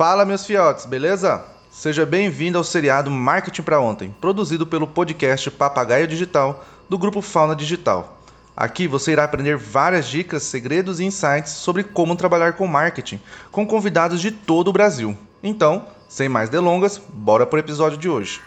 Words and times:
Fala, 0.00 0.24
meus 0.24 0.46
fiotes, 0.46 0.86
beleza? 0.86 1.44
Seja 1.70 2.06
bem-vindo 2.06 2.56
ao 2.56 2.64
seriado 2.64 3.10
Marketing 3.10 3.60
para 3.60 3.80
Ontem, 3.80 4.16
produzido 4.18 4.66
pelo 4.66 4.86
podcast 4.86 5.50
Papagaio 5.50 6.06
Digital 6.06 6.64
do 6.88 6.96
grupo 6.96 7.20
Fauna 7.20 7.54
Digital. 7.54 8.18
Aqui 8.56 8.88
você 8.88 9.12
irá 9.12 9.24
aprender 9.24 9.58
várias 9.58 10.08
dicas, 10.08 10.42
segredos 10.42 11.00
e 11.00 11.04
insights 11.04 11.52
sobre 11.52 11.84
como 11.84 12.16
trabalhar 12.16 12.54
com 12.54 12.66
marketing 12.66 13.20
com 13.52 13.66
convidados 13.66 14.22
de 14.22 14.30
todo 14.30 14.68
o 14.68 14.72
Brasil. 14.72 15.14
Então, 15.42 15.84
sem 16.08 16.30
mais 16.30 16.48
delongas, 16.48 16.96
bora 16.96 17.44
pro 17.44 17.58
episódio 17.58 17.98
de 17.98 18.08
hoje. 18.08 18.40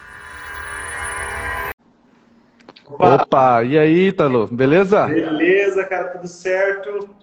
Opa, 2.87 3.63
e 3.63 3.77
aí, 3.77 4.07
Ítalo, 4.07 4.47
beleza? 4.47 5.05
Beleza, 5.05 5.83
cara, 5.83 6.05
tudo 6.05 6.27
certo. 6.27 7.22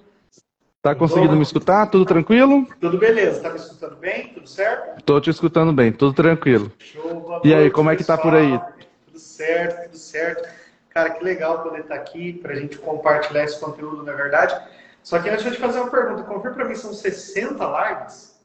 Tá 0.83 0.95
conseguindo 0.95 1.37
me 1.37 1.43
escutar? 1.43 1.87
Tudo 1.89 2.07
tranquilo? 2.07 2.67
Tudo 2.81 2.97
beleza, 2.97 3.43
tá 3.43 3.51
me 3.51 3.57
escutando 3.57 3.97
bem? 3.97 4.29
Tudo 4.29 4.49
certo? 4.49 5.03
Tô 5.05 5.21
te 5.21 5.29
escutando 5.29 5.73
bem, 5.75 5.93
tudo 5.93 6.15
tranquilo. 6.15 6.73
Show, 6.79 7.21
boa 7.21 7.41
E 7.45 7.55
aí, 7.55 7.71
como 7.71 7.91
é 7.91 7.97
que 7.97 8.05
tá 8.05 8.17
pessoal. 8.17 8.33
por 8.33 8.41
aí? 8.41 8.59
Tudo 9.07 9.19
certo, 9.19 9.85
tudo 9.85 9.97
certo. 9.99 10.49
Cara, 10.89 11.11
que 11.11 11.23
legal 11.23 11.63
poder 11.63 11.81
estar 11.81 11.95
aqui 11.97 12.33
pra 12.33 12.55
gente 12.55 12.79
compartilhar 12.79 13.45
esse 13.45 13.61
conteúdo, 13.61 14.03
na 14.03 14.13
verdade. 14.13 14.57
Só 15.03 15.19
que 15.19 15.29
antes 15.29 15.43
de 15.43 15.51
eu 15.51 15.55
te 15.55 15.61
fazer 15.61 15.81
uma 15.81 15.91
pergunta, 15.91 16.23
confirma 16.23 16.57
pra 16.57 16.65
mim, 16.65 16.75
são 16.75 16.95
60 16.95 17.65
lives? 17.65 18.41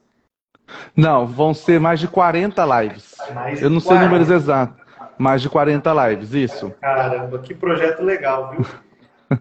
Não, 0.96 1.26
vão 1.26 1.54
ser 1.54 1.80
mais 1.80 2.02
de 2.02 2.08
40 2.10 2.66
lives. 2.82 3.16
Mais 3.34 3.62
Eu 3.62 3.70
não 3.70 3.78
de 3.78 3.84
sei 3.84 3.94
40. 3.96 4.06
números 4.06 4.30
exatos. 4.30 4.84
Mais 5.18 5.42
de 5.42 5.50
40 5.50 6.10
lives, 6.10 6.34
isso. 6.34 6.74
Caramba, 6.82 7.40
que 7.40 7.54
projeto 7.56 8.02
legal, 8.04 8.52
viu? 8.52 8.66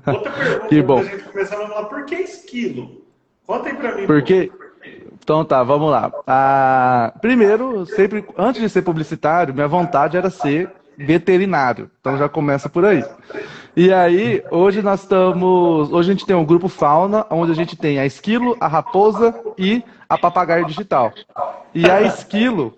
Outra 0.07 0.33
pergunta 0.33 0.69
Que 0.69 0.83
bom. 0.83 1.03
gente 1.03 1.23
começar, 1.25 1.57
vamos 1.57 1.75
lá, 1.75 1.85
por 1.85 2.05
que 2.05 2.15
esquilo? 2.17 3.03
Conta 3.47 3.69
aí 3.69 3.75
pra 3.75 3.95
mim. 3.95 4.07
Porque. 4.07 4.51
Então 5.23 5.45
tá, 5.45 5.63
vamos 5.63 5.91
lá. 5.91 6.13
Ah, 6.27 7.13
primeiro, 7.21 7.87
sempre, 7.87 8.25
antes 8.37 8.61
de 8.61 8.69
ser 8.69 8.83
publicitário, 8.83 9.55
minha 9.55 9.69
vontade 9.69 10.17
era 10.17 10.29
ser 10.29 10.71
veterinário. 10.99 11.91
Então 12.01 12.17
já 12.19 12.29
começa 12.29 12.69
por 12.69 12.85
aí. 12.85 13.03
E 13.77 13.93
aí, 13.93 14.43
hoje 14.51 14.83
nós 14.83 15.01
estamos. 15.01 15.91
Hoje 15.91 16.11
a 16.11 16.13
gente 16.13 16.27
tem 16.27 16.37
um 16.37 16.45
grupo 16.45 16.69
fauna, 16.69 17.27
onde 17.31 17.53
a 17.53 17.55
gente 17.55 17.77
tem 17.77 17.99
a 17.99 18.07
esquilo, 18.07 18.57
a 18.61 18.69
raposa 18.69 19.35
e 19.59 19.83
a 20.09 20.19
papagaio 20.19 20.67
digital. 20.67 21.13
E 21.75 21.91
a 21.91 22.03
esquilo, 22.03 22.77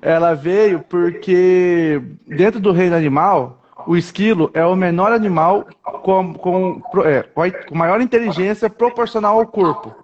ela 0.00 0.34
veio 0.34 0.80
porque 0.88 2.00
dentro 2.26 2.60
do 2.60 2.72
reino 2.72 2.96
animal, 2.96 3.57
o 3.88 3.96
esquilo 3.96 4.50
é 4.52 4.64
o 4.64 4.76
menor 4.76 5.12
animal 5.12 5.64
com, 6.02 6.34
com, 6.34 6.82
é, 7.04 7.22
com 7.22 7.74
maior 7.74 8.00
inteligência 8.00 8.68
proporcional 8.68 9.38
ao 9.38 9.46
corpo 9.46 9.94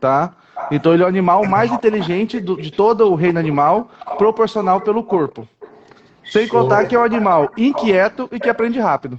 tá? 0.00 0.32
Então 0.70 0.94
ele 0.94 1.02
é 1.02 1.06
o 1.06 1.08
animal 1.08 1.44
mais 1.46 1.70
inteligente 1.70 2.40
do- 2.40 2.56
de 2.60 2.70
todo 2.70 3.10
o 3.10 3.14
reino 3.14 3.38
animal, 3.38 3.90
proporcional 4.16 4.80
pelo 4.80 5.02
corpo. 5.04 5.46
Sem 6.24 6.48
contar 6.48 6.86
que 6.86 6.94
é 6.94 6.98
um 6.98 7.02
animal 7.04 7.50
inquieto 7.56 8.26
e 8.32 8.40
que 8.40 8.48
aprende 8.48 8.78
rápido. 8.80 9.18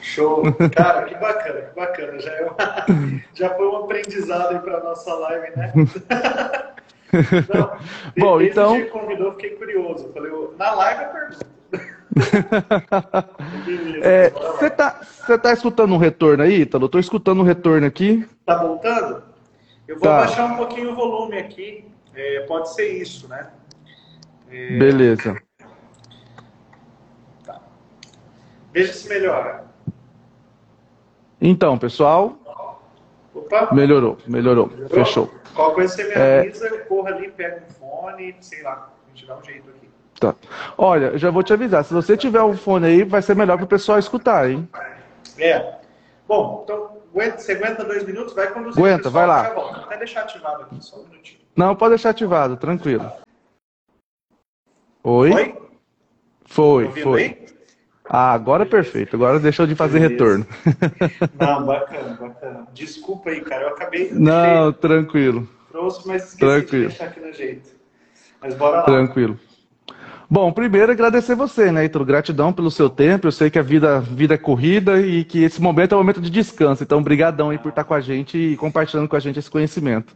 Show! 0.00 0.42
Cara, 0.74 1.02
que 1.04 1.14
bacana, 1.14 1.60
que 1.60 1.76
bacana. 1.78 2.18
Já, 2.18 2.30
é 2.32 2.42
uma- 2.44 2.86
já 3.34 3.50
foi 3.50 3.68
um 3.68 3.76
aprendizado 3.76 4.50
aí 4.50 4.58
para 4.58 4.80
nossa 4.80 5.14
live, 5.14 5.56
né? 5.56 5.72
Não, 7.54 7.70
Bom, 8.18 8.40
então- 8.40 8.74
que 8.74 8.86
convidou, 8.86 9.32
fiquei 9.32 9.50
curioso. 9.50 10.10
Falei, 10.12 10.32
na 10.58 10.72
live 10.72 11.02
eu 11.04 11.08
pergunto. 11.10 11.46
Beleza, 13.64 14.04
É. 14.04 14.30
Você 14.30 14.70
tá, 14.70 15.00
você 15.02 15.38
tá 15.38 15.52
escutando 15.52 15.94
um 15.94 15.98
retorno 15.98 16.42
aí, 16.42 16.62
Ítalo? 16.62 16.88
Tô 16.88 16.98
escutando 16.98 17.40
um 17.40 17.44
retorno 17.44 17.86
aqui. 17.86 18.26
Tá 18.46 18.56
voltando? 18.56 19.22
Eu 19.86 19.98
vou 19.98 20.08
Tá. 20.08 20.16
baixar 20.18 20.46
um 20.52 20.56
pouquinho 20.56 20.92
o 20.92 20.94
volume 20.94 21.38
aqui. 21.38 21.84
É, 22.14 22.40
pode 22.46 22.72
ser 22.74 22.88
isso, 22.88 23.28
né? 23.28 23.50
É, 24.50 24.78
Beleza. 24.78 25.40
Veja 28.72 28.92
se 28.92 29.08
melhora. 29.08 29.64
Então, 31.40 31.76
pessoal, 31.78 32.36
Opa! 33.34 33.74
melhorou, 33.74 34.18
melhorou. 34.26 34.68
Fechou. 34.88 35.32
Qual 35.54 35.74
coisa 35.74 35.94
você 35.94 36.04
me 36.04 36.12
É. 36.12 36.40
avisa, 36.40 36.66
eu 36.68 36.84
corro 36.84 37.08
ali, 37.08 37.30
pego 37.30 37.60
um 37.66 37.70
fone, 37.72 38.36
sei 38.40 38.62
lá, 38.62 38.92
a 39.06 39.10
gente 39.14 39.26
dá 39.26 39.36
um 39.36 39.42
jeito 39.42 39.68
aqui. 39.70 39.89
Tá. 40.20 40.34
Olha, 40.76 41.06
eu 41.06 41.18
já 41.18 41.30
vou 41.30 41.42
te 41.42 41.52
avisar. 41.54 41.82
Se 41.82 41.94
você 41.94 42.14
tiver 42.14 42.42
um 42.42 42.54
fone 42.54 42.86
aí, 42.86 43.04
vai 43.04 43.22
ser 43.22 43.34
melhor 43.34 43.56
pro 43.56 43.66
pessoal 43.66 43.98
escutar, 43.98 44.50
hein? 44.50 44.68
É. 45.38 45.76
Bom, 46.28 46.60
então, 46.62 46.98
aguenta- 47.10 47.38
você 47.38 47.52
aguenta 47.52 47.82
dois 47.84 48.04
minutos? 48.04 48.34
Vai 48.34 48.52
conduzir. 48.52 48.78
Aguenta, 48.78 49.00
o 49.00 49.04
pessoal, 49.04 49.12
vai 49.14 49.26
lá. 49.26 49.44
já 49.44 49.54
volta. 49.54 49.74
Vou 49.76 49.84
até 49.86 49.96
deixar 49.96 50.20
ativado 50.20 50.62
aqui, 50.64 50.76
só 50.84 51.00
um 51.00 51.04
minutinho. 51.04 51.40
Não, 51.56 51.74
pode 51.74 51.90
deixar 51.90 52.10
ativado, 52.10 52.56
tranquilo. 52.58 53.10
Oi? 55.02 55.32
Oi? 55.32 55.54
Foi, 56.44 56.84
Ouvindo 56.84 57.02
foi. 57.02 57.22
aí? 57.22 57.46
Ah, 58.06 58.32
agora 58.32 58.64
é 58.64 58.66
perfeito. 58.66 59.16
Agora 59.16 59.38
deixou 59.40 59.66
de 59.66 59.74
fazer 59.74 60.00
Beleza. 60.00 60.12
retorno. 60.12 60.46
Não, 61.40 61.64
bacana, 61.66 62.14
bacana. 62.20 62.66
Desculpa 62.74 63.30
aí, 63.30 63.40
cara, 63.40 63.62
eu 63.62 63.68
acabei... 63.68 64.10
Não, 64.12 64.70
tranquilo, 64.72 65.48
Trouxe, 65.70 66.06
mas 66.06 66.24
esqueci 66.24 66.38
Tranquilo. 66.38 66.82
de 66.82 66.88
deixar 66.88 67.04
aqui 67.06 67.20
no 67.20 67.32
jeito. 67.32 67.70
Mas 68.42 68.54
bora 68.54 68.78
lá. 68.78 68.82
tranquilo. 68.82 69.38
Bom, 70.32 70.52
primeiro 70.52 70.92
agradecer 70.92 71.34
você, 71.34 71.72
né, 71.72 71.86
Ítalo? 71.86 72.04
Gratidão 72.04 72.52
pelo 72.52 72.70
seu 72.70 72.88
tempo. 72.88 73.26
Eu 73.26 73.32
sei 73.32 73.50
que 73.50 73.58
a 73.58 73.62
vida, 73.62 73.98
vida 73.98 74.34
é 74.34 74.38
corrida 74.38 75.00
e 75.00 75.24
que 75.24 75.42
esse 75.42 75.60
momento 75.60 75.92
é 75.92 75.96
um 75.96 75.98
momento 75.98 76.20
de 76.20 76.30
descanso. 76.30 76.84
Então, 76.84 77.02
brigadão 77.02 77.50
aí 77.50 77.58
por 77.58 77.70
estar 77.70 77.82
com 77.82 77.94
a 77.94 78.00
gente 78.00 78.38
e 78.38 78.56
compartilhando 78.56 79.08
com 79.08 79.16
a 79.16 79.20
gente 79.20 79.40
esse 79.40 79.50
conhecimento. 79.50 80.14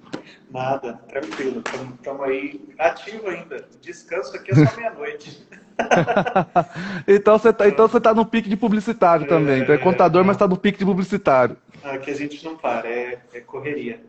Nada, 0.52 1.00
tranquilo. 1.08 1.64
Estamos 1.96 2.22
aí 2.22 2.60
ativo 2.78 3.26
ainda. 3.26 3.64
Descanso 3.82 4.36
aqui 4.36 4.52
é 4.52 4.54
só 4.54 4.76
meia-noite. 4.76 5.48
então 7.08 7.36
você 7.36 7.52
tá, 7.52 7.66
então 7.66 7.88
você 7.88 8.00
tá 8.00 8.14
no 8.14 8.24
pique 8.24 8.48
de 8.48 8.56
publicitário 8.56 9.26
também. 9.26 9.62
Então 9.62 9.74
é 9.74 9.78
contador, 9.78 10.24
mas 10.24 10.36
tá 10.36 10.46
no 10.46 10.56
pique 10.56 10.78
de 10.78 10.84
publicitário. 10.84 11.56
Aqui 11.84 12.10
a 12.10 12.14
gente 12.14 12.44
não 12.44 12.56
para, 12.56 12.88
é, 12.88 13.18
é 13.32 13.40
correria. 13.40 14.00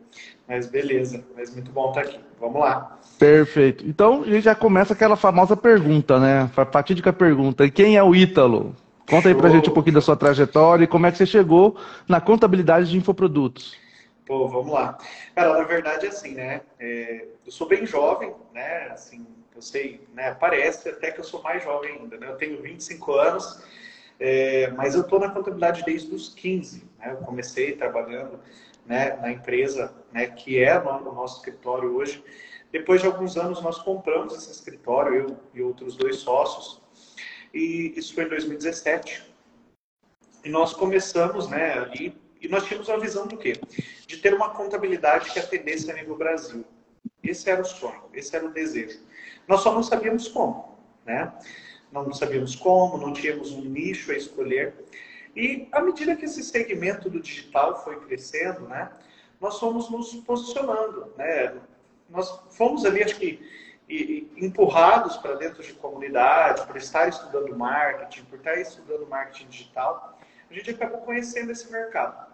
Mas 0.48 0.66
beleza, 0.66 1.24
mas 1.36 1.52
muito 1.54 1.70
bom 1.70 1.90
estar 1.90 2.02
aqui. 2.02 2.18
Vamos 2.40 2.60
lá. 2.60 2.98
Perfeito. 3.18 3.86
Então 3.86 4.22
a 4.22 4.26
gente 4.26 4.42
já 4.42 4.54
começa 4.54 4.92
aquela 4.92 5.16
famosa 5.16 5.56
pergunta, 5.56 6.18
né? 6.18 6.50
A 6.56 6.64
fatídica 6.64 7.12
pergunta. 7.12 7.64
E 7.64 7.70
quem 7.70 7.96
é 7.96 8.02
o 8.02 8.14
Ítalo? 8.14 8.74
Conta 9.08 9.28
aí 9.28 9.34
pra 9.34 9.48
Show. 9.48 9.56
gente 9.56 9.70
um 9.70 9.74
pouquinho 9.74 9.94
da 9.94 10.00
sua 10.00 10.16
trajetória 10.16 10.84
e 10.84 10.88
como 10.88 11.06
é 11.06 11.12
que 11.12 11.18
você 11.18 11.26
chegou 11.26 11.76
na 12.08 12.20
contabilidade 12.20 12.90
de 12.90 12.96
infoprodutos. 12.96 13.76
Pô, 14.26 14.48
vamos 14.48 14.72
lá. 14.72 14.98
Cara, 15.34 15.56
na 15.56 15.64
verdade, 15.64 16.06
assim, 16.06 16.34
né? 16.34 16.62
é, 16.80 17.26
eu 17.46 17.52
sou 17.52 17.68
bem 17.68 17.86
jovem, 17.86 18.34
né? 18.52 18.88
Assim, 18.90 19.24
eu 19.54 19.62
sei, 19.62 20.00
né? 20.12 20.34
Parece 20.34 20.88
até 20.88 21.12
que 21.12 21.20
eu 21.20 21.24
sou 21.24 21.40
mais 21.42 21.62
jovem 21.62 21.92
ainda, 21.92 22.16
né? 22.16 22.28
Eu 22.28 22.36
tenho 22.36 22.60
25 22.60 23.12
anos, 23.14 23.62
é, 24.18 24.70
mas 24.70 24.94
eu 24.94 25.04
tô 25.04 25.18
na 25.18 25.30
contabilidade 25.30 25.82
desde 25.84 26.14
os 26.14 26.30
15, 26.30 26.84
né? 26.98 27.12
Eu 27.12 27.18
comecei 27.18 27.72
trabalhando 27.72 28.40
né, 28.86 29.16
na 29.16 29.30
empresa, 29.30 29.92
né? 30.12 30.26
Que 30.26 30.62
é 30.62 30.78
o 30.78 31.12
nosso 31.12 31.38
escritório 31.38 31.94
hoje. 31.94 32.24
Depois 32.72 33.00
de 33.00 33.06
alguns 33.06 33.36
anos, 33.36 33.62
nós 33.62 33.78
compramos 33.78 34.34
esse 34.34 34.50
escritório, 34.50 35.14
eu 35.14 35.36
e 35.54 35.62
outros 35.62 35.96
dois 35.96 36.16
sócios, 36.16 36.82
e 37.54 37.94
isso 37.96 38.14
foi 38.14 38.24
em 38.24 38.28
2017. 38.28 39.24
E 40.44 40.50
nós 40.50 40.72
começamos, 40.72 41.48
né, 41.48 41.72
ali, 41.72 42.16
e 42.40 42.48
nós 42.48 42.66
tínhamos 42.66 42.88
a 42.90 42.96
visão 42.96 43.26
do 43.26 43.36
quê? 43.36 43.54
De 44.06 44.18
ter 44.18 44.34
uma 44.34 44.50
contabilidade 44.50 45.30
que 45.30 45.38
atendesse 45.38 45.90
a 45.90 45.94
nível 45.94 46.16
Brasil. 46.16 46.64
Esse 47.22 47.50
era 47.50 47.62
o 47.62 47.64
sonho, 47.64 48.04
esse 48.12 48.36
era 48.36 48.46
o 48.46 48.52
desejo. 48.52 49.00
Nós 49.48 49.60
só 49.60 49.72
não 49.72 49.82
sabíamos 49.82 50.28
como, 50.28 50.78
né? 51.04 51.32
Não 52.02 52.12
sabíamos 52.12 52.54
como, 52.54 52.98
não 52.98 53.12
tínhamos 53.12 53.52
um 53.52 53.62
nicho 53.62 54.12
a 54.12 54.14
escolher. 54.14 54.74
E 55.34 55.68
à 55.72 55.80
medida 55.80 56.16
que 56.16 56.24
esse 56.24 56.42
segmento 56.42 57.10
do 57.10 57.20
digital 57.20 57.82
foi 57.84 58.00
crescendo, 58.00 58.62
né, 58.62 58.90
nós 59.40 59.58
fomos 59.58 59.90
nos 59.90 60.14
posicionando, 60.14 61.12
né? 61.16 61.54
Nós 62.08 62.40
fomos 62.50 62.84
ali, 62.84 63.02
acho 63.02 63.16
que, 63.16 63.40
empurrados 64.36 65.16
para 65.18 65.34
dentro 65.34 65.62
de 65.62 65.72
comunidade, 65.74 66.66
por 66.66 66.76
estar 66.76 67.08
estudando 67.08 67.56
marketing, 67.56 68.24
por 68.24 68.38
estar 68.38 68.58
estudando 68.58 69.06
marketing 69.06 69.48
digital, 69.48 70.18
a 70.50 70.54
gente 70.54 70.70
acabou 70.70 71.00
conhecendo 71.00 71.52
esse 71.52 71.70
mercado. 71.70 72.32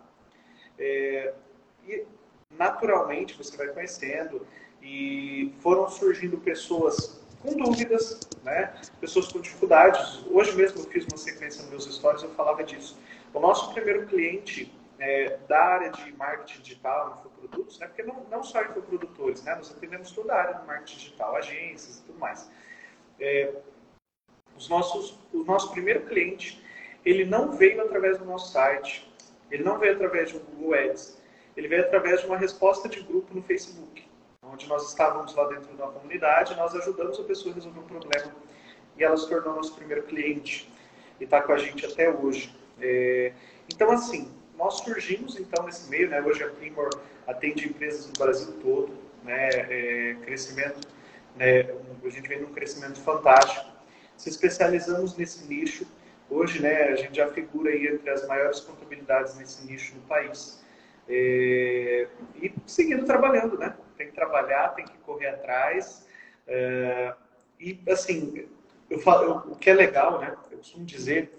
É, 0.78 1.34
e 1.86 2.06
naturalmente 2.50 3.36
você 3.36 3.56
vai 3.56 3.68
conhecendo 3.68 4.46
e 4.80 5.54
foram 5.60 5.88
surgindo 5.88 6.38
pessoas 6.38 7.21
com 7.42 7.56
dúvidas, 7.56 8.20
né? 8.44 8.72
pessoas 9.00 9.28
com 9.28 9.40
dificuldades. 9.40 10.24
Hoje 10.30 10.54
mesmo 10.56 10.80
eu 10.80 10.84
fiz 10.84 11.04
uma 11.06 11.18
sequência 11.18 11.62
nos 11.62 11.70
meus 11.70 11.94
stories, 11.94 12.22
eu 12.22 12.30
falava 12.30 12.62
disso. 12.62 12.98
O 13.34 13.40
nosso 13.40 13.72
primeiro 13.74 14.06
cliente 14.06 14.72
é, 14.98 15.36
da 15.48 15.58
área 15.58 15.90
de 15.90 16.12
marketing 16.12 16.62
digital, 16.62 17.18
infoprodutos, 17.18 17.78
né? 17.80 17.88
porque 17.88 18.04
não, 18.04 18.24
não 18.30 18.44
só 18.44 18.62
infoprodutores, 18.62 19.42
né? 19.42 19.54
nós 19.56 19.70
atendemos 19.70 20.12
toda 20.12 20.32
a 20.32 20.40
área 20.40 20.54
do 20.54 20.66
marketing 20.66 20.98
digital, 20.98 21.36
agências 21.36 21.98
e 21.98 22.02
tudo 22.02 22.18
mais. 22.18 22.48
É, 23.18 23.52
os 24.56 24.68
nossos, 24.68 25.18
o 25.32 25.42
nosso 25.42 25.72
primeiro 25.72 26.06
cliente, 26.06 26.62
ele 27.04 27.24
não 27.24 27.52
veio 27.52 27.82
através 27.82 28.18
do 28.18 28.24
nosso 28.24 28.52
site, 28.52 29.12
ele 29.50 29.64
não 29.64 29.78
veio 29.78 29.94
através 29.94 30.30
de 30.30 30.36
um 30.36 30.40
Google 30.40 30.74
Ads, 30.74 31.20
ele 31.56 31.68
veio 31.68 31.82
através 31.82 32.20
de 32.20 32.26
uma 32.26 32.36
resposta 32.36 32.88
de 32.88 33.00
grupo 33.00 33.34
no 33.34 33.42
Facebook. 33.42 34.11
Onde 34.52 34.68
nós 34.68 34.86
estávamos 34.88 35.34
lá 35.34 35.48
dentro 35.48 35.74
da 35.76 35.86
comunidade, 35.86 36.54
nós 36.56 36.74
ajudamos 36.74 37.18
a 37.18 37.24
pessoa 37.24 37.52
a 37.52 37.54
resolver 37.54 37.80
um 37.80 37.84
problema 37.84 38.32
e 38.98 39.02
ela 39.02 39.16
se 39.16 39.26
tornou 39.26 39.56
nosso 39.56 39.74
primeiro 39.74 40.02
cliente 40.02 40.70
e 41.18 41.24
está 41.24 41.40
com 41.40 41.52
a 41.52 41.58
gente 41.58 41.86
até 41.86 42.10
hoje. 42.10 42.54
É, 42.78 43.32
então, 43.72 43.90
assim, 43.90 44.30
nós 44.56 44.74
surgimos 44.78 45.38
então 45.38 45.64
nesse 45.64 45.88
meio, 45.88 46.10
né? 46.10 46.20
Hoje 46.20 46.44
a 46.44 46.48
Primor 46.48 46.90
atende 47.26 47.66
empresas 47.66 48.06
no 48.06 48.12
Brasil 48.12 48.52
todo, 48.62 48.92
né? 49.24 49.48
É, 49.48 50.16
crescimento, 50.22 50.86
né? 51.36 51.62
A 52.04 52.08
gente 52.10 52.28
vem 52.28 52.42
num 52.42 52.52
crescimento 52.52 53.00
fantástico. 53.00 53.66
Se 54.16 54.28
especializamos 54.28 55.16
nesse 55.16 55.46
nicho. 55.46 55.86
Hoje, 56.28 56.60
né? 56.60 56.90
A 56.90 56.96
gente 56.96 57.16
já 57.16 57.28
figura 57.28 57.70
aí 57.70 57.86
entre 57.86 58.10
as 58.10 58.26
maiores 58.26 58.60
contabilidades 58.60 59.34
nesse 59.36 59.66
nicho 59.66 59.94
no 59.94 60.02
país. 60.02 60.62
É, 61.08 62.06
e 62.36 62.52
seguindo 62.66 63.04
trabalhando, 63.04 63.58
né? 63.58 63.74
Tem 64.02 64.10
que 64.10 64.16
trabalhar, 64.16 64.70
tem 64.70 64.84
que 64.84 64.98
correr 64.98 65.28
atrás. 65.28 66.08
É, 66.48 67.14
e 67.60 67.80
assim, 67.88 68.48
eu 68.90 68.98
falo, 68.98 69.22
eu, 69.24 69.52
o 69.52 69.56
que 69.56 69.70
é 69.70 69.74
legal, 69.74 70.18
né? 70.18 70.36
Eu 70.50 70.58
costumo 70.58 70.84
dizer 70.84 71.32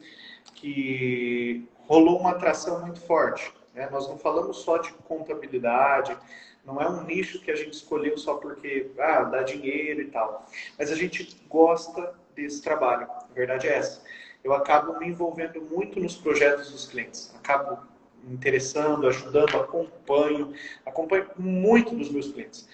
que 0.56 1.68
rolou 1.80 2.18
uma 2.21 2.31
atração 2.31 2.80
muito 2.80 3.01
forte. 3.01 3.54
Né? 3.74 3.89
Nós 3.92 4.07
não 4.07 4.18
falamos 4.18 4.57
só 4.60 4.77
de 4.77 4.94
contabilidade, 4.94 6.18
não 6.63 6.81
é 6.81 6.89
um 6.89 7.04
nicho 7.04 7.42
que 7.42 7.51
a 7.51 7.56
gente 7.56 7.74
escolheu 7.74 8.18
só 8.18 8.36
porque 8.36 8.92
ah, 8.98 9.24
dá 9.24 9.44
dinheiro 9.44 10.00
e 10.00 10.06
tal. 10.06 10.45
Mas 10.80 10.89
a 10.89 10.95
gente 10.95 11.36
gosta 11.50 12.15
desse 12.33 12.62
trabalho. 12.62 13.12
A 13.12 13.33
verdade 13.33 13.68
é 13.68 13.75
essa. 13.75 14.01
Eu 14.42 14.54
acabo 14.54 14.98
me 15.00 15.07
envolvendo 15.10 15.62
muito 15.62 16.00
nos 16.00 16.15
projetos 16.15 16.71
dos 16.71 16.86
clientes. 16.86 17.36
Acabo 17.36 17.86
interessando, 18.29 19.07
ajudando, 19.07 19.55
acompanho, 19.57 20.53
acompanho 20.85 21.29
muito 21.37 21.95
dos 21.95 22.09
meus 22.09 22.31
clientes. 22.31 22.67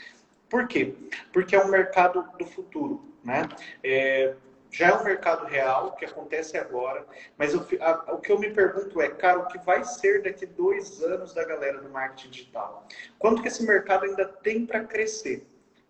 Por 0.50 0.68
quê? 0.68 0.96
Porque 1.31 1.56
é 1.56 1.63
um 1.63 1.69
mercado 1.69 2.25
do 2.38 2.46
futuro, 2.46 3.04
né? 3.24 3.44
É, 3.84 4.34
já 4.72 4.90
é 4.90 4.94
um 4.94 5.04
mercado 5.04 5.46
real, 5.46 5.94
que 5.94 6.06
acontece 6.06 6.57
agora, 6.57 7.06
mas 7.38 7.54
eu, 7.54 7.66
a, 7.81 8.13
o 8.13 8.19
que 8.19 8.31
eu 8.31 8.40
me 8.40 8.51
pergunto 8.51 9.01
é, 9.01 9.10
cara, 9.10 9.40
o 9.40 9.48
que 9.48 9.57
vai 9.60 9.84
ser 9.84 10.22
daqui 10.22 10.46
dois 10.46 11.01
anos 11.04 11.34
da 11.34 11.44
galera 11.44 11.80
do 11.80 11.90
marketing 11.90 12.30
digital? 12.30 12.88
Quanto 13.18 13.42
que 13.42 13.48
esse 13.48 13.66
mercado 13.66 14.06
ainda 14.06 14.25
tem 14.25 14.66
para 14.66 14.84
crescer? 14.84 15.45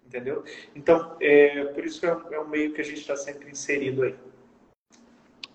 Entendeu? 0.05 0.43
Então, 0.73 1.15
é, 1.21 1.65
por 1.65 1.85
isso 1.85 2.05
é, 2.05 2.17
é 2.31 2.39
um 2.39 2.47
meio 2.47 2.73
que 2.73 2.81
a 2.81 2.83
gente 2.83 3.01
está 3.01 3.15
sempre 3.15 3.49
inserido 3.51 4.03
aí. 4.03 4.15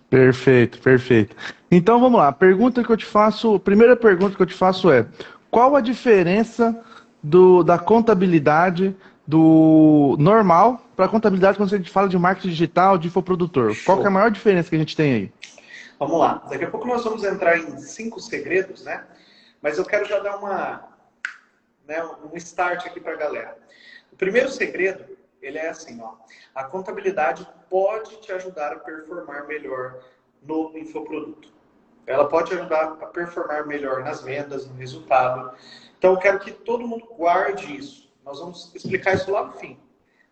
Perfeito, 0.09 0.79
perfeito. 0.79 1.35
Então 1.69 1.99
vamos 1.99 2.19
lá. 2.19 2.31
Pergunta 2.31 2.83
que 2.83 2.89
eu 2.89 2.97
te 2.97 3.05
faço, 3.05 3.59
primeira 3.59 3.95
pergunta 3.95 4.35
que 4.35 4.41
eu 4.41 4.45
te 4.45 4.53
faço 4.53 4.91
é: 4.91 5.05
qual 5.49 5.75
a 5.75 5.81
diferença 5.81 6.79
do, 7.21 7.63
da 7.63 7.77
contabilidade 7.77 8.95
do 9.27 10.15
normal 10.19 10.85
para 10.95 11.07
contabilidade 11.07 11.57
quando 11.57 11.73
a 11.73 11.77
gente 11.77 11.89
fala 11.89 12.07
de 12.07 12.17
marketing 12.17 12.49
digital, 12.49 12.97
de 12.97 13.07
infoprodutor? 13.07 13.73
Show. 13.73 13.85
Qual 13.85 14.03
é 14.03 14.07
a 14.07 14.11
maior 14.11 14.31
diferença 14.31 14.69
que 14.69 14.75
a 14.75 14.79
gente 14.79 14.95
tem 14.95 15.13
aí? 15.13 15.31
Vamos 15.99 16.19
lá. 16.19 16.43
Daqui 16.49 16.65
a 16.65 16.69
pouco 16.69 16.87
nós 16.87 17.03
vamos 17.03 17.23
entrar 17.23 17.57
em 17.57 17.77
cinco 17.79 18.19
segredos, 18.19 18.83
né? 18.83 19.03
Mas 19.61 19.77
eu 19.77 19.85
quero 19.85 20.05
já 20.05 20.19
dar 20.19 20.37
uma, 20.37 20.83
né, 21.87 22.03
um 22.03 22.35
start 22.37 22.85
aqui 22.85 22.99
para 22.99 23.13
a 23.13 23.17
galera. 23.17 23.57
O 24.11 24.15
primeiro 24.15 24.49
segredo, 24.49 25.03
ele 25.45 25.59
é 25.59 25.69
assim, 25.69 26.01
ó. 26.01 26.15
A 26.53 26.63
contabilidade 26.63 27.47
pode 27.69 28.19
te 28.21 28.31
ajudar 28.31 28.73
a 28.73 28.79
performar 28.79 29.45
melhor 29.45 30.03
no 30.41 30.75
infoproduto. 30.75 31.53
Ela 32.07 32.27
pode 32.27 32.53
ajudar 32.53 32.97
a 33.01 33.05
performar 33.07 33.65
melhor 33.65 34.03
nas 34.03 34.21
vendas, 34.21 34.67
no 34.67 34.75
resultado. 34.75 35.55
Então, 35.97 36.13
eu 36.13 36.19
quero 36.19 36.39
que 36.39 36.51
todo 36.51 36.87
mundo 36.87 37.05
guarde 37.15 37.75
isso. 37.75 38.11
Nós 38.23 38.39
vamos 38.39 38.73
explicar 38.73 39.15
isso 39.15 39.31
lá 39.31 39.43
no 39.43 39.53
fim, 39.53 39.79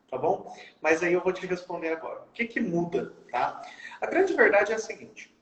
tá 0.09 0.17
bom? 0.17 0.51
Mas 0.81 1.03
aí 1.03 1.13
eu 1.13 1.21
vou 1.21 1.31
te 1.31 1.45
responder 1.45 1.89
agora. 1.89 2.21
O 2.21 2.31
que, 2.33 2.45
que 2.45 2.59
muda, 2.59 3.13
tá? 3.31 3.61
A 4.01 4.07
grande 4.07 4.33
verdade 4.33 4.71
é 4.71 4.75
a 4.75 4.79
seguinte: 4.79 5.35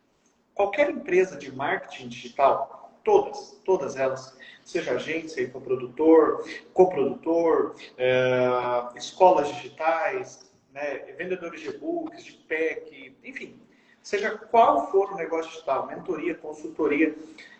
qualquer 0.53 0.89
empresa 0.89 1.37
de 1.37 1.49
marketing 1.53 2.09
digital, 2.09 2.80
todas, 3.03 3.59
todas 3.65 3.95
elas, 3.95 4.37
seja 4.63 4.93
agência, 4.93 5.41
infoprodutor, 5.41 6.45
coprodutor, 6.73 7.75
é, 7.97 8.47
escolas 8.95 9.47
digitais, 9.55 10.51
né, 10.73 10.99
vendedores 11.17 11.61
de 11.61 11.69
e-books, 11.69 12.23
de 12.23 12.33
PEC, 12.33 13.15
enfim, 13.23 13.59
seja 14.01 14.37
qual 14.37 14.91
for 14.91 15.11
o 15.11 15.15
negócio 15.15 15.51
digital, 15.51 15.87
mentoria, 15.87 16.35
consultoria, 16.35 17.15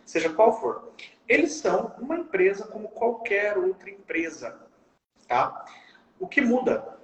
seja 0.06 0.30
qual 0.30 0.60
for, 0.60 0.92
eles 1.28 1.54
são 1.54 1.94
uma 2.00 2.18
empresa 2.18 2.68
como 2.68 2.90
qualquer 2.90 3.58
outra 3.58 3.90
empresa. 3.90 4.60
Tá? 5.28 5.66
O 6.20 6.28
que 6.28 6.42
muda? 6.42 6.98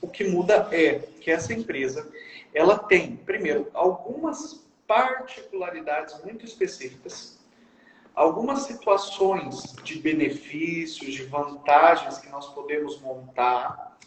O 0.00 0.08
que 0.08 0.24
muda 0.24 0.68
é 0.70 1.00
que 1.20 1.30
essa 1.30 1.52
empresa 1.52 2.10
ela 2.54 2.78
tem, 2.78 3.16
primeiro, 3.16 3.68
algumas 3.74 4.63
particularidades 4.86 6.22
muito 6.22 6.44
específicas, 6.44 7.38
algumas 8.14 8.62
situações 8.62 9.74
de 9.82 9.98
benefícios, 9.98 11.14
de 11.14 11.24
vantagens 11.24 12.18
que 12.18 12.28
nós 12.28 12.52
podemos 12.54 13.00
montar, 13.00 13.98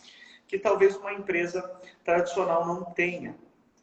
que 0.48 0.58
talvez 0.58 0.96
uma 0.96 1.14
empresa 1.14 1.62
tradicional 2.04 2.66
não 2.66 2.86
tenha. 2.86 3.36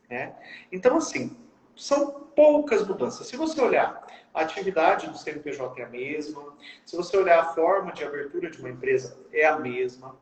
Né? 0.09 0.35
Então, 0.73 0.97
assim, 0.97 1.37
são 1.77 2.25
poucas 2.35 2.87
mudanças. 2.87 3.27
Se 3.27 3.37
você 3.37 3.61
olhar 3.61 4.07
a 4.33 4.41
atividade 4.41 5.09
do 5.09 5.17
CNPJ 5.17 5.81
é 5.81 5.85
a 5.85 5.89
mesma, 5.89 6.57
se 6.85 6.97
você 6.97 7.17
olhar 7.17 7.41
a 7.41 7.55
forma 7.55 7.93
de 7.93 8.03
abertura 8.05 8.51
de 8.51 8.59
uma 8.59 8.71
empresa 8.71 9.17
é 9.33 9.47
a 9.47 9.59
mesma, 9.59 10.17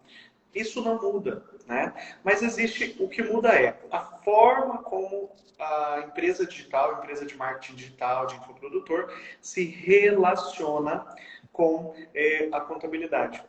isso 0.54 0.82
não 0.82 1.00
muda, 1.00 1.44
né? 1.66 1.92
Mas 2.22 2.42
existe, 2.42 2.96
o 3.00 3.08
que 3.08 3.22
muda 3.22 3.48
é 3.54 3.78
a 3.90 4.00
forma 4.00 4.78
como 4.82 5.30
a 5.58 6.04
empresa 6.06 6.46
digital, 6.46 6.96
a 6.96 6.98
empresa 6.98 7.24
de 7.24 7.36
marketing 7.36 7.74
digital, 7.74 8.26
de 8.26 8.36
infoprodutor, 8.36 9.12
se 9.40 9.64
relaciona 9.64 11.06
com 11.52 11.94
é, 12.14 12.48
a 12.52 12.60
contabilidade. 12.60 13.42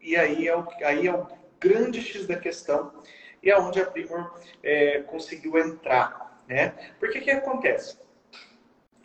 E 0.00 0.16
aí 0.16 0.46
é, 0.46 0.56
o, 0.56 0.66
aí 0.84 1.06
é 1.06 1.14
o 1.14 1.26
grande 1.58 2.00
X 2.00 2.26
da 2.26 2.36
questão 2.36 3.02
e 3.42 3.50
é 3.50 3.58
onde 3.58 3.80
a 3.80 3.86
Primor 3.86 4.38
é, 4.62 5.00
conseguiu 5.02 5.58
entrar, 5.58 6.42
né? 6.46 6.94
Porque 6.98 7.20
que 7.20 7.30
acontece? 7.30 7.98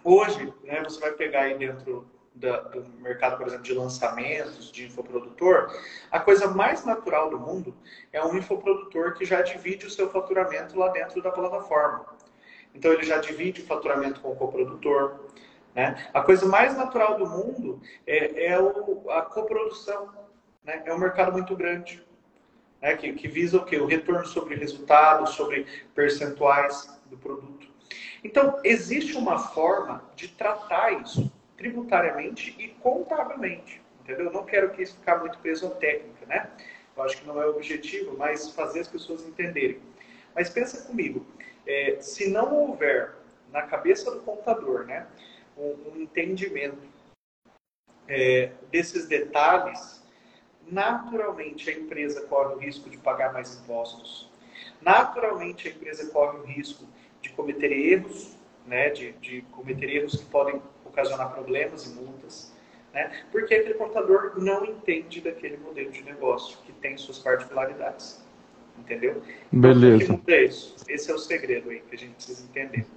Hoje, 0.04 0.54
né, 0.64 0.84
você 0.84 1.00
vai 1.00 1.14
pegar 1.14 1.44
aí 1.44 1.58
dentro 1.58 2.06
da, 2.36 2.60
do 2.62 2.84
mercado, 3.00 3.38
por 3.38 3.48
exemplo, 3.48 3.64
de 3.64 3.74
lançamentos, 3.74 4.72
de 4.72 4.86
infoprodutor, 4.86 5.72
a 6.12 6.20
coisa 6.20 6.48
mais 6.48 6.84
natural 6.84 7.30
do 7.30 7.40
mundo 7.40 7.76
é 8.12 8.24
um 8.24 8.36
infoprodutor 8.36 9.14
que 9.14 9.26
já 9.26 9.42
divide 9.42 9.86
o 9.86 9.92
seu 9.92 10.10
faturamento 10.10 10.78
lá 10.78 10.90
dentro 10.90 11.22
da 11.22 11.32
plataforma. 11.32 12.06
Então, 12.74 12.92
ele 12.92 13.04
já 13.04 13.20
divide 13.20 13.62
o 13.62 13.66
faturamento 13.66 14.20
com 14.20 14.32
o 14.32 14.36
coprodutor. 14.36 15.20
Né? 15.76 16.08
A 16.14 16.22
coisa 16.22 16.46
mais 16.48 16.76
natural 16.76 17.18
do 17.18 17.28
mundo 17.28 17.80
é, 18.06 18.48
é 18.48 18.60
o, 18.60 19.10
a 19.12 19.22
coprodução. 19.22 20.12
Né? 20.64 20.82
É 20.86 20.94
um 20.94 20.98
mercado 20.98 21.32
muito 21.32 21.56
grande. 21.56 22.04
Né? 22.82 22.96
Que, 22.98 23.14
que 23.14 23.28
visa 23.28 23.58
o 23.58 23.66
quê? 23.66 23.78
O 23.78 23.86
retorno 23.86 24.26
sobre 24.26 24.56
resultados, 24.56 25.32
sobre 25.32 25.68
percentuais 25.94 27.00
do 27.06 27.18
produto. 27.18 27.68
Então, 28.24 28.60
existe 28.64 29.16
uma 29.16 29.38
forma 29.38 30.04
de 30.16 30.30
tratar 30.30 30.94
isso 30.94 31.32
tributariamente 31.64 32.54
e 32.60 32.68
contabilmente. 32.68 33.82
Entendeu? 34.02 34.26
Eu 34.26 34.34
não 34.34 34.46
quero 34.46 34.72
que 34.72 34.84
isso 34.84 34.98
fique 35.00 35.16
muito 35.16 35.38
preso 35.40 35.68
à 35.68 35.70
técnica, 35.72 36.26
né? 36.26 36.52
Eu 36.96 37.04
acho 37.04 37.18
que 37.18 37.26
não 37.26 37.42
é 37.42 37.48
o 37.48 37.52
objetivo, 37.52 38.18
mas 38.18 38.52
fazer 38.52 38.82
as 38.82 38.88
pessoas 38.90 39.26
entenderem. 39.26 39.80
Mas 40.36 40.50
pensa 40.50 40.86
comigo, 40.86 41.26
é, 41.66 41.98
se 42.02 42.30
não 42.30 42.54
houver 42.54 43.14
na 43.52 43.62
cabeça 43.62 44.12
do 44.12 44.20
contador, 44.22 44.86
né, 44.86 45.08
um, 45.58 45.92
um 45.94 46.02
entendimento 46.02 46.78
é, 48.08 48.52
desses 48.70 49.08
detalhes, 49.08 50.04
naturalmente 50.70 51.70
a 51.70 51.74
empresa 51.74 52.28
corre 52.28 52.56
o 52.56 52.58
risco 52.58 52.90
de 52.90 52.98
pagar 52.98 53.32
mais 53.32 53.58
impostos. 53.58 54.30
Naturalmente 54.82 55.68
a 55.68 55.72
empresa 55.72 56.12
corre 56.12 56.40
o 56.40 56.44
risco 56.44 56.86
de 57.22 57.30
cometer 57.30 57.72
erros, 57.72 58.36
né, 58.66 58.90
de, 58.90 59.14
de 59.14 59.42
cometer 59.44 59.90
erros 59.90 60.16
que 60.18 60.26
podem 60.26 60.62
ocasionar 60.94 61.34
problemas 61.34 61.86
e 61.86 61.96
multas, 61.96 62.54
né, 62.94 63.12
porque 63.32 63.56
aquele 63.56 63.74
contador 63.74 64.34
não 64.38 64.64
entende 64.64 65.20
daquele 65.20 65.58
modelo 65.58 65.92
de 65.92 66.04
negócio 66.04 66.58
que 66.66 66.72
tem 66.72 66.96
suas 66.98 67.20
particularidades. 67.20 68.24
Entendeu? 68.78 69.22
Beleza. 69.52 70.14
Então, 70.14 70.22
é 70.28 70.46
isso. 70.46 70.76
Esse 70.90 71.12
é 71.12 71.14
o 71.14 71.20
segredo 71.20 71.70
aí 71.70 71.80
que 71.88 71.96
a 71.96 71.98
gente 71.98 72.14
precisa 72.14 72.44
entender. 72.44 72.88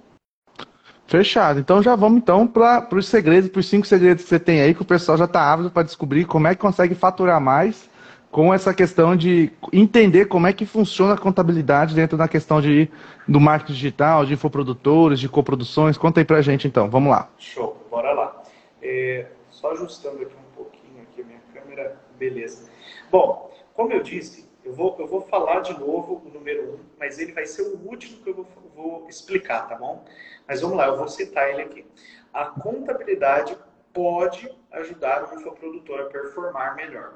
Fechado. 1.07 1.59
Então 1.59 1.81
já 1.81 1.95
vamos 1.95 2.17
então 2.17 2.45
para 2.45 2.87
os 2.91 3.07
segredos, 3.07 3.49
para 3.49 3.59
os 3.59 3.67
cinco 3.67 3.87
segredos 3.87 4.23
que 4.23 4.29
você 4.29 4.39
tem 4.39 4.61
aí, 4.61 4.73
que 4.73 4.81
o 4.81 4.85
pessoal 4.85 5.17
já 5.17 5.25
está 5.25 5.41
ávido 5.53 5.71
para 5.71 5.83
descobrir 5.83 6.25
como 6.25 6.47
é 6.47 6.55
que 6.55 6.59
consegue 6.59 6.93
faturar 6.95 7.39
mais 7.39 7.89
com 8.29 8.53
essa 8.53 8.73
questão 8.73 9.15
de 9.15 9.51
entender 9.71 10.25
como 10.25 10.47
é 10.47 10.53
que 10.53 10.65
funciona 10.65 11.13
a 11.13 11.17
contabilidade 11.17 11.95
dentro 11.95 12.17
da 12.17 12.27
questão 12.27 12.61
de, 12.61 12.89
do 13.25 13.39
marketing 13.39 13.73
digital, 13.73 14.25
de 14.25 14.33
infoprodutores, 14.33 15.19
de 15.19 15.29
coproduções. 15.29 15.97
Conta 15.97 16.19
aí 16.19 16.25
pra 16.25 16.41
gente 16.41 16.67
então, 16.67 16.89
vamos 16.89 17.09
lá. 17.09 17.29
Show, 17.37 17.86
bora 17.97 18.13
lá. 18.13 18.43
É, 18.81 19.25
só 19.49 19.71
ajustando 19.71 20.21
aqui 20.21 20.35
um 20.35 20.55
pouquinho 20.55 21.01
aqui 21.01 21.21
a 21.21 21.25
minha 21.25 21.41
câmera. 21.53 21.99
Beleza. 22.17 22.69
Bom, 23.09 23.51
como 23.73 23.91
eu 23.91 24.03
disse, 24.03 24.47
eu 24.63 24.73
vou, 24.73 24.95
eu 24.99 25.07
vou 25.07 25.21
falar 25.21 25.61
de 25.61 25.73
novo 25.79 26.21
o 26.23 26.29
número 26.29 26.75
um, 26.75 26.79
mas 26.99 27.17
ele 27.17 27.31
vai 27.31 27.47
ser 27.47 27.63
o 27.63 27.77
último 27.87 28.21
que 28.21 28.29
eu 28.29 28.35
vou, 28.35 28.47
vou 28.75 29.09
explicar, 29.09 29.67
tá 29.67 29.75
bom? 29.75 30.05
Mas 30.47 30.61
vamos 30.61 30.77
lá, 30.77 30.87
eu 30.87 30.97
vou 30.97 31.07
citar 31.07 31.49
ele 31.49 31.63
aqui. 31.63 31.85
A 32.31 32.45
contabilidade 32.45 33.57
pode 33.91 34.53
ajudar 34.71 35.23
o 35.23 35.39
infoprodutor 35.39 36.01
a 36.01 36.05
performar 36.05 36.75
melhor, 36.75 37.15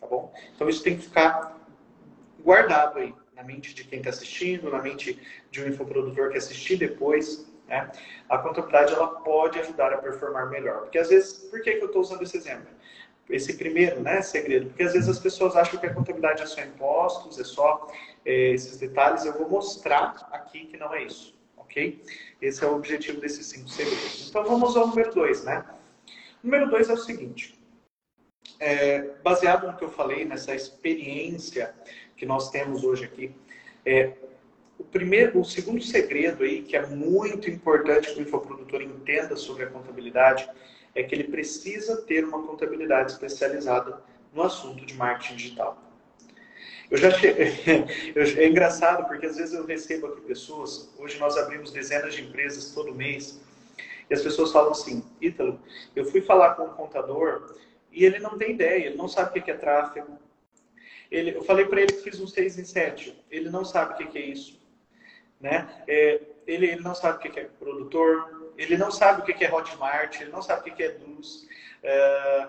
tá 0.00 0.06
bom? 0.06 0.32
Então 0.54 0.66
isso 0.66 0.82
tem 0.82 0.96
que 0.96 1.02
ficar 1.02 1.58
guardado 2.42 2.98
aí 2.98 3.14
na 3.34 3.42
mente 3.42 3.74
de 3.74 3.84
quem 3.84 3.98
está 3.98 4.08
assistindo, 4.08 4.70
na 4.70 4.80
mente 4.80 5.20
de 5.50 5.62
um 5.62 5.68
infoprodutor 5.68 6.30
que 6.30 6.38
assistir 6.38 6.76
depois, 6.76 7.45
né? 7.68 7.90
A 8.28 8.38
contabilidade 8.38 8.92
ela 8.92 9.08
pode 9.08 9.58
ajudar 9.58 9.92
a 9.92 9.98
performar 9.98 10.48
melhor. 10.48 10.82
Porque 10.82 10.98
às 10.98 11.08
vezes, 11.08 11.34
por 11.50 11.60
que, 11.60 11.72
que 11.72 11.82
eu 11.82 11.86
estou 11.86 12.02
usando 12.02 12.22
esse 12.22 12.36
exemplo? 12.36 12.68
Esse 13.28 13.56
primeiro 13.56 14.00
né, 14.00 14.22
segredo. 14.22 14.66
Porque 14.68 14.84
às 14.84 14.92
vezes 14.92 15.08
as 15.08 15.18
pessoas 15.18 15.56
acham 15.56 15.80
que 15.80 15.86
a 15.86 15.92
contabilidade 15.92 16.42
é 16.42 16.46
só 16.46 16.60
impostos, 16.60 17.38
é 17.40 17.44
só 17.44 17.88
é, 18.24 18.50
esses 18.50 18.78
detalhes. 18.78 19.24
Eu 19.24 19.32
vou 19.32 19.48
mostrar 19.48 20.28
aqui 20.32 20.66
que 20.66 20.76
não 20.76 20.94
é 20.94 21.02
isso. 21.02 21.36
Ok? 21.56 22.02
Esse 22.40 22.64
é 22.64 22.66
o 22.68 22.76
objetivo 22.76 23.20
desses 23.20 23.46
cinco 23.46 23.68
segredos. 23.68 24.28
Então 24.28 24.44
vamos 24.44 24.76
ao 24.76 24.86
número 24.86 25.12
dois, 25.12 25.42
né? 25.44 25.64
O 26.42 26.46
número 26.46 26.70
dois 26.70 26.88
é 26.88 26.92
o 26.92 26.96
seguinte. 26.96 27.58
É, 28.60 29.02
baseado 29.22 29.66
no 29.66 29.76
que 29.76 29.84
eu 29.84 29.90
falei, 29.90 30.24
nessa 30.24 30.54
experiência 30.54 31.74
que 32.16 32.24
nós 32.24 32.50
temos 32.50 32.84
hoje 32.84 33.04
aqui, 33.04 33.34
é, 33.84 34.12
o 34.78 34.84
primeiro, 34.84 35.40
o 35.40 35.44
segundo 35.44 35.82
segredo 35.82 36.44
aí, 36.44 36.62
que 36.62 36.76
é 36.76 36.86
muito 36.86 37.48
importante 37.48 38.12
que 38.12 38.20
o 38.20 38.22
infoprodutor 38.22 38.82
entenda 38.82 39.34
sobre 39.36 39.64
a 39.64 39.70
contabilidade, 39.70 40.48
é 40.94 41.02
que 41.02 41.14
ele 41.14 41.24
precisa 41.24 42.02
ter 42.02 42.24
uma 42.24 42.42
contabilidade 42.42 43.12
especializada 43.12 44.02
no 44.34 44.42
assunto 44.42 44.84
de 44.84 44.94
marketing 44.94 45.36
digital. 45.36 45.82
Eu 46.90 46.98
já 46.98 47.10
che... 47.18 47.28
é 47.28 48.48
engraçado 48.48 49.06
porque 49.08 49.26
às 49.26 49.36
vezes 49.36 49.54
eu 49.54 49.64
recebo 49.64 50.08
aqui 50.08 50.20
pessoas, 50.22 50.92
hoje 50.98 51.18
nós 51.18 51.36
abrimos 51.36 51.70
dezenas 51.70 52.14
de 52.14 52.22
empresas 52.22 52.72
todo 52.72 52.94
mês, 52.94 53.40
e 54.08 54.14
as 54.14 54.22
pessoas 54.22 54.52
falam 54.52 54.70
assim, 54.70 55.02
Ítalo, 55.20 55.60
eu 55.96 56.04
fui 56.04 56.20
falar 56.20 56.54
com 56.54 56.64
um 56.64 56.74
contador 56.74 57.56
e 57.90 58.04
ele 58.04 58.18
não 58.18 58.38
tem 58.38 58.52
ideia, 58.52 58.86
ele 58.86 58.96
não 58.96 59.08
sabe 59.08 59.40
o 59.40 59.42
que 59.42 59.50
é 59.50 59.56
tráfego. 59.56 60.18
Ele, 61.10 61.34
eu 61.34 61.42
falei 61.42 61.64
para 61.64 61.80
ele 61.80 61.92
que 61.92 62.02
fiz 62.02 62.20
um 62.20 62.26
6 62.26 62.58
em 62.58 62.64
7, 62.64 63.24
ele 63.30 63.48
não 63.48 63.64
sabe 63.64 63.94
o 64.04 64.08
que 64.08 64.18
é 64.18 64.26
isso 64.26 64.65
né? 65.40 65.68
É, 65.86 66.20
ele, 66.46 66.66
ele 66.66 66.82
não 66.82 66.94
sabe 66.94 67.18
o 67.18 67.30
que 67.30 67.40
é 67.40 67.44
produtor, 67.44 68.52
ele 68.56 68.76
não 68.76 68.90
sabe 68.90 69.20
o 69.20 69.24
que 69.24 69.44
é 69.44 69.52
Hotmart, 69.52 70.20
ele 70.20 70.30
não 70.30 70.42
sabe 70.42 70.70
o 70.70 70.74
que 70.74 70.82
é 70.82 70.90
Dus. 70.90 71.48
É, 71.82 72.48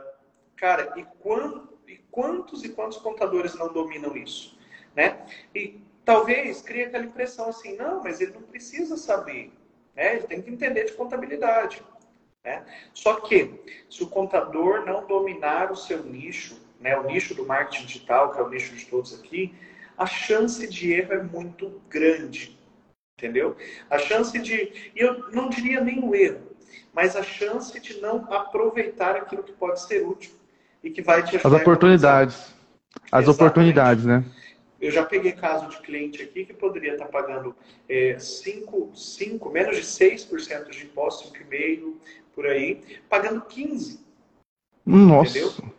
cara, 0.55 0.93
e, 0.95 1.03
quando, 1.19 1.77
e 1.87 1.97
quantos 2.11 2.63
e 2.63 2.69
quantos 2.69 2.97
contadores 2.97 3.55
não 3.55 3.71
dominam 3.71 4.15
isso? 4.15 4.57
Né? 4.95 5.25
E 5.53 5.79
talvez 6.05 6.61
crie 6.61 6.83
aquela 6.83 7.05
impressão 7.05 7.49
assim, 7.49 7.75
não, 7.75 8.03
mas 8.03 8.21
ele 8.21 8.31
não 8.31 8.41
precisa 8.41 8.95
saber, 8.97 9.51
né? 9.95 10.15
ele 10.15 10.27
tem 10.27 10.41
que 10.41 10.49
entender 10.49 10.85
de 10.85 10.93
contabilidade. 10.93 11.83
Né? 12.43 12.65
Só 12.93 13.19
que, 13.19 13.59
se 13.89 14.03
o 14.03 14.07
contador 14.07 14.85
não 14.85 15.05
dominar 15.05 15.71
o 15.71 15.75
seu 15.75 16.03
nicho, 16.03 16.65
né, 16.79 16.97
o 16.97 17.03
nicho 17.03 17.35
do 17.35 17.45
marketing 17.45 17.85
digital, 17.85 18.31
que 18.31 18.39
é 18.39 18.43
o 18.43 18.49
nicho 18.49 18.73
de 18.73 18.85
todos 18.85 19.19
aqui, 19.19 19.53
a 19.97 20.05
chance 20.05 20.65
de 20.67 20.93
erro 20.93 21.13
é 21.13 21.23
muito 21.23 21.81
grande. 21.89 22.56
Entendeu? 23.17 23.57
A 23.89 23.97
chance 23.97 24.37
de, 24.37 24.91
e 24.95 24.99
eu 24.99 25.31
não 25.31 25.49
diria 25.49 25.81
nem 25.81 26.03
o 26.03 26.13
erro, 26.13 26.51
mas 26.93 27.15
a 27.15 27.23
chance 27.23 27.79
de 27.79 27.99
não 27.99 28.31
aproveitar 28.31 29.15
aquilo 29.15 29.41
que 29.41 29.53
pode 29.53 29.81
ser 29.81 30.05
útil 30.05 30.31
e 30.83 30.91
que 30.91 31.01
vai 31.01 31.23
te 31.23 31.35
ajudar. 31.35 31.55
As 31.55 31.61
oportunidades. 31.61 32.35
As 33.11 33.23
Exatamente. 33.23 33.29
oportunidades, 33.29 34.05
né? 34.05 34.23
Eu 34.79 34.91
já 34.91 35.03
peguei 35.03 35.31
caso 35.31 35.67
de 35.67 35.77
cliente 35.77 36.21
aqui 36.21 36.45
que 36.45 36.53
poderia 36.53 36.91
estar 36.91 37.07
pagando 37.07 37.55
5, 38.19 38.91
é, 38.93 38.95
5, 38.95 39.49
menos 39.49 39.77
de 39.77 39.81
6% 39.81 40.69
de 40.69 40.85
imposto, 40.85 41.33
5,5% 41.33 41.93
por 42.35 42.45
aí, 42.45 42.83
pagando 43.09 43.41
15%. 43.41 43.97
Nossa. 44.85 45.39
Entendeu? 45.39 45.76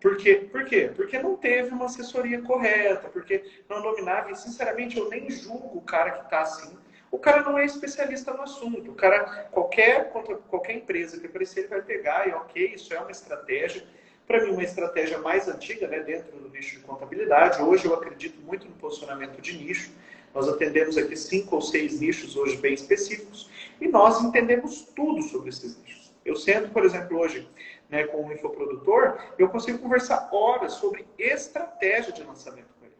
Por 0.00 0.16
quê? 0.16 0.48
Por 0.50 0.64
quê? 0.64 0.90
Porque 0.94 1.18
não 1.18 1.36
teve 1.36 1.70
uma 1.70 1.86
assessoria 1.86 2.40
correta, 2.42 3.08
porque 3.08 3.44
não 3.68 3.82
dominava. 3.82 4.30
E, 4.30 4.36
sinceramente, 4.36 4.96
eu 4.96 5.08
nem 5.08 5.30
julgo 5.30 5.78
o 5.78 5.82
cara 5.82 6.10
que 6.12 6.24
está 6.24 6.40
assim. 6.40 6.76
O 7.10 7.18
cara 7.18 7.42
não 7.42 7.58
é 7.58 7.64
especialista 7.64 8.32
no 8.32 8.42
assunto. 8.42 8.90
O 8.90 8.94
cara, 8.94 9.48
qualquer, 9.50 10.10
qualquer 10.48 10.76
empresa 10.76 11.20
que 11.20 11.26
aparecer, 11.26 11.60
ele 11.60 11.68
vai 11.68 11.82
pegar 11.82 12.26
e, 12.28 12.32
ok, 12.32 12.72
isso 12.74 12.94
é 12.94 12.98
uma 12.98 13.10
estratégia. 13.10 13.84
Para 14.26 14.44
mim, 14.44 14.52
uma 14.52 14.62
estratégia 14.62 15.18
mais 15.18 15.48
antiga, 15.48 15.88
né, 15.88 16.00
dentro 16.00 16.38
do 16.38 16.48
nicho 16.48 16.76
de 16.76 16.82
contabilidade. 16.82 17.60
Hoje, 17.60 17.84
eu 17.84 17.92
acredito 17.92 18.40
muito 18.40 18.66
no 18.66 18.74
posicionamento 18.76 19.40
de 19.40 19.52
nicho. 19.58 19.90
Nós 20.32 20.48
atendemos 20.48 20.96
aqui 20.96 21.16
cinco 21.16 21.56
ou 21.56 21.60
seis 21.60 22.00
nichos 22.00 22.36
hoje 22.36 22.56
bem 22.56 22.72
específicos 22.72 23.50
e 23.80 23.88
nós 23.88 24.22
entendemos 24.22 24.82
tudo 24.94 25.22
sobre 25.22 25.48
esses 25.48 25.76
nichos. 25.82 26.12
Eu 26.24 26.36
sento, 26.36 26.70
por 26.70 26.84
exemplo, 26.84 27.18
hoje 27.18 27.48
né, 27.90 28.06
com 28.06 28.24
o 28.24 28.32
infoprodutor, 28.32 29.18
eu 29.36 29.48
consigo 29.48 29.78
conversar 29.78 30.28
horas 30.32 30.74
sobre 30.74 31.06
estratégia 31.18 32.12
de 32.12 32.22
lançamento 32.22 32.72
com 32.78 32.86
ele. 32.86 32.94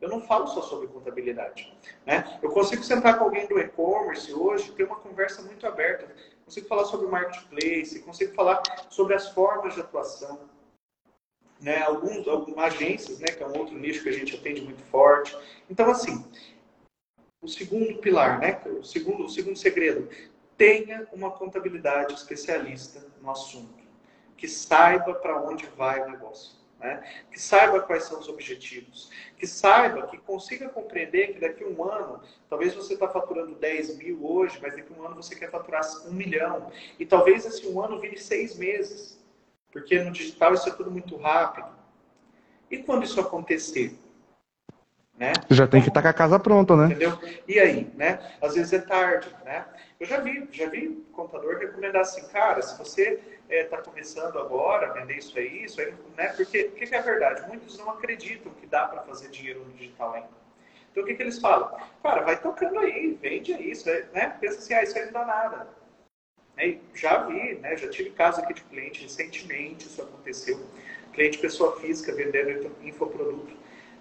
Eu 0.00 0.08
não 0.08 0.22
falo 0.22 0.46
só 0.48 0.62
sobre 0.62 0.88
contabilidade. 0.88 1.72
Né? 2.06 2.38
Eu 2.42 2.50
consigo 2.50 2.82
sentar 2.82 3.18
com 3.18 3.24
alguém 3.24 3.46
do 3.46 3.60
e-commerce 3.60 4.32
hoje, 4.32 4.72
ter 4.72 4.84
uma 4.84 4.96
conversa 4.96 5.42
muito 5.42 5.66
aberta. 5.66 6.10
Consigo 6.44 6.66
falar 6.66 6.86
sobre 6.86 7.06
marketplace, 7.06 8.00
consigo 8.00 8.34
falar 8.34 8.62
sobre 8.88 9.14
as 9.14 9.28
formas 9.28 9.74
de 9.74 9.82
atuação. 9.82 10.40
Né? 11.60 11.82
Alguns, 11.82 12.26
algumas 12.26 12.74
agências, 12.74 13.20
né, 13.20 13.26
que 13.26 13.42
é 13.42 13.46
um 13.46 13.58
outro 13.58 13.76
nicho 13.76 14.02
que 14.02 14.08
a 14.08 14.12
gente 14.12 14.34
atende 14.34 14.62
muito 14.62 14.82
forte. 14.84 15.36
Então, 15.68 15.90
assim, 15.90 16.24
o 17.42 17.46
segundo 17.46 17.98
pilar, 17.98 18.40
né, 18.40 18.58
o 18.64 18.82
segundo, 18.82 19.24
o 19.24 19.28
segundo 19.28 19.58
segredo, 19.58 20.08
tenha 20.56 21.06
uma 21.12 21.30
contabilidade 21.30 22.14
especialista 22.14 23.06
no 23.20 23.30
assunto 23.30 23.79
que 24.40 24.48
saiba 24.48 25.14
para 25.14 25.38
onde 25.38 25.66
vai 25.76 26.00
o 26.00 26.10
negócio. 26.10 26.58
Né? 26.78 27.04
Que 27.30 27.38
saiba 27.38 27.80
quais 27.80 28.04
são 28.04 28.18
os 28.18 28.26
objetivos, 28.26 29.10
que 29.36 29.46
saiba, 29.46 30.06
que 30.06 30.16
consiga 30.16 30.66
compreender 30.70 31.34
que 31.34 31.38
daqui 31.38 31.62
a 31.62 31.66
um 31.66 31.84
ano, 31.84 32.22
talvez 32.48 32.74
você 32.74 32.94
está 32.94 33.06
faturando 33.06 33.54
10 33.54 33.98
mil 33.98 34.24
hoje, 34.24 34.58
mas 34.62 34.74
daqui 34.74 34.90
a 34.90 34.98
um 34.98 35.04
ano 35.04 35.16
você 35.16 35.34
quer 35.34 35.50
faturar 35.50 35.82
um 36.06 36.12
milhão. 36.12 36.72
E 36.98 37.04
talvez 37.04 37.44
esse 37.44 37.68
um 37.68 37.84
ano 37.84 38.00
vire 38.00 38.16
seis 38.16 38.56
meses, 38.56 39.22
porque 39.70 40.02
no 40.02 40.10
digital 40.10 40.54
isso 40.54 40.70
é 40.70 40.72
tudo 40.72 40.90
muito 40.90 41.18
rápido. 41.18 41.68
E 42.70 42.78
quando 42.78 43.04
isso 43.04 43.20
acontecer? 43.20 43.94
Né? 45.18 45.34
Já 45.50 45.66
tem 45.66 45.82
que 45.82 45.88
estar 45.88 46.00
tá 46.00 46.08
com 46.08 46.16
a 46.16 46.18
casa 46.18 46.38
pronta, 46.40 46.74
né? 46.74 46.86
Entendeu? 46.86 47.18
E 47.46 47.60
aí, 47.60 47.92
né? 47.94 48.18
Às 48.40 48.54
vezes 48.54 48.72
é 48.72 48.78
tarde, 48.78 49.28
né? 49.44 49.66
Eu 50.00 50.06
já 50.06 50.18
vi, 50.18 50.48
já 50.50 50.66
vi 50.66 51.04
contador 51.12 51.58
recomendar 51.58 52.00
assim, 52.00 52.26
cara, 52.28 52.62
se 52.62 52.78
você 52.78 53.20
está 53.50 53.76
é, 53.76 53.82
começando 53.82 54.38
agora 54.38 54.88
a 54.88 54.92
vender 54.92 55.18
isso 55.18 55.38
aí, 55.38 55.64
isso 55.64 55.80
aí, 55.80 55.94
né? 56.16 56.28
Porque 56.28 56.62
o 56.62 56.72
que, 56.72 56.86
que, 56.86 56.94
é 56.94 57.02
verdade? 57.02 57.46
Muitos 57.48 57.78
não 57.78 57.90
acreditam 57.90 58.52
que 58.54 58.66
dá 58.66 58.86
para 58.86 59.02
fazer 59.02 59.28
dinheiro 59.28 59.64
no 59.64 59.72
digital 59.72 60.14
ainda. 60.14 60.28
Então 60.90 61.02
o 61.02 61.06
que, 61.06 61.14
que 61.14 61.22
eles 61.22 61.38
falam? 61.38 61.70
Cara, 62.02 62.22
vai 62.22 62.40
tocando 62.40 62.78
aí, 62.78 63.18
vende 63.20 63.52
aí, 63.52 63.70
isso 63.70 63.88
né? 64.12 64.36
Pensa 64.40 64.58
assim, 64.58 64.74
ah, 64.74 64.82
isso 64.82 64.98
aí 64.98 65.06
não 65.06 65.12
dá 65.12 65.24
nada. 65.24 65.68
É, 66.56 66.76
já 66.94 67.24
vi, 67.24 67.54
né? 67.54 67.76
Já 67.76 67.88
tive 67.88 68.10
caso 68.10 68.40
aqui 68.40 68.54
de 68.54 68.62
cliente 68.64 69.02
recentemente, 69.02 69.86
isso 69.86 70.02
aconteceu. 70.02 70.60
Cliente 71.12 71.38
pessoa 71.38 71.80
física 71.80 72.12
vendendo 72.12 72.70
infoproduto 72.82 73.60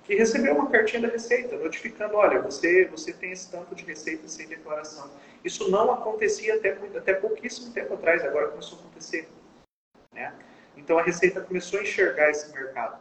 que 0.09 0.15
recebeu 0.15 0.55
uma 0.55 0.67
cartinha 0.67 1.03
da 1.03 1.07
Receita 1.07 1.55
notificando, 1.55 2.15
olha, 2.15 2.41
você, 2.41 2.85
você 2.85 3.13
tem 3.13 3.31
esse 3.31 3.51
tanto 3.51 3.75
de 3.75 3.83
receita 3.83 4.27
sem 4.27 4.47
declaração. 4.47 5.07
Isso 5.45 5.69
não 5.69 5.91
acontecia 5.91 6.55
até, 6.55 6.71
até 6.97 7.13
pouquíssimo 7.13 7.71
tempo 7.71 7.93
atrás, 7.93 8.25
agora 8.25 8.47
começou 8.47 8.79
a 8.79 8.81
acontecer. 8.81 9.29
Né? 10.19 10.33
Então 10.75 10.99
a 10.99 11.01
Receita 11.01 11.39
começou 11.39 11.79
a 11.79 11.83
enxergar 11.83 12.29
esse 12.29 12.53
mercado. 12.53 12.99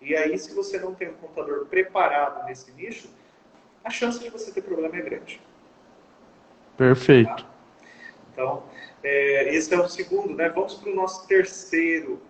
E 0.00 0.16
aí, 0.16 0.38
se 0.38 0.54
você 0.54 0.78
não 0.78 0.94
tem 0.94 1.10
um 1.10 1.14
contador 1.14 1.66
preparado 1.66 2.44
nesse 2.46 2.72
nicho, 2.72 3.08
a 3.84 3.90
chance 3.90 4.18
de 4.18 4.30
você 4.30 4.50
ter 4.52 4.62
problema 4.62 4.96
é 4.96 5.00
grande. 5.00 5.40
Perfeito. 6.76 7.28
Tá? 7.28 7.46
Então, 8.32 8.64
é, 9.02 9.54
esse 9.54 9.72
é 9.74 9.78
o 9.78 9.88
segundo, 9.88 10.34
né? 10.34 10.48
Vamos 10.48 10.74
para 10.74 10.90
o 10.90 10.94
nosso 10.94 11.26
terceiro. 11.28 12.20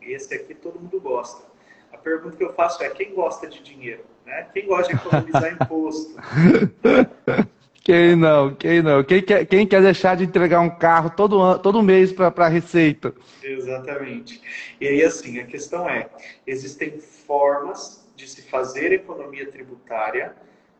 Esse 0.00 0.34
aqui 0.34 0.54
todo 0.54 0.80
mundo 0.80 1.00
gosta. 1.00 1.46
A 1.92 1.96
pergunta 1.96 2.36
que 2.36 2.44
eu 2.44 2.52
faço 2.52 2.82
é: 2.82 2.90
quem 2.90 3.14
gosta 3.14 3.46
de 3.46 3.62
dinheiro? 3.62 4.04
Né? 4.26 4.48
Quem 4.52 4.66
gosta 4.66 4.94
de 4.94 5.00
economizar 5.00 5.52
imposto? 5.54 6.14
Quem 7.84 8.14
não? 8.14 8.54
Quem 8.54 8.80
não? 8.80 9.02
Quem 9.02 9.20
quer, 9.20 9.44
quem 9.44 9.66
quer 9.66 9.82
deixar 9.82 10.16
de 10.16 10.24
entregar 10.24 10.60
um 10.60 10.70
carro 10.70 11.10
todo, 11.10 11.58
todo 11.58 11.82
mês 11.82 12.12
para 12.12 12.32
a 12.36 12.48
Receita? 12.48 13.12
Exatamente. 13.42 14.40
E 14.80 14.86
aí, 14.86 15.04
assim, 15.04 15.40
a 15.40 15.46
questão 15.46 15.88
é: 15.88 16.08
existem 16.46 17.00
formas 17.00 18.06
de 18.14 18.28
se 18.28 18.42
fazer 18.42 18.92
economia 18.92 19.50
tributária, 19.50 20.32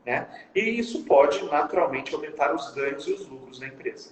né? 0.06 0.28
E 0.54 0.60
isso 0.60 1.04
pode 1.04 1.44
naturalmente 1.46 2.14
aumentar 2.14 2.54
os 2.54 2.72
ganhos 2.72 3.06
e 3.08 3.12
os 3.12 3.28
lucros 3.28 3.58
da 3.58 3.66
empresa. 3.66 4.10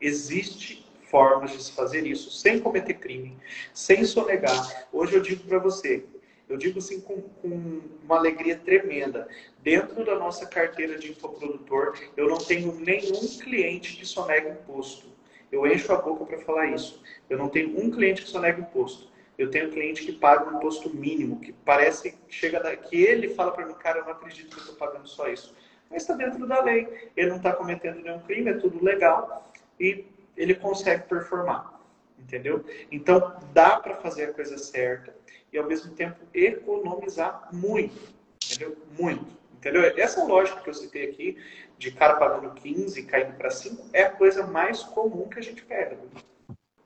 Existe 0.00 0.84
formas 1.12 1.52
de 1.52 1.62
se 1.62 1.72
fazer 1.72 2.04
isso 2.06 2.30
sem 2.30 2.58
cometer 2.58 2.94
crime, 2.94 3.36
sem 3.72 4.04
sonegar. 4.04 4.86
Hoje 4.92 5.14
eu 5.14 5.20
digo 5.20 5.44
para 5.44 5.58
você, 5.58 6.04
eu 6.48 6.56
digo 6.56 6.80
assim 6.80 7.00
com, 7.00 7.20
com, 7.20 7.80
uma 8.02 8.16
alegria 8.16 8.56
tremenda. 8.56 9.28
Dentro 9.62 10.04
da 10.04 10.18
nossa 10.18 10.44
carteira 10.44 10.98
de 10.98 11.12
infoprodutor, 11.12 11.96
eu 12.16 12.28
não 12.28 12.38
tenho 12.38 12.74
nenhum 12.74 13.28
cliente 13.38 13.96
que 13.96 14.04
sonega 14.04 14.50
imposto. 14.50 15.06
Eu 15.52 15.64
encho 15.66 15.92
a 15.92 15.96
boca 15.96 16.24
para 16.24 16.38
falar 16.38 16.66
isso. 16.66 17.00
Eu 17.30 17.38
não 17.38 17.48
tenho 17.48 17.78
um 17.78 17.88
cliente 17.88 18.22
que 18.22 18.28
sonega 18.28 18.60
imposto. 18.60 19.08
Eu 19.38 19.50
tenho 19.50 19.70
cliente 19.70 20.04
que 20.04 20.12
paga 20.12 20.50
um 20.50 20.56
imposto 20.56 20.90
mínimo, 20.90 21.38
que 21.38 21.52
parece 21.52 22.10
que 22.10 22.18
chega 22.28 22.58
da, 22.58 22.76
que 22.76 23.00
ele 23.00 23.28
fala 23.34 23.52
para 23.52 23.64
mim, 23.64 23.74
cara, 23.74 24.00
eu 24.00 24.04
não 24.04 24.12
acredito 24.12 24.50
que 24.50 24.56
eu 24.56 24.60
estou 24.60 24.74
pagando 24.74 25.08
só 25.08 25.28
isso. 25.28 25.54
Mas 25.88 26.02
está 26.02 26.14
dentro 26.14 26.44
da 26.44 26.60
lei. 26.60 27.10
Ele 27.16 27.30
não 27.30 27.36
está 27.36 27.52
cometendo 27.52 28.02
nenhum 28.02 28.18
crime, 28.20 28.50
é 28.50 28.54
tudo 28.54 28.82
legal 28.84 29.52
e 29.78 30.04
ele 30.36 30.56
consegue 30.56 31.04
performar. 31.04 31.80
Entendeu? 32.18 32.64
Então 32.90 33.36
dá 33.52 33.78
para 33.78 33.96
fazer 33.96 34.24
a 34.24 34.32
coisa 34.32 34.58
certa 34.58 35.14
e 35.52 35.58
ao 35.58 35.66
mesmo 35.66 35.94
tempo 35.94 36.18
economizar 36.34 37.48
muito. 37.52 38.12
Entendeu? 38.44 38.76
Muito. 38.98 39.41
Entendeu? 39.62 39.92
Essa 39.96 40.24
lógica 40.24 40.60
que 40.60 40.68
eu 40.68 40.74
citei 40.74 41.08
aqui, 41.08 41.38
de 41.78 41.92
cara 41.92 42.14
pagando 42.16 42.52
15 42.52 42.98
e 42.98 43.04
caindo 43.04 43.34
para 43.34 43.48
5, 43.48 43.90
é 43.92 44.02
a 44.02 44.10
coisa 44.10 44.44
mais 44.44 44.82
comum 44.82 45.28
que 45.28 45.38
a 45.38 45.42
gente 45.42 45.62
pega. 45.62 45.96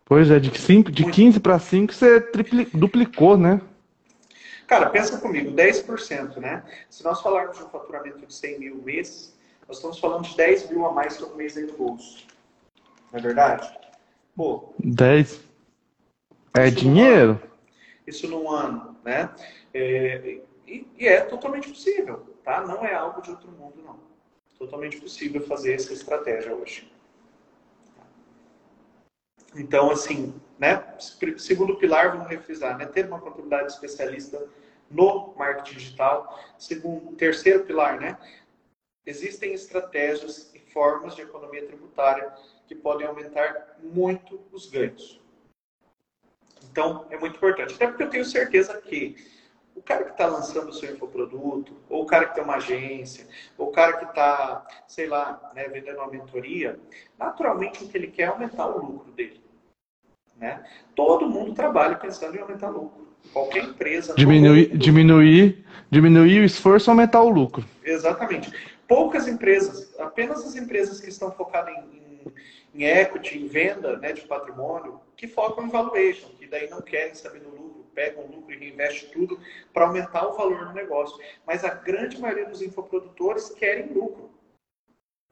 Pois 0.05 0.31
é, 0.31 0.39
de, 0.39 0.57
5, 0.57 0.93
de 0.93 1.11
15 1.11 1.41
para 1.41 1.59
5 1.59 1.91
você 1.91 2.21
tripli, 2.21 2.67
duplicou, 2.67 3.39
né? 3.39 3.63
Cara, 4.67 4.91
pensa 4.91 5.19
comigo, 5.19 5.53
10%, 5.53 6.37
né? 6.37 6.63
Se 6.91 7.03
nós 7.03 7.23
falarmos 7.23 7.57
de 7.57 7.65
um 7.65 7.69
faturamento 7.71 8.27
de 8.27 8.35
100 8.35 8.59
mil 8.59 8.77
mês, 8.83 9.35
nós 9.67 9.79
estamos 9.79 9.99
falando 9.99 10.25
de 10.29 10.37
10 10.37 10.69
mil 10.69 10.85
a 10.85 10.93
mais 10.93 11.17
todo 11.17 11.35
mês 11.35 11.57
aí 11.57 11.65
no 11.65 11.73
bolso. 11.79 12.27
Não 13.11 13.19
é 13.19 13.23
verdade? 13.23 13.75
Pô. 14.37 14.75
10. 14.81 15.41
É 16.53 16.69
dinheiro? 16.69 17.31
Ano, 17.31 17.43
isso 18.07 18.29
num 18.29 18.51
ano, 18.51 18.95
né? 19.03 19.31
É, 19.73 20.41
e, 20.67 20.87
e 20.99 21.09
é 21.09 21.23
totalmente 21.23 21.71
possível, 21.71 22.36
tá? 22.47 22.65
Não 22.65 22.87
é 22.87 22.95
algo 22.95 23.21
de 23.21 23.31
outro 23.31 23.51
mundo, 23.51 23.83
não. 23.83 23.99
Totalmente 24.57 25.01
possível 25.01 25.45
fazer 25.47 25.75
essa 25.75 25.93
estratégia 25.93 26.55
hoje. 26.55 26.91
Então, 29.57 29.91
assim, 29.91 30.33
né? 30.57 30.95
Segundo 31.39 31.77
pilar, 31.77 32.13
vamos 32.13 32.29
refrisar, 32.29 32.79
né? 32.79 32.87
Ter 32.87 33.07
uma 33.07 33.21
contabilidade 33.21 33.73
especialista 33.73 34.49
no 34.89 35.35
marketing 35.37 35.77
digital. 35.77 36.41
Segundo, 36.57 37.17
terceiro 37.17 37.65
pilar, 37.65 37.99
né? 38.01 38.17
Existem 39.05 39.53
estratégias 39.53 40.55
e 40.55 40.61
formas 40.61 41.17
de 41.17 41.23
economia 41.23 41.67
tributária 41.67 42.33
que 42.69 42.77
podem 42.77 43.07
aumentar 43.09 43.77
muito 43.83 44.41
os 44.53 44.67
ganhos. 44.71 45.21
Então, 46.71 47.07
é 47.11 47.19
muito 47.19 47.37
importante. 47.37 47.75
Até 47.75 47.89
porque 47.89 48.05
eu 48.05 48.11
tenho 48.11 48.25
certeza 48.25 48.81
que 48.81 49.17
o 49.77 49.83
cara 49.83 50.05
que 50.05 50.13
está 50.13 50.27
lançando 50.27 50.71
o 50.71 50.73
seu 50.73 50.93
infoproduto, 50.95 51.77
ou 51.89 52.03
o 52.03 52.07
cara 52.07 52.27
que 52.27 52.35
tem 52.35 52.43
uma 52.43 52.57
agência, 52.57 53.27
ou 53.59 53.69
o 53.69 53.73
cara 53.73 53.99
que 53.99 54.07
está, 54.07 54.67
sei 54.89 55.07
lá, 55.07 55.53
né, 55.55 55.69
vendendo 55.69 55.99
uma 55.99 56.11
mentoria, 56.11 56.81
naturalmente 57.19 57.85
o 57.85 57.89
que 57.89 57.97
ele 57.97 58.07
quer 58.09 58.23
é 58.23 58.27
aumentar 58.27 58.67
o 58.67 58.85
lucro 58.85 59.13
dele. 59.13 59.41
Né? 60.37 60.65
Todo 60.95 61.29
mundo 61.29 61.53
trabalha 61.53 61.97
pensando 61.97 62.37
em 62.37 62.41
aumentar 62.41 62.71
o 62.71 62.73
lucro. 62.73 63.07
Qualquer 63.33 63.65
empresa. 63.65 64.15
Diminuir, 64.15 64.77
diminuir, 64.77 65.67
diminuir 65.91 66.41
o 66.41 66.45
esforço 66.45 66.89
e 66.89 66.91
aumentar 66.91 67.23
o 67.23 67.29
lucro. 67.29 67.65
Exatamente. 67.85 68.53
Poucas 68.87 69.27
empresas, 69.27 69.99
apenas 69.99 70.47
as 70.47 70.55
empresas 70.55 71.01
que 71.01 71.09
estão 71.09 71.31
focadas 71.33 71.75
em, 71.75 71.81
em, 71.97 72.33
em 72.75 72.85
equity, 72.85 73.39
em 73.39 73.49
venda 73.49 73.97
né, 73.99 74.13
de 74.13 74.23
patrimônio, 74.23 75.01
que 75.17 75.27
focam 75.27 75.67
em 75.67 75.71
valuation, 75.71 76.29
que 76.39 76.47
daí 76.47 76.71
não 76.71 76.81
querem 76.81 77.15
saber 77.15 77.41
do 77.41 77.51
lucro, 77.51 77.66
pegam 77.97 78.25
o 78.25 78.31
lucro 78.31 78.53
e 78.53 78.59
reinvestem 78.59 79.09
tudo 79.09 79.41
para 79.73 79.87
aumentar 79.87 80.29
o 80.29 80.37
valor 80.37 80.67
do 80.67 80.75
negócio. 80.75 81.19
Mas 81.47 81.65
a 81.65 81.71
grande 81.71 82.21
maioria 82.21 82.47
dos 82.47 82.61
infoprodutores 82.61 83.49
querem 83.49 83.93
lucro. 83.93 84.31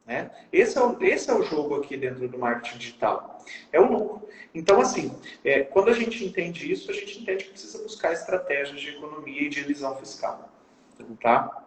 Né? 0.06 0.30
Esse, 0.52 0.76
é 0.76 0.82
o, 0.82 1.02
esse 1.02 1.30
é 1.30 1.34
o 1.34 1.42
jogo 1.42 1.76
aqui 1.76 1.96
dentro 1.96 2.26
do 2.26 2.38
marketing 2.38 2.78
digital. 2.78 3.38
É 3.70 3.78
o 3.78 3.90
lucro. 3.90 4.28
Então, 4.54 4.80
assim, 4.80 5.14
é, 5.44 5.62
quando 5.62 5.90
a 5.90 5.94
gente 5.94 6.24
entende 6.24 6.70
isso, 6.70 6.90
a 6.90 6.94
gente 6.94 7.20
entende 7.20 7.44
que 7.44 7.50
precisa 7.50 7.82
buscar 7.82 8.12
estratégias 8.12 8.80
de 8.80 8.90
economia 8.90 9.42
e 9.42 9.48
de 9.48 9.60
elisão 9.60 9.96
fiscal. 9.96 10.50
Tá? 11.20 11.64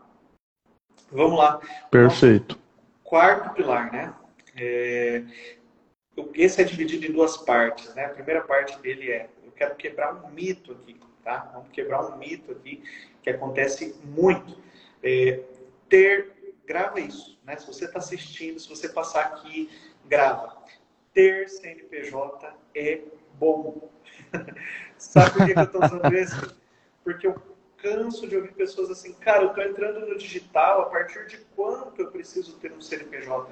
Vamos 1.12 1.38
lá. 1.38 1.60
Perfeito. 1.90 2.60
quarto 3.04 3.54
pilar, 3.56 3.92
né? 3.92 4.14
É, 4.56 5.24
esse 6.34 6.62
é 6.62 6.64
dividido 6.64 7.06
em 7.06 7.12
duas 7.12 7.38
partes, 7.38 7.94
né? 7.94 8.06
A 8.06 8.10
primeira 8.10 8.42
parte 8.42 8.80
dele 8.80 9.12
é, 9.12 9.30
quero 9.58 9.76
quebrar 9.76 10.14
um 10.16 10.30
mito 10.30 10.72
aqui, 10.72 11.00
tá? 11.24 11.50
Vamos 11.54 11.70
quebrar 11.72 12.06
um 12.06 12.18
mito 12.18 12.52
aqui 12.52 12.84
que 13.22 13.30
acontece 13.30 13.96
muito. 14.06 14.58
É, 15.04 15.42
ter, 15.90 16.56
grava 16.66 17.00
isso, 17.00 17.40
né? 17.44 17.58
Se 17.58 17.68
você 17.68 17.86
está 17.86 18.00
assistindo, 18.00 18.60
se 18.60 18.70
você 18.70 18.90
passar 18.90 19.26
aqui, 19.26 19.70
grava. 20.06 20.58
Ter 21.14 21.50
CNPJ 21.50 22.54
é 22.76 23.02
bom. 23.40 23.90
Sabe 24.98 25.32
por 25.32 25.46
que, 25.46 25.52
eu 25.58 25.64
estou 25.64 25.84
usando 25.84 26.16
isso? 26.16 26.58
Porque 27.04 27.28
eu 27.28 27.42
canso 27.78 28.28
de 28.28 28.36
ouvir 28.36 28.54
pessoas 28.54 28.90
assim, 28.90 29.14
cara, 29.14 29.44
eu 29.44 29.50
estou 29.50 29.64
entrando 29.64 30.06
no 30.06 30.18
digital, 30.18 30.82
a 30.82 30.86
partir 30.86 31.28
de 31.28 31.38
quanto 31.56 32.02
eu 32.02 32.12
preciso 32.12 32.58
ter 32.58 32.72
um 32.72 32.82
CNPJ? 32.82 33.52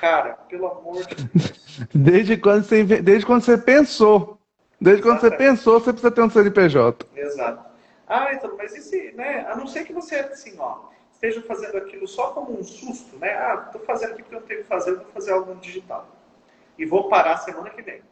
Cara, 0.00 0.34
pelo 0.48 0.66
amor 0.66 1.06
de 1.06 1.24
Deus. 1.24 1.88
Desde 1.94 2.36
quando 2.36 2.64
você, 2.64 2.84
desde 2.84 3.26
quando 3.26 3.42
você 3.42 3.58
pensou. 3.58 4.38
Desde 4.80 5.02
quando 5.02 5.20
você 5.20 5.30
pensou, 5.30 5.80
você 5.80 5.92
precisa 5.92 6.10
ter 6.10 6.20
um 6.20 6.30
CNPJ. 6.30 7.06
Exato. 7.16 7.64
Ah, 8.06 8.32
então, 8.32 8.56
mas 8.56 8.72
se, 8.72 9.12
né? 9.12 9.46
A 9.48 9.56
não 9.56 9.66
ser 9.66 9.84
que 9.84 9.92
você, 9.92 10.16
assim, 10.16 10.54
ó, 10.58 10.90
esteja 11.12 11.42
fazendo 11.42 11.76
aquilo 11.78 12.06
só 12.06 12.30
como 12.32 12.58
um 12.58 12.62
susto, 12.62 13.16
né? 13.16 13.32
Ah, 13.32 13.64
estou 13.66 13.80
fazendo 13.82 14.12
aqui 14.12 14.22
porque 14.22 14.34
eu 14.34 14.40
não 14.40 14.46
tenho 14.46 14.62
que 14.62 14.68
fazer, 14.68 14.90
eu 14.90 14.98
vou 14.98 15.06
fazer 15.06 15.32
algo 15.32 15.54
no 15.54 15.60
digital. 15.60 16.08
E 16.78 16.84
vou 16.84 17.08
parar 17.08 17.38
semana 17.38 17.70
que 17.70 17.82
vem. 17.82 18.02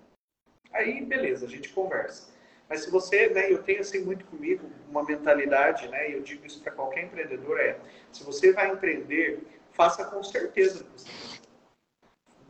Aí, 0.72 1.04
beleza, 1.04 1.46
a 1.46 1.48
gente 1.48 1.68
conversa. 1.68 2.32
Mas 2.68 2.82
se 2.82 2.90
você, 2.90 3.28
né, 3.28 3.52
eu 3.52 3.62
tenho 3.62 3.80
assim 3.80 4.02
muito 4.02 4.24
comigo 4.24 4.66
uma 4.88 5.04
mentalidade, 5.04 5.86
né, 5.88 6.10
e 6.10 6.14
eu 6.14 6.22
digo 6.22 6.46
isso 6.46 6.60
para 6.62 6.72
qualquer 6.72 7.04
empreendedor, 7.04 7.60
é, 7.60 7.76
se 8.10 8.24
você 8.24 8.52
vai 8.52 8.72
empreender, 8.72 9.40
faça 9.72 10.04
com 10.04 10.22
certeza 10.22 10.78
do 10.78 10.84
que 10.84 11.02
você 11.02 11.10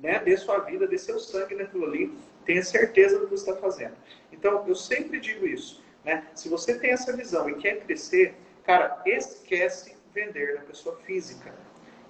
né, 0.00 0.18
dê 0.20 0.36
sua 0.36 0.58
vida, 0.60 0.86
dê 0.86 0.98
seu 0.98 1.18
sangue 1.18 1.54
naquilo 1.54 1.86
ali, 1.86 2.16
tenha 2.44 2.62
certeza 2.62 3.18
do 3.18 3.26
que 3.26 3.32
você 3.32 3.50
está 3.50 3.60
fazendo. 3.60 3.94
Então, 4.32 4.64
eu 4.66 4.74
sempre 4.74 5.20
digo 5.20 5.46
isso, 5.46 5.82
né, 6.04 6.24
se 6.34 6.48
você 6.48 6.78
tem 6.78 6.90
essa 6.90 7.16
visão 7.16 7.48
e 7.48 7.54
quer 7.54 7.80
crescer, 7.80 8.34
cara, 8.64 9.00
esquece 9.06 9.96
vender 10.14 10.54
na 10.54 10.60
pessoa 10.62 10.96
física. 11.04 11.52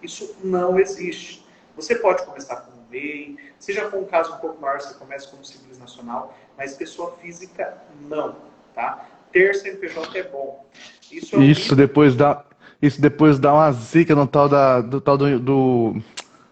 Isso 0.03 0.37
não 0.43 0.79
existe. 0.79 1.45
Você 1.77 1.95
pode 1.97 2.25
começar 2.25 2.57
com 2.57 2.73
um 2.73 2.85
MEI, 2.91 3.37
seja 3.59 3.91
for 3.91 4.01
um 4.01 4.05
caso 4.05 4.35
um 4.35 4.39
pouco 4.39 4.61
maior, 4.61 4.81
você 4.81 4.95
começa 4.95 5.29
como 5.29 5.45
simples 5.45 5.79
nacional, 5.79 6.37
mas 6.57 6.75
pessoa 6.75 7.17
física 7.21 7.79
não, 8.03 8.37
tá? 8.75 9.07
Ter 9.33 9.55
CNPJ 9.55 10.19
é 10.19 10.23
bom. 10.25 10.65
Isso, 11.11 11.35
é 11.35 11.39
um 11.39 11.43
isso 11.43 11.75
depois 11.75 12.15
dá, 12.15 12.45
isso 12.81 13.01
depois 13.01 13.39
dá 13.39 13.53
uma 13.53 13.73
zica 13.73 14.15
no 14.15 14.27
tal 14.27 14.49
da, 14.49 14.81
do 14.81 15.01
tal 15.01 15.17
do, 15.17 15.39
do 15.41 16.03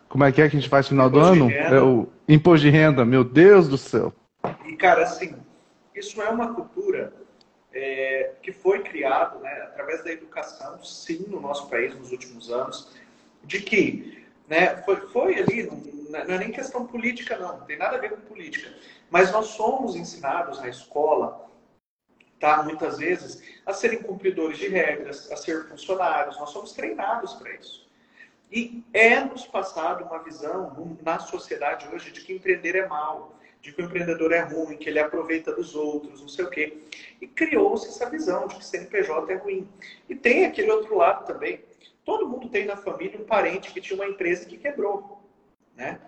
como 0.08 0.24
é 0.24 0.32
que 0.32 0.42
é 0.42 0.48
que 0.48 0.56
a 0.56 0.60
gente 0.60 0.68
faz 0.68 0.86
no 0.86 0.90
final 0.90 1.08
do 1.08 1.20
ano? 1.20 1.50
É 1.50 1.80
o 1.80 2.08
imposto 2.28 2.64
de 2.64 2.70
renda, 2.70 3.04
meu 3.04 3.24
Deus 3.24 3.68
do 3.68 3.78
céu. 3.78 4.12
E 4.66 4.76
cara, 4.76 5.02
assim, 5.02 5.36
isso 5.94 6.20
é 6.22 6.28
uma 6.28 6.54
cultura 6.54 7.12
é, 7.72 8.32
que 8.42 8.52
foi 8.52 8.82
criado 8.82 9.38
né, 9.40 9.50
através 9.62 10.04
da 10.04 10.12
educação, 10.12 10.82
sim, 10.84 11.24
no 11.28 11.40
nosso 11.40 11.68
país 11.68 11.94
nos 11.94 12.12
últimos 12.12 12.50
anos, 12.50 12.92
de 13.44 13.60
que 13.60 14.26
né, 14.48 14.76
foi, 14.82 14.96
foi 15.08 15.38
ali, 15.38 15.64
não, 15.64 16.24
não 16.24 16.34
é 16.34 16.38
nem 16.38 16.52
questão 16.52 16.86
política, 16.86 17.36
não, 17.38 17.58
não 17.58 17.66
tem 17.66 17.78
nada 17.78 17.96
a 17.96 18.00
ver 18.00 18.10
com 18.10 18.20
política, 18.22 18.72
mas 19.10 19.32
nós 19.32 19.46
somos 19.46 19.96
ensinados 19.96 20.60
na 20.60 20.68
escola, 20.68 21.48
tá, 22.38 22.62
muitas 22.62 22.98
vezes, 22.98 23.42
a 23.64 23.72
serem 23.72 24.02
cumpridores 24.02 24.58
de 24.58 24.68
regras, 24.68 25.30
a 25.30 25.36
ser 25.36 25.68
funcionários, 25.68 26.38
nós 26.38 26.50
somos 26.50 26.72
treinados 26.72 27.34
para 27.34 27.54
isso. 27.54 27.88
E 28.52 28.84
é 28.92 29.18
nos 29.24 29.46
passado 29.46 30.04
uma 30.04 30.22
visão 30.22 30.98
na 31.02 31.18
sociedade 31.18 31.88
hoje 31.90 32.10
de 32.10 32.20
que 32.20 32.34
empreender 32.34 32.76
é 32.76 32.86
mal, 32.86 33.34
de 33.62 33.72
que 33.72 33.80
o 33.80 33.86
empreendedor 33.86 34.30
é 34.30 34.40
ruim, 34.40 34.76
que 34.76 34.90
ele 34.90 34.98
aproveita 34.98 35.54
dos 35.54 35.74
outros, 35.74 36.20
não 36.20 36.28
sei 36.28 36.44
o 36.44 36.50
quê. 36.50 36.82
E 37.18 37.26
criou-se 37.26 37.88
essa 37.88 38.10
visão 38.10 38.46
de 38.46 38.56
que 38.56 38.64
CNPJ 38.66 39.32
é 39.32 39.36
ruim. 39.36 39.66
E 40.06 40.14
tem 40.14 40.44
aquele 40.44 40.70
outro 40.70 40.94
lado 40.94 41.24
também. 41.24 41.64
Todo 42.04 42.28
mundo 42.28 42.50
tem 42.50 42.66
na 42.66 42.76
família 42.76 43.18
um 43.18 43.24
parente 43.24 43.72
que 43.72 43.80
tinha 43.80 43.96
uma 43.96 44.06
empresa 44.08 44.44
que 44.44 44.58
quebrou, 44.58 45.22
né? 45.74 45.98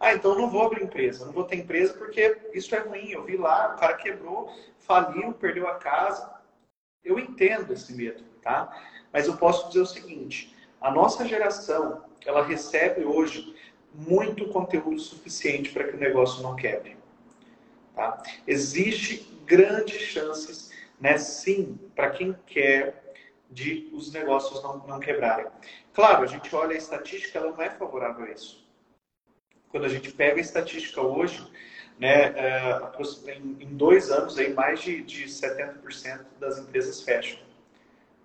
Ah, 0.00 0.14
então 0.14 0.36
não 0.36 0.50
vou 0.50 0.66
abrir 0.66 0.82
empresa, 0.82 1.24
não 1.24 1.32
vou 1.32 1.44
ter 1.44 1.56
empresa 1.56 1.94
porque 1.94 2.40
isso 2.52 2.74
é 2.74 2.80
ruim. 2.80 3.10
Eu 3.10 3.22
vi 3.22 3.36
lá, 3.36 3.74
o 3.74 3.78
cara 3.78 3.94
quebrou, 3.94 4.52
faliu, 4.78 5.32
perdeu 5.34 5.68
a 5.68 5.76
casa. 5.76 6.28
Eu 7.04 7.20
entendo 7.20 7.72
esse 7.72 7.94
medo, 7.94 8.24
tá? 8.42 8.76
Mas 9.12 9.28
eu 9.28 9.36
posso 9.36 9.68
dizer 9.68 9.80
o 9.80 9.86
seguinte: 9.86 10.53
a 10.84 10.90
nossa 10.90 11.26
geração, 11.26 12.04
ela 12.26 12.44
recebe 12.44 13.06
hoje 13.06 13.56
muito 13.94 14.48
conteúdo 14.48 15.00
suficiente 15.00 15.70
para 15.70 15.84
que 15.84 15.96
o 15.96 15.98
negócio 15.98 16.42
não 16.42 16.54
quebre. 16.54 16.98
Tá? 17.94 18.22
Existe 18.46 19.34
grandes 19.46 20.02
chances, 20.02 20.70
né, 21.00 21.16
sim, 21.16 21.78
para 21.96 22.10
quem 22.10 22.36
quer 22.46 23.14
de 23.50 23.88
os 23.94 24.12
negócios 24.12 24.62
não, 24.62 24.86
não 24.86 25.00
quebrarem. 25.00 25.46
Claro, 25.94 26.22
a 26.22 26.26
gente 26.26 26.54
olha 26.54 26.74
a 26.74 26.78
estatística, 26.78 27.38
ela 27.38 27.52
não 27.52 27.62
é 27.62 27.70
favorável 27.70 28.26
a 28.26 28.30
isso. 28.30 28.68
Quando 29.70 29.86
a 29.86 29.88
gente 29.88 30.12
pega 30.12 30.36
a 30.36 30.40
estatística 30.40 31.00
hoje, 31.00 31.50
né, 31.98 32.34
é, 32.36 32.78
em 33.58 33.74
dois 33.74 34.10
anos, 34.10 34.36
aí, 34.36 34.52
mais 34.52 34.82
de, 34.82 35.02
de 35.02 35.24
70% 35.24 36.26
das 36.38 36.58
empresas 36.58 37.00
fecham. 37.00 37.38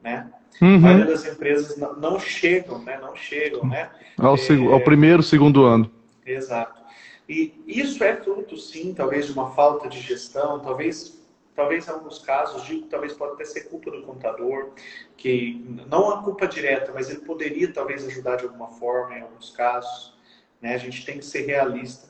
Né? 0.02 0.30
Uhum. 0.62 0.76
A 0.76 0.80
maioria 0.80 1.06
das 1.06 1.26
empresas 1.26 1.78
não, 1.78 1.96
não 1.96 2.20
chegam, 2.20 2.80
né? 2.80 2.98
Não 3.02 3.16
chegam, 3.16 3.66
né? 3.66 3.90
Ao, 4.18 4.36
é, 4.36 4.74
ao 4.74 4.82
primeiro, 4.82 5.24
segundo 5.24 5.64
ano. 5.64 5.92
Exato. 6.26 6.80
E 7.28 7.54
isso 7.68 8.04
é 8.04 8.16
fruto, 8.16 8.58
sim, 8.58 8.94
talvez 8.94 9.28
de 9.28 9.34
uma 9.34 9.52
falta 9.52 9.88
de 9.88 10.00
gestão, 10.00 10.60
talvez, 10.60 11.22
talvez 11.56 11.88
em 11.88 11.92
alguns 11.92 12.20
casos, 12.20 12.66
digo, 12.66 12.88
talvez 12.88 13.14
pode 13.14 13.34
até 13.34 13.46
ser 13.46 13.70
culpa 13.70 13.92
do 13.92 14.02
contador, 14.02 14.72
que 15.16 15.64
não 15.88 16.10
a 16.10 16.24
culpa 16.24 16.48
direta, 16.48 16.92
mas 16.92 17.10
ele 17.10 17.20
poderia 17.20 17.72
talvez 17.72 18.06
ajudar 18.08 18.38
de 18.38 18.46
alguma 18.46 18.70
forma 18.70 19.16
em 19.18 19.22
alguns 19.22 19.52
casos. 19.52 20.18
Né? 20.60 20.74
A 20.74 20.78
gente 20.78 21.06
tem 21.06 21.20
que 21.20 21.26
ser 21.26 21.46
realista. 21.46 22.10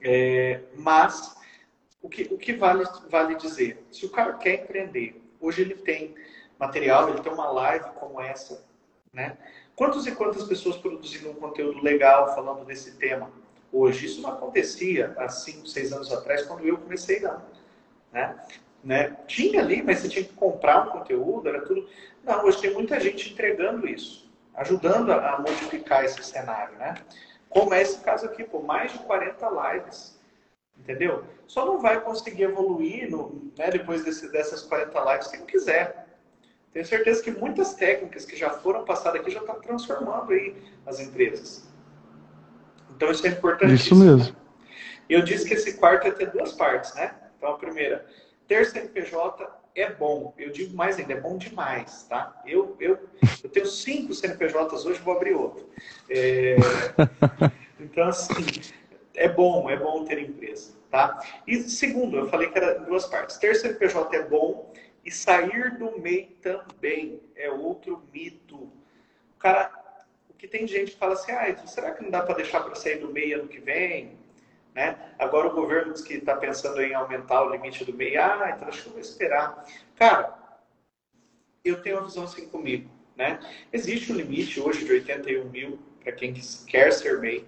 É, 0.00 0.60
mas 0.76 1.36
o 2.00 2.08
que, 2.08 2.22
o 2.32 2.38
que 2.38 2.52
vale, 2.52 2.84
vale 3.10 3.34
dizer? 3.34 3.84
Se 3.90 4.06
o 4.06 4.10
cara 4.10 4.34
quer 4.34 4.62
empreender, 4.62 5.20
hoje 5.40 5.62
ele 5.62 5.74
tem 5.74 6.14
material, 6.60 7.08
ele 7.08 7.22
tem 7.22 7.32
uma 7.32 7.50
live 7.50 7.86
como 7.98 8.20
essa, 8.20 8.62
né? 9.12 9.36
Quantos 9.74 10.06
e 10.06 10.12
quantas 10.12 10.44
pessoas 10.44 10.76
produzindo 10.76 11.30
um 11.30 11.34
conteúdo 11.34 11.82
legal 11.82 12.34
falando 12.34 12.66
desse 12.66 12.96
tema 12.98 13.30
hoje? 13.72 14.04
Isso 14.04 14.20
não 14.20 14.30
acontecia 14.30 15.14
há 15.16 15.26
5, 15.26 15.66
6 15.66 15.92
anos 15.94 16.12
atrás, 16.12 16.42
quando 16.42 16.66
eu 16.66 16.76
comecei, 16.76 17.18
não. 17.20 17.42
Né? 18.12 18.38
Né? 18.84 19.16
Tinha 19.26 19.60
ali, 19.60 19.82
mas 19.82 20.00
você 20.00 20.08
tinha 20.10 20.24
que 20.24 20.34
comprar 20.34 20.86
um 20.86 20.90
conteúdo, 20.90 21.48
era 21.48 21.62
tudo. 21.62 21.88
Não, 22.22 22.44
hoje 22.44 22.60
tem 22.60 22.74
muita 22.74 23.00
gente 23.00 23.32
entregando 23.32 23.88
isso, 23.88 24.30
ajudando 24.54 25.12
a, 25.12 25.38
modificar 25.38 26.04
esse 26.04 26.22
cenário, 26.22 26.76
né? 26.76 26.94
Como 27.48 27.72
é 27.72 27.80
esse 27.80 28.00
caso 28.00 28.26
aqui, 28.26 28.44
por 28.44 28.62
mais 28.62 28.92
de 28.92 28.98
40 29.00 29.48
lives, 29.48 30.20
entendeu? 30.78 31.24
Só 31.46 31.64
não 31.64 31.78
vai 31.78 32.00
conseguir 32.00 32.44
evoluir 32.44 33.10
no, 33.10 33.50
né, 33.58 33.70
depois 33.70 34.04
desse, 34.04 34.30
dessas 34.30 34.62
40 34.62 35.12
lives 35.12 35.32
não 35.38 35.46
quiser. 35.46 35.99
Tenho 36.72 36.86
certeza 36.86 37.22
que 37.22 37.30
muitas 37.30 37.74
técnicas 37.74 38.24
que 38.24 38.36
já 38.36 38.50
foram 38.50 38.84
passadas 38.84 39.20
aqui 39.20 39.30
já 39.30 39.40
estão 39.40 39.60
transformando 39.60 40.32
aí 40.32 40.54
as 40.86 41.00
empresas. 41.00 41.68
Então 42.94 43.10
isso 43.10 43.26
é 43.26 43.30
importante. 43.30 43.74
Isso 43.74 43.96
mesmo. 43.96 44.36
Eu 45.08 45.22
disse 45.22 45.46
que 45.46 45.54
esse 45.54 45.74
quarto 45.78 46.06
ia 46.06 46.12
ter 46.12 46.30
duas 46.30 46.52
partes, 46.52 46.94
né? 46.94 47.14
Então 47.36 47.50
a 47.50 47.58
primeira, 47.58 48.06
ter 48.46 48.64
CNPJ 48.66 49.60
é 49.74 49.90
bom. 49.90 50.32
Eu 50.38 50.50
digo 50.50 50.76
mais 50.76 50.98
ainda, 50.98 51.14
é 51.14 51.20
bom 51.20 51.36
demais, 51.36 52.04
tá? 52.08 52.40
Eu, 52.46 52.76
eu, 52.78 52.98
eu 53.42 53.50
tenho 53.50 53.66
cinco 53.66 54.14
CNPJs 54.14 54.86
hoje, 54.86 55.00
vou 55.00 55.16
abrir 55.16 55.34
outro. 55.34 55.68
É... 56.08 56.56
Então, 57.82 58.08
assim, 58.08 58.44
é 59.14 59.26
bom, 59.26 59.70
é 59.70 59.76
bom 59.76 60.04
ter 60.04 60.18
empresa, 60.18 60.74
tá? 60.90 61.18
E 61.46 61.56
segundo, 61.62 62.18
eu 62.18 62.28
falei 62.28 62.50
que 62.50 62.58
era 62.58 62.78
duas 62.80 63.06
partes. 63.06 63.38
Ter 63.38 63.54
CNPJ 63.54 64.16
é 64.16 64.22
bom 64.28 64.70
e 65.04 65.10
sair 65.10 65.78
do 65.78 65.98
MEI 65.98 66.36
também 66.42 67.20
é 67.34 67.50
outro 67.50 68.02
mito. 68.12 68.56
O 68.56 69.38
cara, 69.38 69.72
o 70.28 70.34
que 70.34 70.46
tem 70.46 70.66
gente 70.66 70.92
que 70.92 70.98
fala 70.98 71.14
assim, 71.14 71.32
ah, 71.32 71.66
será 71.66 71.92
que 71.92 72.02
não 72.02 72.10
dá 72.10 72.22
para 72.22 72.36
deixar 72.36 72.60
para 72.60 72.74
sair 72.74 72.98
do 72.98 73.12
MEI 73.12 73.34
ano 73.34 73.48
que 73.48 73.60
vem? 73.60 74.18
Né? 74.74 74.96
Agora 75.18 75.48
o 75.48 75.54
governo 75.54 75.92
diz 75.92 76.02
que 76.02 76.14
está 76.14 76.36
pensando 76.36 76.80
em 76.80 76.94
aumentar 76.94 77.42
o 77.42 77.50
limite 77.50 77.84
do 77.84 77.94
MEI. 77.94 78.16
Ah, 78.16 78.52
então 78.54 78.68
acho 78.68 78.82
que 78.82 78.88
eu 78.88 78.92
vou 78.92 79.00
esperar. 79.00 79.64
Cara, 79.96 80.38
eu 81.64 81.82
tenho 81.82 81.96
uma 81.96 82.06
visão 82.06 82.24
assim 82.24 82.48
comigo. 82.48 82.90
Né? 83.16 83.38
Existe 83.72 84.12
um 84.12 84.16
limite 84.16 84.60
hoje 84.60 84.84
de 84.84 84.92
81 84.92 85.48
mil 85.50 85.78
para 86.02 86.12
quem 86.12 86.32
quer 86.66 86.90
ser 86.92 87.20
MEI, 87.20 87.44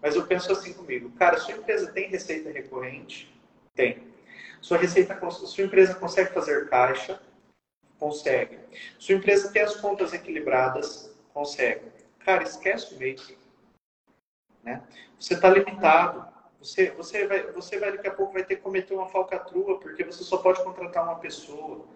mas 0.00 0.14
eu 0.14 0.26
penso 0.26 0.52
assim 0.52 0.72
comigo. 0.72 1.10
Cara, 1.18 1.38
sua 1.38 1.54
empresa 1.54 1.90
tem 1.90 2.08
receita 2.08 2.50
recorrente? 2.50 3.32
Tem. 3.74 4.05
Sua 4.66 4.78
receita, 4.78 5.16
sua 5.30 5.64
empresa 5.64 5.94
consegue 5.94 6.34
fazer 6.34 6.68
caixa? 6.68 7.22
Consegue. 8.00 8.58
Sua 8.98 9.14
empresa 9.14 9.52
tem 9.52 9.62
as 9.62 9.76
contas 9.76 10.12
equilibradas? 10.12 11.14
Consegue. 11.32 11.82
Cara, 12.18 12.42
esquece 12.42 12.92
o 12.92 12.98
mês. 12.98 13.32
Né? 14.64 14.82
Você 15.20 15.34
está 15.34 15.50
limitado. 15.50 16.26
Você, 16.58 16.90
você, 16.90 17.28
vai, 17.28 17.52
você 17.52 17.78
vai 17.78 17.92
daqui 17.92 18.08
a 18.08 18.12
pouco 18.12 18.32
vai 18.32 18.42
ter 18.42 18.56
que 18.56 18.62
cometer 18.62 18.92
uma 18.92 19.06
falcatrua, 19.06 19.78
porque 19.78 20.02
você 20.02 20.24
só 20.24 20.38
pode 20.38 20.60
contratar 20.64 21.04
uma 21.04 21.20
pessoa. 21.20 21.86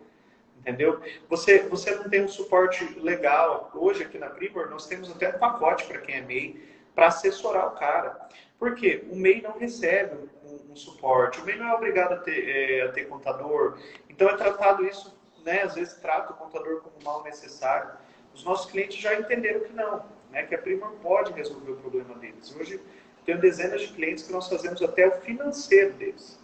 Entendeu? 0.57 1.03
Você, 1.29 1.65
você 1.65 1.93
não 1.97 2.09
tem 2.09 2.23
um 2.23 2.29
suporte 2.29 2.85
legal. 3.01 3.73
Hoje, 3.75 4.05
aqui 4.05 4.17
na 4.17 4.31
Primor, 4.31 4.71
nós 4.71 4.87
temos 4.87 5.11
até 5.11 5.35
um 5.35 5.41
pacote 5.41 5.87
para 5.87 5.99
quem 6.03 6.15
é 6.15 6.21
MEI, 6.21 6.69
para 6.95 7.09
assessorar 7.09 7.67
o 7.67 7.73
cara. 7.73 8.29
Por 8.61 8.75
quê? 8.75 9.03
O 9.11 9.17
MEI 9.17 9.41
não 9.41 9.59
recebe 9.59 10.15
um, 10.45 10.73
um 10.73 10.77
suporte. 10.77 11.41
O 11.41 11.45
MEI 11.47 11.57
não 11.57 11.69
é 11.69 11.75
obrigado 11.75 12.13
a 12.13 12.17
ter, 12.19 12.47
é, 12.47 12.83
a 12.83 12.93
ter 12.93 13.07
contador. 13.07 13.79
Então 14.09 14.29
é 14.29 14.37
tratado 14.37 14.85
isso, 14.85 15.19
né? 15.43 15.63
Às 15.63 15.75
vezes 15.75 15.95
trata 15.95 16.35
o 16.35 16.37
contador 16.37 16.83
como 16.83 16.95
mal 17.03 17.25
necessário. 17.25 17.91
Os 18.35 18.45
nossos 18.45 18.71
clientes 18.71 18.99
já 18.99 19.19
entenderam 19.19 19.61
que 19.61 19.73
não, 19.73 20.05
né? 20.31 20.43
Que 20.43 20.55
a 20.55 20.59
Primor 20.59 20.93
pode 21.03 21.33
resolver 21.33 21.73
o 21.73 21.77
problema 21.77 22.15
deles. 22.17 22.55
Hoje 22.55 22.79
tenho 23.25 23.41
dezenas 23.41 23.81
de 23.81 23.89
clientes 23.95 24.25
que 24.25 24.33
nós 24.33 24.47
fazemos 24.47 24.83
até 24.83 25.09
o 25.09 25.13
financeiro 25.23 25.95
deles. 25.95 26.39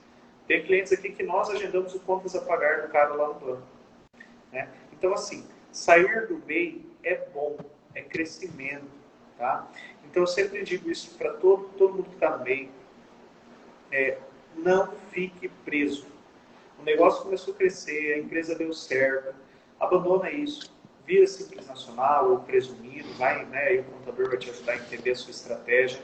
Tem 0.48 0.64
clientes 0.64 0.92
aqui 0.92 1.12
que 1.12 1.22
nós 1.22 1.50
agendamos 1.50 1.94
o 1.94 2.00
contas 2.00 2.34
a 2.34 2.40
pagar 2.40 2.80
do 2.80 2.88
cara 2.88 3.12
lá 3.12 3.28
no 3.28 3.34
banco. 3.34 3.62
Né? 4.50 4.70
Então, 4.92 5.12
assim, 5.12 5.46
sair 5.70 6.26
do 6.28 6.38
MEI 6.46 6.88
é 7.04 7.16
bom, 7.34 7.58
é 7.94 8.00
crescimento, 8.00 8.86
tá? 9.36 9.68
Então, 10.10 10.22
eu 10.22 10.26
sempre 10.26 10.62
digo 10.62 10.90
isso 10.90 11.16
para 11.16 11.32
todo, 11.34 11.64
todo 11.76 11.94
mundo 11.94 12.08
que 12.08 12.14
está 12.14 12.36
no 12.36 12.44
MEI 12.44 12.70
é, 13.92 14.18
não 14.56 14.92
fique 15.10 15.48
preso. 15.64 16.06
O 16.78 16.82
negócio 16.82 17.22
começou 17.22 17.54
a 17.54 17.56
crescer, 17.56 18.14
a 18.14 18.18
empresa 18.18 18.54
deu 18.54 18.72
certo, 18.72 19.34
abandona 19.78 20.30
isso, 20.30 20.74
vira 21.06 21.26
simples 21.26 21.66
nacional 21.66 22.30
ou 22.30 22.40
presumido, 22.40 23.08
vai, 23.14 23.44
né, 23.46 23.58
aí 23.58 23.80
o 23.80 23.84
contador 23.84 24.28
vai 24.28 24.38
te 24.38 24.50
ajudar 24.50 24.72
a 24.72 24.76
entender 24.76 25.10
a 25.10 25.14
sua 25.14 25.30
estratégia. 25.30 26.00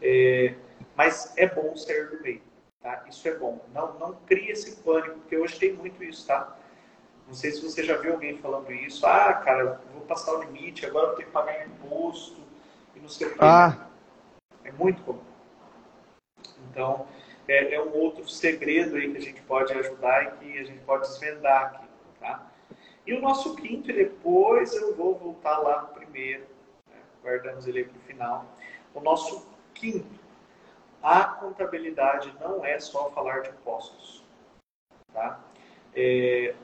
É, 0.00 0.54
mas 0.94 1.32
é 1.36 1.46
bom 1.48 1.74
sair 1.76 2.10
do 2.10 2.22
meio, 2.22 2.42
tá? 2.82 3.04
Isso 3.08 3.26
é 3.28 3.34
bom. 3.34 3.64
Não, 3.72 3.98
não 3.98 4.14
crie 4.26 4.50
esse 4.50 4.76
pânico, 4.82 5.18
porque 5.20 5.36
hoje 5.36 5.58
tem 5.58 5.72
muito 5.72 6.02
isso, 6.04 6.26
tá? 6.26 6.56
Não 7.26 7.34
sei 7.34 7.50
se 7.50 7.62
você 7.62 7.82
já 7.82 7.96
viu 7.96 8.12
alguém 8.12 8.38
falando 8.38 8.70
isso. 8.72 9.06
Ah, 9.06 9.32
cara, 9.34 9.80
vou 9.92 10.02
passar 10.02 10.34
o 10.34 10.42
limite, 10.42 10.86
agora 10.86 11.08
vou 11.08 11.16
ter 11.16 11.24
que 11.24 11.30
pagar 11.30 11.66
imposto 11.66 12.45
e 13.06 13.08
não 13.08 13.08
sei 13.08 13.26
o 13.28 13.30
quê. 13.30 13.38
Ah. 13.40 13.86
É 14.64 14.72
muito 14.72 15.02
comum. 15.02 15.22
Então, 16.70 17.06
é, 17.46 17.74
é, 17.74 17.82
um 17.82 17.94
outro 17.94 18.28
segredo 18.28 18.96
aí 18.96 19.10
que 19.12 19.16
a 19.16 19.20
gente 19.20 19.40
pode 19.42 19.72
ajudar 19.72 20.24
e 20.24 20.30
que 20.38 20.58
a 20.58 20.64
gente 20.64 20.80
pode 20.80 21.08
desvendar 21.08 21.66
aqui, 21.66 21.86
tá? 22.18 22.50
E 23.06 23.14
o 23.14 23.20
nosso 23.20 23.54
quinto, 23.54 23.90
e 23.90 23.94
depois 23.94 24.74
eu 24.74 24.94
vou 24.96 25.14
voltar 25.14 25.58
lá 25.58 25.82
no 25.82 25.88
primeiro, 25.88 26.44
né? 26.88 26.96
guardamos 27.22 27.66
ele 27.68 27.78
aí 27.78 27.84
para 27.84 27.96
o 27.96 28.00
final. 28.00 28.46
O 28.92 29.00
nosso 29.00 29.46
quinto, 29.72 30.20
a 31.00 31.24
contabilidade 31.24 32.34
não 32.40 32.64
é 32.64 32.80
só 32.80 33.10
falar 33.12 33.42
de 33.42 33.50
impostos, 33.50 34.24
tá? 35.12 35.40
É, 35.94 36.54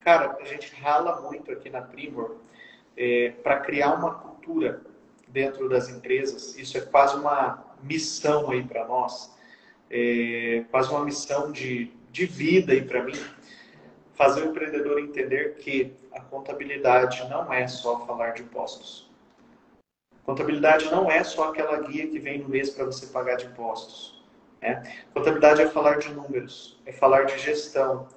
cara, 0.00 0.36
a 0.40 0.44
gente 0.44 0.74
rala 0.74 1.20
muito 1.22 1.52
aqui 1.52 1.70
na 1.70 1.80
Primor 1.80 2.36
é, 2.96 3.30
para 3.42 3.60
criar 3.60 3.94
uma 3.94 4.16
cultura 4.16 4.82
dentro 5.34 5.68
das 5.68 5.90
empresas. 5.90 6.56
Isso 6.56 6.78
é 6.78 6.80
quase 6.80 7.16
uma 7.16 7.62
missão 7.82 8.50
aí 8.50 8.62
para 8.62 8.86
nós 8.86 9.34
é, 9.90 10.64
quase 10.70 10.90
uma 10.90 11.04
missão 11.04 11.52
de, 11.52 11.92
de 12.10 12.26
vida 12.26 12.72
aí 12.72 12.82
para 12.82 13.02
mim, 13.02 13.14
fazer 14.14 14.42
o 14.42 14.50
empreendedor 14.50 14.98
entender 14.98 15.54
que 15.56 15.94
a 16.12 16.20
contabilidade 16.20 17.28
não 17.28 17.52
é 17.52 17.66
só 17.68 18.04
falar 18.06 18.30
de 18.30 18.42
impostos. 18.42 19.08
Contabilidade 20.24 20.86
não 20.86 21.10
é 21.10 21.22
só 21.22 21.50
aquela 21.50 21.80
guia 21.80 22.08
que 22.08 22.18
vem 22.18 22.38
no 22.38 22.48
mês 22.48 22.70
para 22.70 22.84
você 22.86 23.06
pagar 23.06 23.36
de 23.36 23.46
impostos. 23.46 24.24
Né? 24.60 24.82
Contabilidade 25.12 25.60
é 25.60 25.68
falar 25.68 25.98
de 25.98 26.12
números, 26.12 26.80
é 26.86 26.92
falar 26.92 27.24
de 27.24 27.38
gestão, 27.38 28.08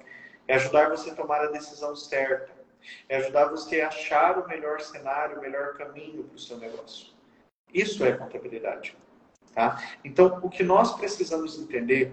é 0.46 0.54
ajudar 0.54 0.88
você 0.88 1.10
a 1.10 1.14
tomar 1.14 1.42
a 1.42 1.46
decisão 1.46 1.94
certa, 1.94 2.50
é 3.08 3.16
ajudar 3.16 3.46
você 3.46 3.80
a 3.80 3.88
achar 3.88 4.38
o 4.38 4.48
melhor 4.48 4.80
cenário, 4.80 5.38
o 5.38 5.40
melhor 5.40 5.76
caminho 5.76 6.24
para 6.24 6.36
o 6.36 6.38
seu 6.38 6.56
negócio. 6.58 7.08
Isso 7.72 8.04
é 8.04 8.12
contabilidade. 8.12 8.96
Tá? 9.54 9.82
Então, 10.04 10.40
o 10.42 10.48
que 10.48 10.62
nós 10.62 10.96
precisamos 10.96 11.58
entender, 11.58 12.12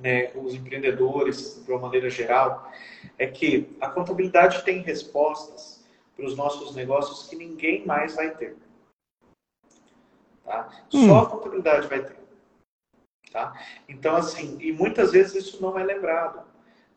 né, 0.00 0.32
os 0.34 0.54
empreendedores, 0.54 1.62
de 1.64 1.70
uma 1.70 1.80
maneira 1.80 2.10
geral, 2.10 2.72
é 3.16 3.26
que 3.26 3.76
a 3.80 3.88
contabilidade 3.88 4.64
tem 4.64 4.80
respostas 4.80 5.84
para 6.16 6.26
os 6.26 6.36
nossos 6.36 6.74
negócios 6.74 7.28
que 7.28 7.36
ninguém 7.36 7.86
mais 7.86 8.16
vai 8.16 8.34
ter. 8.34 8.56
Tá? 10.44 10.68
Hum. 10.92 11.06
Só 11.06 11.18
a 11.20 11.30
contabilidade 11.30 11.86
vai 11.86 12.02
ter. 12.02 12.18
Tá? 13.30 13.54
Então, 13.88 14.16
assim, 14.16 14.58
e 14.60 14.72
muitas 14.72 15.12
vezes 15.12 15.46
isso 15.46 15.62
não 15.62 15.78
é 15.78 15.84
lembrado. 15.84 16.42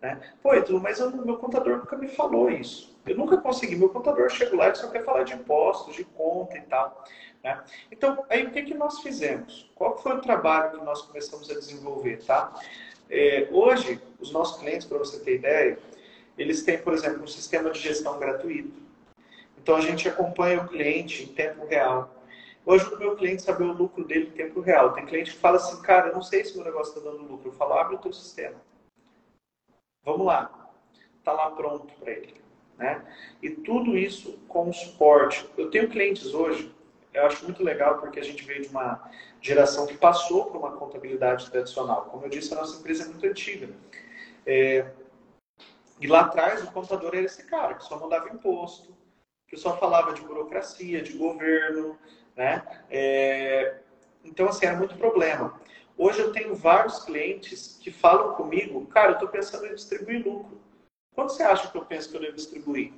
Né? 0.01 0.19
Pô, 0.41 0.53
Edu, 0.53 0.79
mas 0.79 0.99
eu, 0.99 1.11
meu 1.11 1.37
contador 1.37 1.77
nunca 1.77 1.95
me 1.95 2.07
falou 2.07 2.49
isso. 2.49 2.97
Eu 3.05 3.15
nunca 3.15 3.37
consegui. 3.37 3.75
Meu 3.75 3.89
contador 3.89 4.29
chega 4.29 4.55
lá 4.55 4.69
e 4.69 4.75
só 4.75 4.87
quer 4.89 5.03
falar 5.03 5.23
de 5.23 5.33
impostos, 5.33 5.95
de 5.95 6.03
conta 6.03 6.57
e 6.57 6.61
tal. 6.61 7.05
Né? 7.43 7.63
Então, 7.91 8.25
aí 8.29 8.45
o 8.45 8.51
que, 8.51 8.63
que 8.63 8.73
nós 8.73 9.01
fizemos? 9.01 9.69
Qual 9.75 9.97
foi 9.97 10.13
o 10.13 10.21
trabalho 10.21 10.79
que 10.79 10.85
nós 10.85 11.03
começamos 11.03 11.49
a 11.51 11.53
desenvolver? 11.53 12.23
Tá? 12.25 12.51
É, 13.09 13.47
hoje, 13.51 14.01
os 14.19 14.31
nossos 14.31 14.59
clientes, 14.59 14.87
para 14.87 14.97
você 14.97 15.19
ter 15.19 15.35
ideia, 15.35 15.77
eles 16.37 16.63
têm, 16.63 16.79
por 16.79 16.93
exemplo, 16.93 17.23
um 17.23 17.27
sistema 17.27 17.69
de 17.69 17.79
gestão 17.79 18.17
gratuito. 18.17 18.81
Então, 19.61 19.75
a 19.75 19.81
gente 19.81 20.09
acompanha 20.09 20.61
o 20.61 20.67
cliente 20.67 21.23
em 21.23 21.27
tempo 21.27 21.65
real. 21.67 22.15
Ajudo 22.67 22.95
o 22.95 22.99
meu 22.99 23.15
cliente 23.15 23.41
saber 23.41 23.63
o 23.63 23.73
lucro 23.73 24.03
dele 24.03 24.27
em 24.27 24.31
tempo 24.31 24.61
real. 24.61 24.93
Tem 24.93 25.05
cliente 25.05 25.31
que 25.31 25.37
fala 25.37 25.57
assim, 25.57 25.79
cara, 25.81 26.07
eu 26.07 26.13
não 26.13 26.21
sei 26.21 26.43
se 26.43 26.55
meu 26.55 26.65
negócio 26.65 26.95
está 26.95 27.09
dando 27.09 27.23
lucro. 27.23 27.49
Eu 27.49 27.53
falo, 27.53 27.73
abre 27.73 27.95
o 27.95 27.99
teu 27.99 28.13
sistema. 28.13 28.55
Vamos 30.03 30.25
lá. 30.25 30.71
Está 31.19 31.31
lá 31.33 31.51
pronto 31.51 31.93
para 31.95 32.11
ele. 32.11 32.41
Né? 32.77 33.03
E 33.41 33.49
tudo 33.51 33.97
isso 33.97 34.39
com 34.47 34.71
suporte. 34.73 35.47
Eu 35.55 35.69
tenho 35.69 35.89
clientes 35.89 36.33
hoje, 36.33 36.73
eu 37.13 37.25
acho 37.25 37.43
muito 37.43 37.63
legal 37.63 37.99
porque 37.99 38.19
a 38.19 38.23
gente 38.23 38.43
veio 38.43 38.63
de 38.63 38.69
uma 38.69 39.11
geração 39.39 39.85
que 39.85 39.97
passou 39.97 40.45
por 40.45 40.57
uma 40.57 40.71
contabilidade 40.71 41.49
tradicional. 41.51 42.05
Como 42.05 42.25
eu 42.25 42.29
disse, 42.29 42.53
a 42.53 42.57
nossa 42.57 42.79
empresa 42.79 43.03
é 43.03 43.07
muito 43.07 43.25
antiga. 43.25 43.69
É... 44.45 44.89
E 45.99 46.07
lá 46.07 46.21
atrás 46.21 46.63
o 46.63 46.71
contador 46.71 47.13
era 47.13 47.25
esse 47.25 47.45
cara 47.45 47.75
que 47.75 47.83
só 47.83 47.99
mandava 47.99 48.29
imposto, 48.29 48.95
que 49.47 49.55
só 49.55 49.77
falava 49.77 50.13
de 50.13 50.21
burocracia, 50.21 51.01
de 51.03 51.13
governo, 51.13 51.99
né? 52.35 52.63
É... 52.89 53.75
Então, 54.23 54.47
assim, 54.47 54.65
era 54.65 54.77
muito 54.77 54.95
problema. 54.97 55.59
Hoje 55.97 56.19
eu 56.19 56.31
tenho 56.31 56.55
vários 56.55 57.03
clientes 57.03 57.77
que 57.81 57.91
falam 57.91 58.33
comigo, 58.35 58.85
cara, 58.87 59.11
eu 59.11 59.13
estou 59.13 59.29
pensando 59.29 59.67
em 59.67 59.75
distribuir 59.75 60.25
lucro. 60.25 60.59
Quanto 61.13 61.33
você 61.33 61.43
acha 61.43 61.69
que 61.69 61.77
eu 61.77 61.85
penso 61.85 62.09
que 62.09 62.17
eu 62.17 62.21
devo 62.21 62.35
distribuir? 62.35 62.93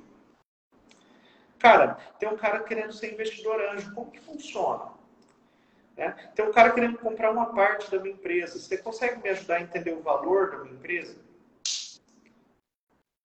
Cara, 1.57 1.97
tem 2.19 2.29
um 2.29 2.35
cara 2.35 2.59
querendo 2.59 2.93
ser 2.93 3.13
investidor 3.13 3.59
anjo. 3.61 3.93
Como 3.95 4.11
que 4.11 4.19
funciona? 4.19 4.91
Né? 5.95 6.11
Tem 6.35 6.45
um 6.45 6.51
cara 6.51 6.71
querendo 6.71 6.97
comprar 6.97 7.31
uma 7.31 7.47
parte 7.53 7.89
da 7.89 7.99
minha 7.99 8.13
empresa. 8.13 8.59
Você 8.59 8.77
consegue 8.77 9.21
me 9.21 9.29
ajudar 9.29 9.55
a 9.55 9.61
entender 9.61 9.93
o 9.93 10.01
valor 10.01 10.51
da 10.51 10.57
minha 10.59 10.73
empresa? 10.73 11.17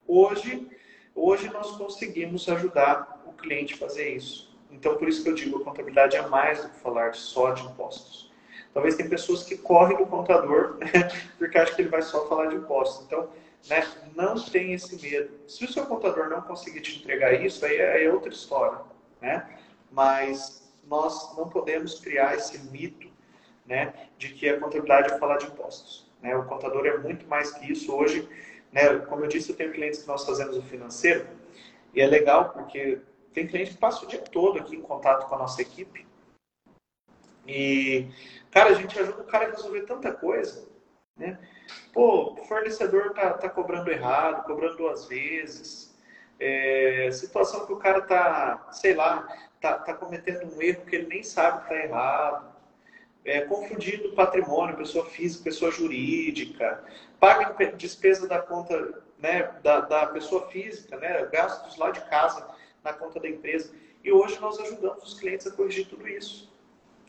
Hoje, 0.06 0.70
hoje 1.14 1.50
nós 1.50 1.76
conseguimos 1.76 2.48
ajudar 2.48 3.22
o 3.26 3.32
cliente 3.32 3.74
a 3.74 3.78
fazer 3.78 4.14
isso. 4.14 4.56
Então, 4.70 4.96
por 4.96 5.08
isso 5.08 5.22
que 5.22 5.28
eu 5.30 5.34
digo, 5.34 5.60
a 5.60 5.64
contabilidade 5.64 6.16
é 6.16 6.26
mais 6.28 6.62
do 6.62 6.70
que 6.70 6.80
falar 6.80 7.14
só 7.14 7.52
de 7.52 7.64
impostos. 7.64 8.27
Talvez 8.72 8.96
tem 8.96 9.08
pessoas 9.08 9.42
que 9.42 9.56
correm 9.56 9.96
do 9.96 10.06
contador 10.06 10.78
porque 11.38 11.58
acham 11.58 11.74
que 11.74 11.82
ele 11.82 11.88
vai 11.88 12.02
só 12.02 12.28
falar 12.28 12.46
de 12.46 12.56
impostos. 12.56 13.06
Então, 13.06 13.28
né? 13.68 13.86
Não 14.14 14.34
tem 14.34 14.72
esse 14.72 15.00
medo. 15.00 15.30
Se 15.46 15.64
o 15.64 15.72
seu 15.72 15.84
contador 15.86 16.28
não 16.28 16.42
conseguir 16.42 16.80
te 16.80 16.98
entregar 16.98 17.32
isso, 17.32 17.64
aí 17.64 17.76
é, 17.76 18.04
é 18.04 18.12
outra 18.12 18.32
história, 18.32 18.78
né? 19.20 19.48
Mas 19.90 20.68
nós 20.88 21.36
não 21.36 21.48
podemos 21.48 22.00
criar 22.00 22.34
esse 22.34 22.58
mito, 22.70 23.08
né, 23.66 23.92
de 24.16 24.30
que 24.30 24.48
a 24.48 24.58
contabilidade 24.58 25.12
é 25.12 25.18
falar 25.18 25.36
de 25.36 25.46
impostos. 25.46 26.10
Né? 26.22 26.34
O 26.34 26.44
contador 26.46 26.86
é 26.86 26.96
muito 26.96 27.26
mais 27.26 27.52
que 27.52 27.70
isso. 27.70 27.94
Hoje, 27.94 28.26
né, 28.72 28.98
como 29.00 29.24
eu 29.24 29.28
disse, 29.28 29.50
eu 29.50 29.56
tenho 29.56 29.72
clientes 29.72 30.02
que 30.02 30.08
nós 30.08 30.24
fazemos 30.24 30.56
o 30.56 30.62
financeiro 30.62 31.26
e 31.92 32.00
é 32.00 32.06
legal 32.06 32.50
porque 32.50 33.00
tem 33.34 33.46
cliente 33.46 33.72
que 33.72 33.76
passa 33.76 34.04
o 34.04 34.08
dia 34.08 34.20
todo 34.20 34.58
aqui 34.58 34.74
em 34.74 34.80
contato 34.80 35.28
com 35.28 35.34
a 35.34 35.38
nossa 35.38 35.60
equipe 35.60 36.07
e, 37.48 38.06
cara, 38.50 38.70
a 38.70 38.74
gente 38.74 38.98
ajuda 38.98 39.22
o 39.22 39.26
cara 39.26 39.46
a 39.46 39.50
resolver 39.50 39.82
tanta 39.82 40.12
coisa, 40.12 40.68
né? 41.16 41.38
Pô, 41.94 42.34
o 42.34 42.44
fornecedor 42.44 43.14
tá, 43.14 43.32
tá 43.32 43.48
cobrando 43.48 43.90
errado, 43.90 44.44
cobrando 44.44 44.76
duas 44.76 45.06
vezes. 45.06 45.96
É, 46.38 47.08
situação 47.10 47.66
que 47.66 47.72
o 47.72 47.78
cara 47.78 48.02
tá, 48.02 48.68
sei 48.70 48.94
lá, 48.94 49.26
tá, 49.60 49.78
tá 49.78 49.94
cometendo 49.94 50.54
um 50.54 50.62
erro 50.62 50.84
que 50.84 50.94
ele 50.94 51.08
nem 51.08 51.22
sabe 51.22 51.62
que 51.62 51.68
tá 51.70 51.76
errado. 51.76 52.58
É, 53.24 53.40
confundindo 53.40 54.12
patrimônio, 54.12 54.76
pessoa 54.76 55.06
física, 55.06 55.44
pessoa 55.44 55.70
jurídica, 55.70 56.84
paga 57.18 57.52
despesa 57.76 58.28
da 58.28 58.40
conta 58.40 59.02
né, 59.18 59.54
da, 59.62 59.80
da 59.80 60.06
pessoa 60.06 60.48
física, 60.48 60.96
né, 60.96 61.26
gastos 61.26 61.76
lá 61.76 61.90
de 61.90 62.00
casa 62.02 62.46
na 62.84 62.92
conta 62.92 63.18
da 63.18 63.28
empresa. 63.28 63.74
E 64.04 64.12
hoje 64.12 64.38
nós 64.40 64.58
ajudamos 64.60 65.02
os 65.02 65.18
clientes 65.18 65.46
a 65.46 65.50
corrigir 65.50 65.86
tudo 65.88 66.06
isso. 66.06 66.48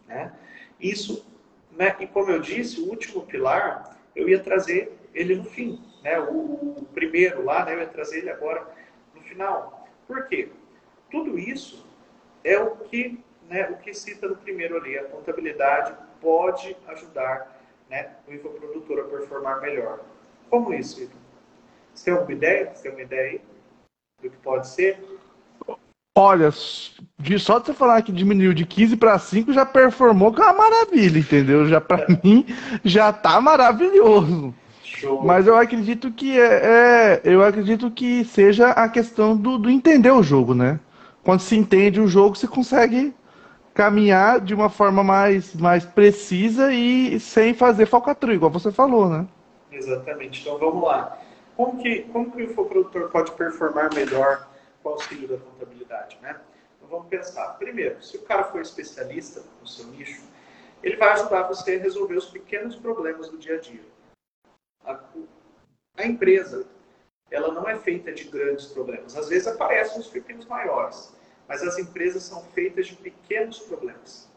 Né? 0.10 0.34
Isso, 0.82 1.26
né, 1.72 1.96
e 2.00 2.08
como 2.08 2.32
eu 2.32 2.42
disse, 2.42 2.82
o 2.82 2.90
último 2.90 3.26
pilar 3.26 3.98
eu 4.16 4.28
ia 4.28 4.40
trazer 4.40 4.98
ele 5.14 5.36
no 5.36 5.46
fim. 5.46 5.82
Né? 6.04 6.20
O, 6.20 6.80
o 6.80 6.88
primeiro 6.94 7.46
lá, 7.46 7.64
né? 7.64 7.76
eu 7.76 7.80
ia 7.80 7.88
trazer 7.88 8.20
ele 8.20 8.30
agora 8.30 8.68
no 9.16 9.22
final. 9.22 9.88
Por 10.08 10.28
quê? 10.28 10.50
Tudo 11.12 11.38
isso 11.38 11.88
é 12.44 12.58
o 12.60 12.76
que, 12.76 13.24
né, 13.48 13.70
o 13.70 13.78
que 13.78 13.94
cita 13.94 14.28
no 14.28 14.36
primeiro 14.36 14.76
ali. 14.76 14.98
A 14.98 15.06
contabilidade 15.06 15.96
pode 16.20 16.76
ajudar 16.88 17.62
né, 17.90 18.16
o 18.28 18.34
infoprodutor 18.34 19.00
a 19.00 19.04
performar 19.04 19.62
melhor. 19.62 20.00
Como 20.50 20.74
isso, 20.74 21.04
Ito? 21.04 21.16
Você 21.94 22.06
tem 22.06 22.14
alguma 22.14 22.34
ideia? 22.34 22.74
Você 22.74 22.84
tem 22.84 22.92
uma 22.92 23.02
ideia 23.02 23.30
aí 23.32 23.42
do 24.22 24.30
que 24.30 24.38
pode 24.38 24.68
ser? 24.68 25.00
Olha, 26.16 26.50
de, 27.18 27.40
só 27.40 27.60
de 27.60 27.68
você 27.68 27.74
falar 27.74 28.02
que 28.02 28.12
diminuiu 28.12 28.54
de 28.54 28.66
15 28.66 28.98
para 28.98 29.18
5 29.18 29.54
já 29.54 29.66
performou 29.66 30.34
que 30.34 30.42
é 30.42 30.44
uma 30.44 30.54
maravilha, 30.54 31.20
entendeu? 31.20 31.66
Já 31.68 31.80
para 31.80 32.06
mim 32.24 32.46
já 32.84 33.14
tá 33.14 33.40
maravilhoso. 33.40 34.54
Show. 34.84 35.24
Mas 35.24 35.48
eu 35.48 35.56
acredito 35.56 36.12
que 36.12 36.38
é, 36.38 36.42
é, 36.44 37.22
eu 37.24 37.44
acredito 37.44 37.90
que 37.90 38.26
seja 38.26 38.72
a 38.72 38.90
questão 38.90 39.38
do, 39.38 39.58
do, 39.58 39.70
entender 39.70 40.12
o 40.12 40.22
jogo, 40.22 40.54
né? 40.54 40.80
Quando 41.24 41.40
se 41.40 41.56
entende 41.56 42.02
o 42.02 42.08
jogo, 42.08 42.36
se 42.36 42.48
consegue 42.48 43.14
caminhar 43.74 44.42
de 44.42 44.54
uma 44.54 44.70
forma 44.70 45.02
mais, 45.02 45.56
mais 45.56 45.86
precisa 45.86 46.74
e 46.74 47.18
sem 47.20 47.54
fazer 47.54 47.86
falcatrua, 47.86 48.34
igual 48.34 48.52
você 48.52 48.74
falou, 48.74 49.08
né? 49.08 49.26
Exatamente. 49.72 50.42
Então 50.42 50.58
vamos 50.58 50.84
lá. 50.84 51.18
Como 51.56 51.78
que, 51.78 52.02
como 52.12 52.32
que 52.32 52.42
o 52.42 52.44
infoprodutor 52.44 53.10
pode 53.10 53.32
performar 53.34 53.94
melhor 53.94 54.49
com 54.82 54.90
o 54.90 54.92
auxílio 54.94 55.28
da 55.28 55.38
contabilidade, 55.38 56.18
né? 56.22 56.40
Então 56.78 56.88
vamos 56.90 57.08
pensar. 57.08 57.58
Primeiro, 57.58 58.02
se 58.02 58.18
o 58.18 58.22
cara 58.22 58.46
for 58.46 58.62
especialista 58.62 59.44
no 59.60 59.68
seu 59.68 59.86
nicho, 59.88 60.24
ele 60.82 60.96
vai 60.96 61.10
ajudar 61.14 61.44
você 61.44 61.76
a 61.76 61.80
resolver 61.80 62.16
os 62.16 62.30
pequenos 62.30 62.76
problemas 62.76 63.30
do 63.30 63.38
dia 63.38 63.56
a 63.56 63.60
dia. 63.60 63.84
A, 64.86 65.00
a 65.98 66.06
empresa, 66.06 66.66
ela 67.30 67.52
não 67.52 67.68
é 67.68 67.78
feita 67.78 68.12
de 68.12 68.24
grandes 68.26 68.68
problemas. 68.68 69.16
Às 69.16 69.28
vezes 69.28 69.48
aparecem 69.48 70.00
os 70.00 70.08
pequenos 70.08 70.46
maiores, 70.46 71.14
mas 71.48 71.62
as 71.64 71.78
empresas 71.78 72.24
são 72.24 72.44
feitas 72.46 72.88
de 72.88 72.96
pequenos 72.96 73.60
problemas. 73.60 74.30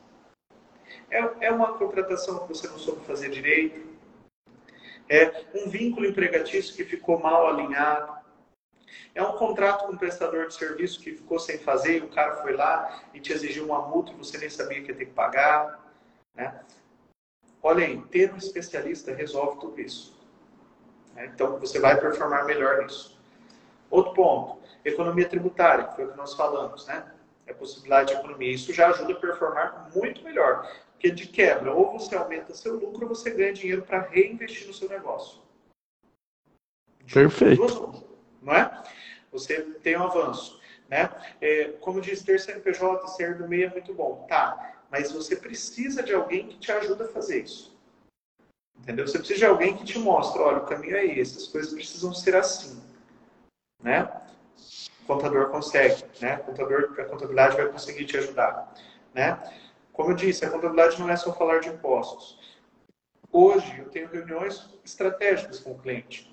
É, 1.10 1.46
é 1.46 1.50
uma 1.50 1.78
contratação 1.78 2.40
que 2.40 2.48
você 2.48 2.66
não 2.68 2.78
soube 2.78 3.04
fazer 3.06 3.30
direito, 3.30 3.92
é 5.08 5.44
um 5.54 5.68
vínculo 5.68 6.06
empregatício 6.06 6.74
que 6.74 6.84
ficou 6.84 7.18
mal 7.18 7.46
alinhado, 7.46 8.21
é 9.14 9.22
um 9.22 9.32
contrato 9.36 9.86
com 9.86 9.92
um 9.92 9.96
prestador 9.96 10.48
de 10.48 10.54
serviço 10.54 11.00
que 11.00 11.12
ficou 11.12 11.38
sem 11.38 11.58
fazer, 11.58 11.98
e 11.98 12.02
o 12.02 12.08
cara 12.08 12.36
foi 12.36 12.54
lá 12.54 13.02
e 13.12 13.20
te 13.20 13.32
exigiu 13.32 13.64
uma 13.64 13.86
multa 13.88 14.12
e 14.12 14.16
você 14.16 14.38
nem 14.38 14.48
sabia 14.48 14.82
que 14.82 14.90
ia 14.90 14.96
ter 14.96 15.06
que 15.06 15.12
pagar. 15.12 15.92
Né? 16.34 16.60
Olha 17.62 17.84
aí, 17.84 18.00
ter 18.10 18.32
um 18.32 18.36
especialista 18.36 19.14
resolve 19.14 19.60
tudo 19.60 19.80
isso. 19.80 20.18
Né? 21.14 21.30
Então 21.34 21.58
você 21.58 21.78
vai 21.78 22.00
performar 22.00 22.44
melhor 22.44 22.82
nisso. 22.82 23.20
Outro 23.90 24.14
ponto, 24.14 24.58
economia 24.84 25.28
tributária, 25.28 25.84
que 25.84 25.96
foi 25.96 26.06
o 26.06 26.10
que 26.12 26.16
nós 26.16 26.34
falamos, 26.34 26.86
né? 26.86 27.12
É 27.46 27.52
a 27.52 27.54
possibilidade 27.54 28.08
de 28.08 28.18
economia. 28.18 28.54
Isso 28.54 28.72
já 28.72 28.88
ajuda 28.88 29.12
a 29.12 29.16
performar 29.16 29.90
muito 29.94 30.22
melhor. 30.22 30.66
Porque 30.92 31.10
de 31.10 31.26
quebra, 31.26 31.74
ou 31.74 31.92
você 31.98 32.14
aumenta 32.14 32.54
seu 32.54 32.76
lucro, 32.76 33.02
ou 33.06 33.14
você 33.14 33.30
ganha 33.30 33.52
dinheiro 33.52 33.82
para 33.82 34.00
reinvestir 34.00 34.66
no 34.66 34.72
seu 34.72 34.88
negócio. 34.88 35.42
Perfeito 37.12 38.11
não 38.42 38.54
é? 38.54 38.82
Você 39.30 39.62
tem 39.82 39.96
um 39.96 40.04
avanço, 40.04 40.60
né? 40.88 41.08
É, 41.40 41.64
como 41.80 42.00
diz, 42.00 42.22
ter 42.22 42.38
CNPJ, 42.38 43.06
ser 43.08 43.38
do 43.38 43.48
meio 43.48 43.66
é 43.66 43.70
muito 43.70 43.94
bom, 43.94 44.26
tá? 44.28 44.82
Mas 44.90 45.10
você 45.10 45.36
precisa 45.36 46.02
de 46.02 46.12
alguém 46.12 46.48
que 46.48 46.58
te 46.58 46.70
ajude 46.70 47.02
a 47.02 47.08
fazer 47.08 47.42
isso. 47.42 47.72
Entendeu? 48.78 49.06
Você 49.06 49.18
precisa 49.18 49.38
de 49.38 49.46
alguém 49.46 49.76
que 49.76 49.84
te 49.84 49.98
mostre, 49.98 50.42
olha, 50.42 50.58
o 50.58 50.66
caminho 50.66 50.96
é 50.96 51.06
esse, 51.06 51.38
as 51.38 51.46
coisas 51.46 51.72
precisam 51.72 52.12
ser 52.12 52.34
assim, 52.34 52.82
né? 53.82 54.10
O 55.02 55.06
contador 55.06 55.50
consegue, 55.50 56.04
né? 56.20 56.36
Contador, 56.38 56.94
a 56.98 57.04
contabilidade 57.04 57.56
vai 57.56 57.68
conseguir 57.68 58.04
te 58.04 58.16
ajudar, 58.18 58.74
né? 59.14 59.40
Como 59.92 60.10
eu 60.10 60.16
disse, 60.16 60.44
a 60.44 60.50
contabilidade 60.50 60.98
não 60.98 61.08
é 61.08 61.16
só 61.16 61.32
falar 61.32 61.60
de 61.60 61.68
impostos. 61.68 62.38
Hoje 63.30 63.78
eu 63.78 63.88
tenho 63.88 64.08
reuniões 64.08 64.68
estratégicas 64.84 65.60
com 65.60 65.72
o 65.72 65.78
cliente. 65.78 66.31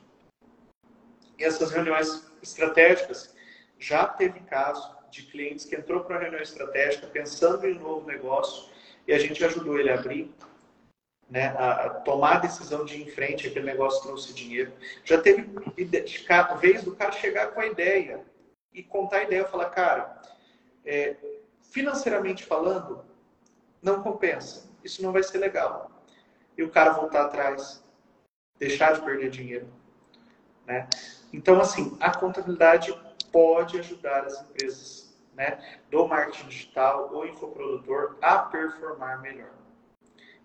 E 1.39 1.45
essas 1.45 1.71
reuniões 1.71 2.29
estratégicas, 2.43 3.33
já 3.79 4.05
teve 4.05 4.41
caso 4.41 4.97
de 5.09 5.23
clientes 5.23 5.65
que 5.65 5.75
entrou 5.75 6.01
para 6.01 6.15
uma 6.15 6.21
reunião 6.21 6.41
estratégica 6.41 7.07
pensando 7.07 7.65
em 7.65 7.77
um 7.77 7.81
novo 7.81 8.05
negócio 8.05 8.69
e 9.07 9.13
a 9.13 9.17
gente 9.17 9.43
ajudou 9.43 9.79
ele 9.79 9.89
a 9.89 9.95
abrir, 9.95 10.31
né, 11.29 11.47
a, 11.57 11.89
tomar 11.89 12.35
a 12.35 12.39
decisão 12.39 12.83
de 12.85 12.97
ir 12.97 13.07
em 13.07 13.11
frente, 13.11 13.47
aquele 13.47 13.65
negócio 13.65 14.03
trouxe 14.03 14.33
dinheiro. 14.33 14.73
Já 15.03 15.19
teve 15.21 15.49
vez 16.59 16.83
do 16.83 16.95
cara 16.95 17.11
chegar 17.13 17.47
com 17.51 17.61
a 17.61 17.65
ideia 17.65 18.23
e 18.73 18.83
contar 18.83 19.17
a 19.17 19.23
ideia, 19.23 19.45
falar, 19.45 19.69
cara, 19.69 20.21
é, 20.85 21.15
financeiramente 21.61 22.43
falando, 22.43 23.03
não 23.81 24.03
compensa. 24.03 24.69
Isso 24.83 25.01
não 25.01 25.11
vai 25.11 25.23
ser 25.23 25.37
legal. 25.37 25.89
E 26.57 26.63
o 26.63 26.69
cara 26.69 26.91
voltar 26.91 27.25
atrás, 27.25 27.83
deixar 28.57 28.93
de 28.93 29.01
perder 29.01 29.29
dinheiro. 29.29 29.67
Né? 30.65 30.87
Então, 31.31 31.59
assim, 31.59 31.95
a 31.99 32.15
contabilidade 32.15 32.93
pode 33.31 33.79
ajudar 33.79 34.25
as 34.25 34.41
empresas 34.41 35.09
né, 35.35 35.59
do 35.89 36.07
marketing 36.07 36.47
digital 36.47 37.09
ou 37.13 37.25
infoprodutor 37.25 38.17
a 38.21 38.39
performar 38.39 39.21
melhor. 39.21 39.51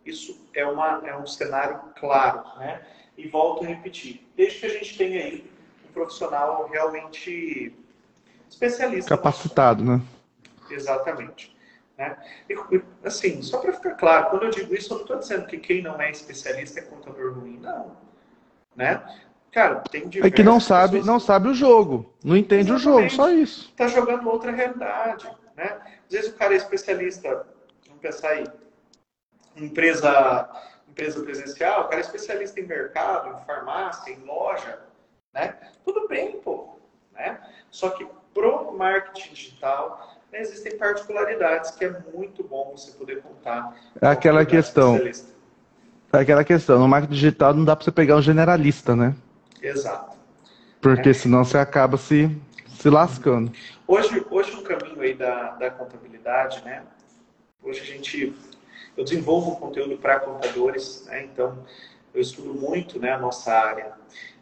Isso 0.04 0.46
é, 0.54 0.64
uma, 0.64 1.02
é 1.04 1.16
um 1.16 1.26
cenário 1.26 1.80
claro. 1.98 2.44
Né? 2.58 2.86
E 3.16 3.26
volto 3.28 3.64
a 3.64 3.66
repetir, 3.66 4.26
desde 4.36 4.60
que 4.60 4.66
a 4.66 4.68
gente 4.68 4.98
tenha 4.98 5.24
aí 5.24 5.50
um 5.88 5.92
profissional 5.92 6.68
realmente 6.68 7.74
especialista. 8.48 9.16
Capacitado, 9.16 9.84
né? 9.84 10.00
Exatamente. 10.70 11.56
Né? 11.96 12.16
E, 12.48 12.82
assim, 13.04 13.40
só 13.42 13.58
para 13.58 13.72
ficar 13.72 13.94
claro, 13.94 14.30
quando 14.30 14.44
eu 14.44 14.50
digo 14.50 14.74
isso, 14.74 14.92
eu 14.92 14.96
não 14.96 15.04
estou 15.04 15.18
dizendo 15.18 15.46
que 15.46 15.58
quem 15.58 15.82
não 15.82 16.00
é 16.00 16.10
especialista 16.10 16.80
é 16.80 16.82
contador 16.82 17.34
ruim, 17.34 17.58
não. 17.58 17.96
Né? 18.74 19.02
Cara, 19.54 19.76
tem 19.88 20.10
É 20.20 20.30
que 20.32 20.42
não 20.42 20.58
sabe, 20.58 21.00
não 21.02 21.20
sabe 21.20 21.48
o 21.48 21.54
jogo, 21.54 22.12
não 22.24 22.36
entende 22.36 22.72
Exatamente. 22.72 22.88
o 22.88 23.08
jogo, 23.08 23.10
só 23.10 23.30
isso. 23.30 23.70
Está 23.70 23.86
jogando 23.86 24.28
outra 24.28 24.50
realidade. 24.50 25.30
Né? 25.56 25.78
Às 26.06 26.12
vezes 26.12 26.30
o 26.32 26.34
cara 26.34 26.54
é 26.54 26.56
especialista, 26.56 27.46
vamos 27.86 28.02
pensar 28.02 28.30
aí, 28.30 28.44
empresa, 29.56 30.50
empresa 30.88 31.22
presencial, 31.22 31.82
o 31.82 31.84
cara 31.84 31.98
é 31.98 32.00
especialista 32.00 32.58
em 32.58 32.66
mercado, 32.66 33.28
em 33.28 33.44
farmácia, 33.46 34.12
em 34.12 34.18
loja, 34.24 34.80
né? 35.32 35.54
Tudo 35.84 36.08
bem, 36.08 36.32
pô. 36.40 36.70
Né? 37.12 37.38
Só 37.70 37.90
que 37.90 38.04
pro 38.34 38.76
marketing 38.76 39.34
digital, 39.34 40.18
né, 40.32 40.40
existem 40.40 40.76
particularidades 40.76 41.70
que 41.70 41.84
é 41.84 41.96
muito 42.12 42.42
bom 42.42 42.72
você 42.76 42.90
poder 42.90 43.22
contar. 43.22 43.72
É 44.00 44.08
aquela 44.08 44.44
questão. 44.44 44.98
É 46.12 46.18
aquela 46.18 46.42
questão, 46.42 46.80
no 46.80 46.88
marketing 46.88 47.14
digital 47.14 47.54
não 47.54 47.64
dá 47.64 47.76
para 47.76 47.84
você 47.84 47.92
pegar 47.92 48.16
um 48.16 48.22
generalista, 48.22 48.96
né? 48.96 49.14
Exato. 49.64 50.16
Porque 50.80 51.10
é. 51.10 51.14
senão 51.14 51.44
você 51.44 51.56
acaba 51.56 51.96
se, 51.96 52.30
se 52.68 52.90
lascando. 52.90 53.50
Hoje, 53.86 54.24
hoje 54.30 54.54
o 54.56 54.62
caminho 54.62 55.00
aí 55.00 55.14
da, 55.14 55.52
da 55.52 55.70
contabilidade, 55.70 56.62
né? 56.64 56.82
Hoje 57.62 57.80
a 57.80 57.84
gente, 57.84 58.34
eu 58.96 59.04
desenvolvo 59.04 59.56
conteúdo 59.56 59.96
para 59.96 60.20
contadores, 60.20 61.06
né? 61.06 61.24
Então 61.24 61.64
eu 62.12 62.20
estudo 62.20 62.54
muito, 62.54 63.00
né, 63.00 63.12
a 63.12 63.18
nossa 63.18 63.52
área. 63.52 63.92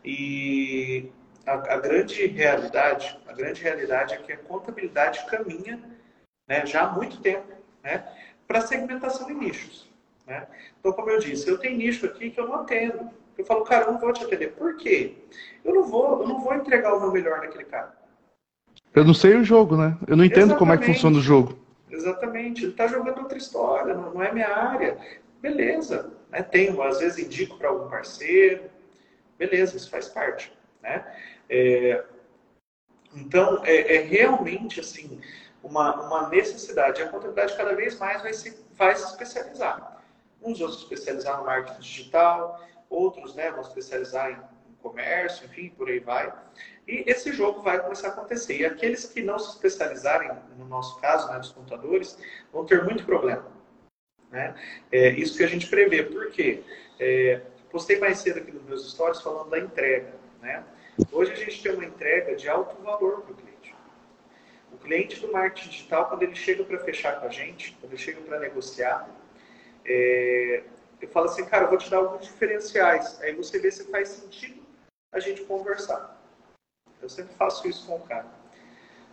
E 0.05 1.11
a, 1.47 1.53
a, 1.53 1.77
grande 1.79 2.27
realidade, 2.27 3.19
a 3.27 3.33
grande 3.33 3.63
realidade 3.63 4.15
é 4.15 4.17
que 4.19 4.33
a 4.33 4.37
contabilidade 4.37 5.25
caminha, 5.27 5.81
né, 6.47 6.67
já 6.67 6.83
há 6.83 6.93
muito 6.93 7.21
tempo, 7.21 7.53
né, 7.83 8.07
para 8.47 8.61
segmentação 8.61 9.31
em 9.31 9.35
nichos. 9.35 9.89
Né? 10.27 10.47
Então, 10.79 10.93
como 10.93 11.11
eu 11.11 11.19
disse, 11.19 11.49
eu 11.49 11.59
tenho 11.59 11.79
nicho 11.79 12.05
aqui 12.05 12.31
que 12.31 12.39
eu 12.39 12.47
não 12.47 12.57
atendo. 12.57 13.11
Eu 13.37 13.45
falo, 13.45 13.65
cara, 13.65 13.87
eu 13.87 13.93
não 13.93 14.01
vou 14.01 14.13
te 14.13 14.25
atender. 14.25 14.53
Por 14.53 14.77
quê? 14.77 15.15
Eu 15.65 15.75
não 15.75 15.85
vou, 15.85 16.23
eu 16.23 16.29
não 16.29 16.41
vou 16.41 16.55
entregar 16.55 16.95
o 16.95 17.01
meu 17.01 17.13
melhor 17.13 17.41
naquele 17.41 17.65
cara. 17.65 17.93
Eu 18.95 19.05
não 19.05 19.15
sei 19.15 19.37
o 19.37 19.45
jogo, 19.45 19.77
né? 19.77 19.97
Eu 20.07 20.17
não 20.17 20.25
entendo 20.25 20.53
Exatamente. 20.53 20.59
como 20.59 20.73
é 20.73 20.79
que 20.79 20.87
funciona 20.87 21.19
o 21.19 21.23
jogo. 21.23 21.59
Exatamente. 21.91 22.63
Ele 22.63 22.73
está 22.73 22.87
jogando 22.87 23.21
outra 23.21 23.39
história, 23.39 23.95
não, 23.95 24.15
não, 24.15 24.23
é 24.23 24.33
minha 24.33 24.49
área. 24.49 24.99
Beleza. 25.41 26.13
Né? 26.31 26.43
Tenho, 26.43 26.81
às 26.83 26.99
vezes 26.99 27.25
indico 27.25 27.57
para 27.57 27.69
algum 27.69 27.89
parceiro. 27.89 28.65
Beleza, 29.39 29.77
isso 29.77 29.91
faz 29.91 30.09
parte. 30.09 30.53
Né? 30.83 31.05
É, 31.49 32.05
então, 33.15 33.63
é, 33.65 33.97
é, 33.97 34.01
realmente 34.01 34.81
assim 34.81 35.21
uma, 35.63 36.07
uma 36.07 36.29
necessidade. 36.29 37.03
A 37.03 37.09
contabilidade 37.09 37.57
cada 37.57 37.75
vez 37.75 37.99
mais 37.99 38.23
vai 38.23 38.33
se, 38.33 38.65
vai 38.73 38.95
se 38.95 39.07
especializar. 39.07 40.03
Uns 40.43 40.59
vão 40.59 40.71
se 40.71 40.79
especializar 40.79 41.39
no 41.39 41.45
marketing 41.45 41.81
digital, 41.81 42.61
outros 42.93 43.35
né, 43.35 43.51
vão 43.51 43.63
especializar 43.63 44.31
em, 44.31 44.63
comércio, 44.83 45.47
enfim, 45.47 45.71
por 45.71 45.89
aí 45.89 46.01
vai. 46.01 46.33
E 46.87 47.05
esse 47.07 47.33
jogo 47.33 47.63
vai 47.63 47.81
começar 47.81 48.09
a 48.09 48.11
acontecer. 48.11 48.59
E 48.59 48.67
aqueles 48.67 49.07
que 49.07 49.23
não 49.23 49.39
se 49.39 49.51
especializarem, 49.51 50.31
no 50.59 50.67
nosso 50.67 51.01
caso, 51.01 51.31
né, 51.33 51.39
dos 51.39 51.53
contadores, 51.53 52.19
vão 52.53 52.67
ter 52.67 52.85
muito 52.85 53.07
problema. 53.07 53.47
Né? 54.31 54.55
É 54.91 55.11
isso 55.11 55.37
que 55.37 55.45
a 55.45 55.49
gente 55.49 55.69
prevê. 55.69 56.03
Por 56.03 56.31
quê? 56.31 56.63
É, 56.99 57.41
postei 57.71 57.99
mais 57.99 58.19
cedo 58.19 58.41
aqui 58.41 58.51
nos 58.51 58.65
meus 58.65 58.91
stories 58.91 59.21
falando 59.21 59.51
da 59.51 59.59
entrega. 59.59 60.13
Né? 60.41 60.65
Hoje 61.11 61.33
a 61.33 61.37
gente 61.37 61.63
tem 61.63 61.73
uma 61.73 61.85
entrega 61.85 62.35
de 62.35 62.49
alto 62.49 62.83
valor 62.83 63.23
para 63.23 63.33
o 63.33 63.37
cliente. 63.37 63.75
O 64.73 64.79
cliente 64.79 65.21
do 65.21 65.31
marketing 65.31 65.69
digital, 65.69 66.09
quando 66.09 66.23
ele 66.25 66.35
chega 66.35 66.65
para 66.65 66.79
fechar 66.81 67.21
com 67.21 67.27
a 67.27 67.31
gente, 67.31 67.77
quando 67.81 67.93
ele 67.93 68.03
chega 68.03 68.21
para 68.23 68.41
negociar, 68.41 69.09
é, 69.85 70.65
eu 71.03 71.09
falo 71.09 71.27
assim, 71.27 71.45
cara, 71.45 71.65
eu 71.65 71.69
vou 71.69 71.79
te 71.79 71.91
dar 71.91 71.99
alguns 71.99 72.25
diferenciais. 72.25 73.21
Aí 73.21 73.35
você 73.35 73.59
vê 73.59 73.71
se 73.71 73.85
faz 73.91 74.09
sentido 74.09 74.63
a 75.13 75.21
gente 75.21 75.45
conversar. 75.45 76.19
Eu 77.01 77.09
sempre 77.09 77.35
faço 77.35 77.69
isso 77.69 77.87
com 77.87 77.97
o 77.97 78.01
cara. 78.01 78.27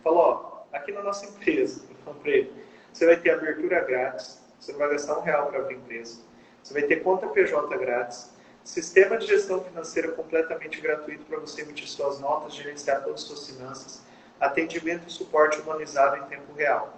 Falo, 0.02 0.16
ó, 0.16 0.62
aqui 0.72 0.92
na 0.92 1.02
nossa 1.02 1.26
empresa, 1.26 1.84
eu 1.90 1.96
falo 2.04 2.20
para 2.20 2.30
ele, 2.30 2.64
você 2.92 3.04
vai 3.04 3.16
ter 3.16 3.30
abertura 3.30 3.84
grátis, 3.84 4.40
você 4.58 4.72
não 4.72 4.78
vai 4.78 4.90
gastar 4.90 5.18
um 5.18 5.22
real 5.22 5.48
para 5.48 5.58
abrir 5.58 5.76
empresa, 5.76 6.22
você 6.62 6.72
vai 6.72 6.84
ter 6.84 7.02
conta 7.02 7.26
PJ 7.28 7.76
grátis, 7.76 8.30
Sistema 8.64 9.16
de 9.16 9.26
gestão 9.26 9.64
financeira 9.64 10.12
completamente 10.12 10.80
gratuito 10.80 11.24
para 11.24 11.38
você 11.38 11.62
emitir 11.62 11.88
suas 11.88 12.20
notas, 12.20 12.54
gerenciar 12.54 13.02
todas 13.02 13.22
as 13.22 13.26
suas 13.26 13.46
finanças. 13.48 14.02
Atendimento 14.38 15.08
e 15.08 15.10
suporte 15.10 15.58
humanizado 15.60 16.16
em 16.16 16.28
tempo 16.28 16.52
real. 16.52 16.94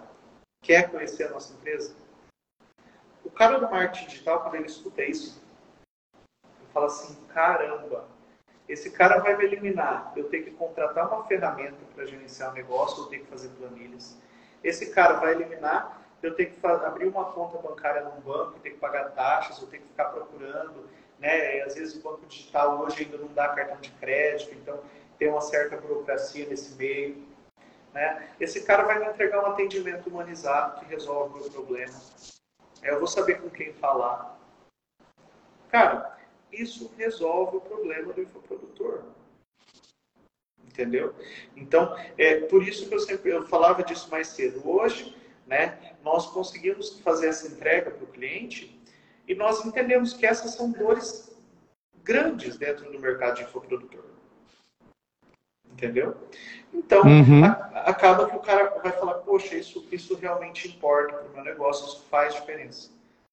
Quer 0.62 0.90
conhecer 0.90 1.24
a 1.24 1.30
nossa 1.30 1.54
empresa? 1.54 1.94
O 3.24 3.30
cara 3.30 3.58
do 3.58 3.70
marketing 3.70 4.06
digital, 4.06 4.40
quando 4.40 4.56
ele 4.56 4.66
escuta 4.66 5.02
isso, 5.02 5.42
ele 6.44 6.68
fala 6.72 6.86
assim: 6.86 7.14
caramba, 7.32 8.08
esse 8.68 8.90
cara 8.90 9.18
vai 9.18 9.36
me 9.36 9.44
eliminar. 9.44 10.12
Eu 10.16 10.28
tenho 10.28 10.44
que 10.44 10.50
contratar 10.52 11.08
uma 11.08 11.24
ferramenta 11.24 11.78
para 11.94 12.04
gerenciar 12.06 12.50
o 12.50 12.54
negócio, 12.54 13.04
eu 13.04 13.08
tenho 13.08 13.24
que 13.24 13.30
fazer 13.30 13.48
planilhas. 13.50 14.18
Esse 14.62 14.92
cara 14.92 15.14
vai 15.14 15.32
eliminar 15.32 16.00
eu 16.22 16.36
tenho 16.36 16.52
que 16.52 16.64
abrir 16.64 17.08
uma 17.08 17.32
conta 17.32 17.58
bancária 17.58 18.04
num 18.04 18.20
banco, 18.20 18.54
eu 18.54 18.60
tenho 18.60 18.76
que 18.76 18.80
pagar 18.80 19.10
taxas, 19.10 19.60
eu 19.60 19.66
tenho 19.66 19.82
que 19.82 19.88
ficar 19.88 20.04
procurando 20.04 20.88
né? 21.22 21.62
Às 21.62 21.76
vezes 21.76 21.94
o 21.94 22.02
banco 22.02 22.26
digital 22.26 22.80
hoje 22.80 23.04
ainda 23.04 23.16
não 23.16 23.28
dá 23.28 23.48
cartão 23.50 23.80
de 23.80 23.90
crédito, 23.92 24.52
então 24.54 24.80
tem 25.18 25.28
uma 25.28 25.40
certa 25.40 25.76
burocracia 25.76 26.46
nesse 26.46 26.74
meio. 26.74 27.24
Né? 27.94 28.28
Esse 28.40 28.64
cara 28.64 28.82
vai 28.82 28.98
me 28.98 29.06
entregar 29.06 29.42
um 29.42 29.52
atendimento 29.52 30.08
humanizado 30.08 30.80
que 30.80 30.86
resolve 30.86 31.38
o 31.38 31.42
meu 31.42 31.50
problema. 31.50 31.94
Eu 32.82 32.98
vou 32.98 33.06
saber 33.06 33.40
com 33.40 33.48
quem 33.48 33.72
falar. 33.74 34.38
Cara, 35.70 36.18
isso 36.52 36.92
resolve 36.96 37.56
o 37.56 37.60
problema 37.60 38.12
do 38.12 38.22
infoprodutor. 38.22 39.04
Entendeu? 40.64 41.14
Então, 41.56 41.96
é 42.18 42.40
por 42.40 42.62
isso 42.66 42.88
que 42.88 42.94
eu 42.94 43.00
sempre 43.00 43.30
eu 43.30 43.46
falava 43.46 43.82
disso 43.82 44.10
mais 44.10 44.28
cedo. 44.28 44.68
Hoje, 44.68 45.16
né, 45.46 45.96
nós 46.02 46.26
conseguimos 46.26 47.00
fazer 47.00 47.28
essa 47.28 47.46
entrega 47.46 47.90
para 47.90 48.04
o 48.04 48.10
cliente 48.10 48.80
e 49.28 49.34
nós 49.34 49.64
entendemos 49.64 50.12
que 50.12 50.26
essas 50.26 50.54
são 50.54 50.70
dores 50.72 51.36
grandes 52.02 52.56
dentro 52.56 52.90
do 52.90 52.98
mercado 52.98 53.36
de 53.36 53.42
infoprodutor. 53.42 54.11
Entendeu? 55.72 56.16
Então, 56.72 57.02
uhum. 57.02 57.44
a, 57.44 57.50
acaba 57.86 58.28
que 58.28 58.36
o 58.36 58.40
cara 58.40 58.78
vai 58.82 58.92
falar, 58.92 59.14
poxa, 59.14 59.56
isso, 59.56 59.86
isso 59.90 60.14
realmente 60.16 60.68
importa 60.68 61.14
para 61.14 61.28
o 61.28 61.34
meu 61.34 61.44
negócio, 61.44 61.86
isso 61.86 62.06
faz 62.10 62.34
diferença. 62.34 62.90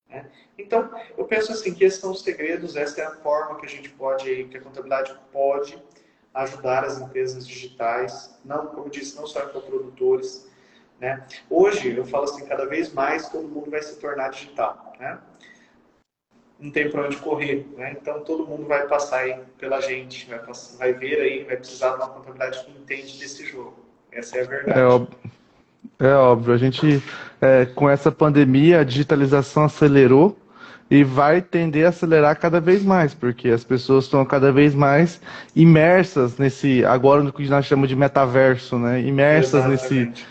Né? 0.10 0.26
Então, 0.58 0.90
eu 1.18 1.26
penso 1.26 1.52
assim, 1.52 1.74
que 1.74 1.84
esses 1.84 2.00
são 2.00 2.12
os 2.12 2.22
segredos, 2.22 2.76
essa 2.76 3.02
é 3.02 3.06
a 3.06 3.12
forma 3.12 3.60
que 3.60 3.66
a 3.66 3.70
gente 3.70 3.90
pode, 3.90 4.46
que 4.46 4.58
a 4.58 4.62
contabilidade 4.62 5.16
pode 5.32 5.82
ajudar 6.34 6.84
as 6.84 7.00
empresas 7.00 7.48
digitais, 7.48 8.38
não, 8.44 8.68
como 8.68 8.86
eu 8.86 8.90
disse, 8.90 9.16
não 9.16 9.28
só 9.28 9.44
infoprodutores. 9.44 10.48
Né? 11.00 11.26
Hoje, 11.50 11.96
eu 11.96 12.06
falo 12.06 12.26
assim, 12.26 12.46
cada 12.46 12.66
vez 12.66 12.92
mais 12.92 13.30
todo 13.30 13.48
mundo 13.48 13.72
vai 13.72 13.82
se 13.82 14.00
tornar 14.00 14.30
digital. 14.30 14.94
Né? 15.00 15.20
Não 16.60 16.72
tem 16.72 16.90
para 16.90 17.06
onde 17.06 17.16
correr, 17.18 17.66
né? 17.78 17.96
Então 18.00 18.20
todo 18.22 18.46
mundo 18.46 18.66
vai 18.66 18.86
passar 18.88 19.20
aí 19.20 19.36
pela 19.58 19.80
gente, 19.80 20.30
vai, 20.30 20.40
passar, 20.40 20.78
vai 20.78 20.94
ver 20.94 21.22
aí, 21.22 21.44
vai 21.44 21.56
precisar 21.56 21.92
de 21.92 21.96
uma 21.98 22.10
contabilidade 22.10 22.66
que 22.66 22.72
entende 22.72 23.18
desse 23.18 23.46
jogo. 23.46 23.80
Essa 24.12 24.38
é 24.38 24.42
a 24.42 24.46
verdade. 24.46 24.80
É 24.80 24.84
óbvio. 24.84 25.18
É 26.00 26.14
óbvio. 26.14 26.54
A 26.54 26.58
gente, 26.58 27.04
é, 27.42 27.66
com 27.66 27.90
essa 27.90 28.12
pandemia, 28.12 28.82
a 28.82 28.84
digitalização 28.84 29.64
acelerou 29.66 30.38
e 30.92 31.04
vai 31.04 31.42
tender 31.42 31.86
a 31.86 31.90
acelerar 31.90 32.38
cada 32.38 32.60
vez 32.60 32.84
mais, 32.84 33.14
porque 33.14 33.50
as 33.50 33.64
pessoas 33.64 34.06
estão 34.06 34.26
cada 34.26 34.52
vez 34.52 34.74
mais 34.74 35.22
imersas 35.56 36.38
nesse, 36.38 36.84
agora 36.84 37.22
no 37.22 37.32
que 37.32 37.48
nós 37.48 37.66
chamamos 37.66 37.90
de 37.90 37.96
metaverso, 37.96 38.78
né? 38.78 39.02
Imersas 39.02 39.66
Exatamente. 39.66 40.26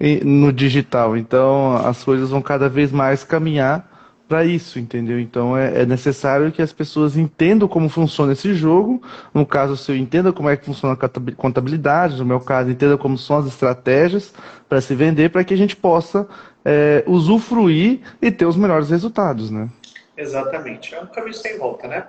nesse 0.00 0.24
no 0.24 0.52
digital. 0.52 1.16
Então 1.16 1.76
as 1.76 2.04
coisas 2.04 2.30
vão 2.30 2.42
cada 2.42 2.68
vez 2.68 2.92
mais 2.92 3.24
caminhar 3.24 3.93
para 4.28 4.44
isso, 4.44 4.78
entendeu? 4.78 5.20
Então 5.20 5.56
é, 5.56 5.82
é, 5.82 5.86
necessário 5.86 6.50
que 6.50 6.62
as 6.62 6.72
pessoas 6.72 7.16
entendam 7.16 7.68
como 7.68 7.88
funciona 7.88 8.32
esse 8.32 8.54
jogo. 8.54 9.02
No 9.32 9.44
caso, 9.44 9.76
se 9.76 9.92
eu 9.92 9.96
entenda 9.96 10.32
como 10.32 10.48
é 10.48 10.56
que 10.56 10.64
funciona 10.64 10.94
a 10.94 11.32
contabilidade, 11.34 12.16
no 12.16 12.24
meu 12.24 12.40
caso, 12.40 12.70
entenda 12.70 12.96
como 12.96 13.18
são 13.18 13.38
as 13.38 13.46
estratégias 13.46 14.32
para 14.68 14.80
se 14.80 14.94
vender, 14.94 15.30
para 15.30 15.44
que 15.44 15.54
a 15.54 15.56
gente 15.56 15.76
possa 15.76 16.26
é, 16.64 17.04
usufruir 17.06 18.00
e 18.20 18.30
ter 18.30 18.46
os 18.46 18.56
melhores 18.56 18.90
resultados, 18.90 19.50
né? 19.50 19.68
Exatamente. 20.16 20.94
É 20.94 21.00
um 21.00 21.06
caminho 21.06 21.34
sem 21.34 21.58
volta, 21.58 21.86
né? 21.88 22.06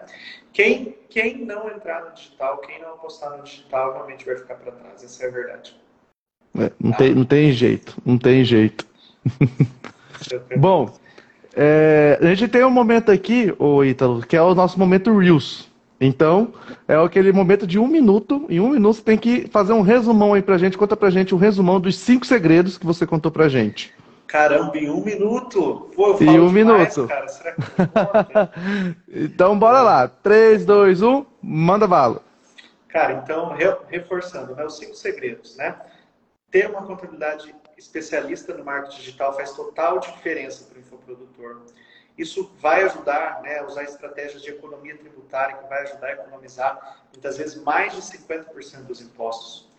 Quem, 0.54 0.96
quem 1.10 1.44
não 1.44 1.70
entrar 1.70 2.06
no 2.06 2.14
digital, 2.14 2.60
quem 2.60 2.82
não 2.82 2.94
apostar 2.94 3.38
no 3.38 3.44
digital, 3.44 3.94
realmente 3.94 4.26
vai 4.26 4.38
ficar 4.38 4.56
para 4.56 4.72
trás. 4.72 5.04
Essa 5.04 5.26
é 5.26 5.28
a 5.28 5.32
verdade. 5.32 5.76
É, 6.58 6.72
não, 6.80 6.92
tá? 6.92 6.98
tem, 6.98 7.14
não 7.14 7.26
tem 7.26 7.52
jeito, 7.52 7.98
não 8.06 8.18
tem 8.18 8.46
jeito. 8.46 8.86
Bom, 10.58 10.96
é, 11.56 12.20
a 12.22 12.26
gente 12.26 12.48
tem 12.50 12.64
um 12.66 12.70
momento 12.70 13.12
aqui, 13.12 13.54
o 13.58 13.84
Ítalo, 13.84 14.22
que 14.22 14.36
é 14.36 14.42
o 14.42 14.54
nosso 14.54 14.78
momento 14.78 15.18
Reels. 15.18 15.70
Então, 16.00 16.54
é 16.88 16.96
aquele 16.96 17.32
momento 17.32 17.66
de 17.66 17.80
um 17.80 17.88
minuto. 17.88 18.46
Em 18.50 18.60
um 18.60 18.72
minuto 18.72 18.98
você 18.98 19.02
tem 19.02 19.18
que 19.18 19.48
fazer 19.48 19.72
um 19.72 19.82
resumão 19.82 20.34
aí 20.34 20.42
pra 20.42 20.58
gente. 20.58 20.78
Conta 20.78 20.98
pra 20.98 21.10
gente 21.10 21.34
um 21.34 21.38
resumão 21.38 21.80
dos 21.80 21.98
cinco 21.98 22.26
segredos 22.26 22.78
que 22.78 22.86
você 22.86 23.08
contou 23.08 23.32
pra 23.32 23.48
gente. 23.48 23.94
Caramba, 24.28 24.78
em 24.78 24.90
um 24.90 25.04
minuto? 25.04 25.90
Pô, 25.96 26.08
eu 26.10 26.18
falo 26.18 26.30
em 26.30 26.40
um 26.40 26.54
demais, 26.54 26.98
minuto. 26.98 27.08
Cara. 27.08 27.28
Será 27.30 27.54
que 27.54 27.62
então, 29.24 29.58
bora 29.58 29.82
lá. 29.82 30.08
3, 30.08 30.66
2, 30.66 31.02
1, 31.02 31.26
manda 31.42 31.88
bala. 31.88 32.22
Cara, 32.90 33.22
então, 33.24 33.56
reforçando, 33.88 34.56
né, 34.56 34.66
os 34.66 34.78
cinco 34.78 34.96
segredos, 34.96 35.56
né? 35.58 35.76
Ter 36.52 36.70
uma 36.70 36.82
contabilidade 36.82 37.54
especialista 37.78 38.54
no 38.54 38.64
marketing 38.64 38.98
digital 38.98 39.36
faz 39.36 39.52
total 39.52 40.00
diferença 40.00 40.66
para 40.66 40.80
o 40.80 40.82
infoprodutor. 41.06 41.62
Isso 42.18 42.52
vai 42.60 42.84
ajudar 42.84 43.42
né, 43.42 43.62
usar 43.64 43.84
estratégias 43.84 44.42
de 44.42 44.50
economia 44.50 44.98
tributária, 44.98 45.58
que 45.58 45.68
vai 45.68 45.84
ajudar 45.84 46.08
a 46.08 46.12
economizar, 46.14 47.04
muitas 47.12 47.38
vezes, 47.38 47.62
mais 47.62 47.94
de 47.94 48.02
50% 48.02 48.84
dos 48.84 49.02
impostos. 49.02 49.70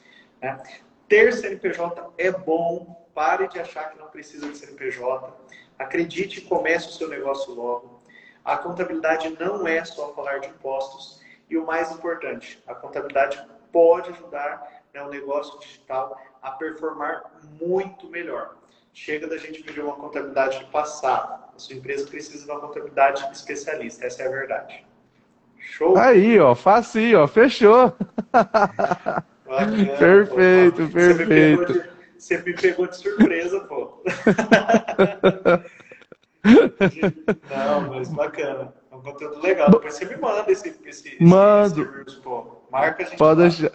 Né? 0.41 0.63
Ter 1.09 1.33
CNPJ 1.33 2.13
é 2.19 2.31
bom, 2.31 3.07
pare 3.15 3.49
de 3.49 3.59
achar 3.59 3.91
que 3.91 3.99
não 3.99 4.09
precisa 4.09 4.49
de 4.51 4.57
CNPJ. 4.57 5.33
Acredite 5.79 6.41
e 6.41 6.43
comece 6.43 6.89
o 6.89 6.93
seu 6.93 7.09
negócio 7.09 7.55
logo. 7.55 8.03
A 8.45 8.57
contabilidade 8.57 9.35
não 9.41 9.67
é 9.67 9.85
só 9.85 10.13
falar 10.15 10.39
de 10.39 10.49
impostos. 10.49 11.21
E 11.49 11.57
o 11.57 11.65
mais 11.65 11.91
importante, 11.93 12.63
a 12.67 12.75
contabilidade 12.75 13.43
pode 13.73 14.11
ajudar 14.11 14.83
né, 14.93 15.03
o 15.03 15.09
negócio 15.09 15.59
digital 15.61 16.21
a 16.43 16.51
performar 16.51 17.23
muito 17.61 18.09
melhor. 18.09 18.57
Chega 18.99 19.29
da 19.29 19.37
gente 19.37 19.63
viver 19.63 19.83
uma 19.83 19.95
contabilidade 19.95 20.59
de 20.59 20.65
passado. 20.71 21.45
A 21.55 21.59
sua 21.59 21.77
empresa 21.77 22.07
precisa 22.07 22.47
de 22.47 22.51
uma 22.51 22.61
contabilidade 22.61 23.29
especialista. 23.31 24.07
Essa 24.07 24.23
é 24.23 24.27
a 24.27 24.31
verdade. 24.31 24.87
Show? 25.59 25.99
Aí, 25.99 26.41
ó, 26.41 26.55
facinho, 26.55 27.21
ó, 27.21 27.29
fechou. 27.29 27.93
Bacana, 28.33 29.27
perfeito, 29.99 30.87
pô, 30.87 30.93
perfeito. 30.95 31.85
Você 32.17 32.39
me 32.39 32.55
pegou 32.55 32.87
de 32.87 32.97
surpresa, 32.97 33.61
pô. 33.61 34.03
Não, 37.55 37.91
mas 37.91 38.09
bacana. 38.09 38.73
É 38.91 38.97
um 38.97 39.03
conteúdo 39.03 39.43
legal. 39.43 39.71
Depois 39.73 39.93
você 39.93 40.07
me 40.07 40.17
manda 40.17 40.51
esse. 40.51 40.75
esse 40.87 41.23
Mando. 41.23 41.83
Esse, 42.09 42.17
pô. 42.21 42.63
Marca 42.73 43.03
a 43.03 43.07
gente. 43.07 43.19
Pode 43.19 43.43
deixar. 43.43 43.73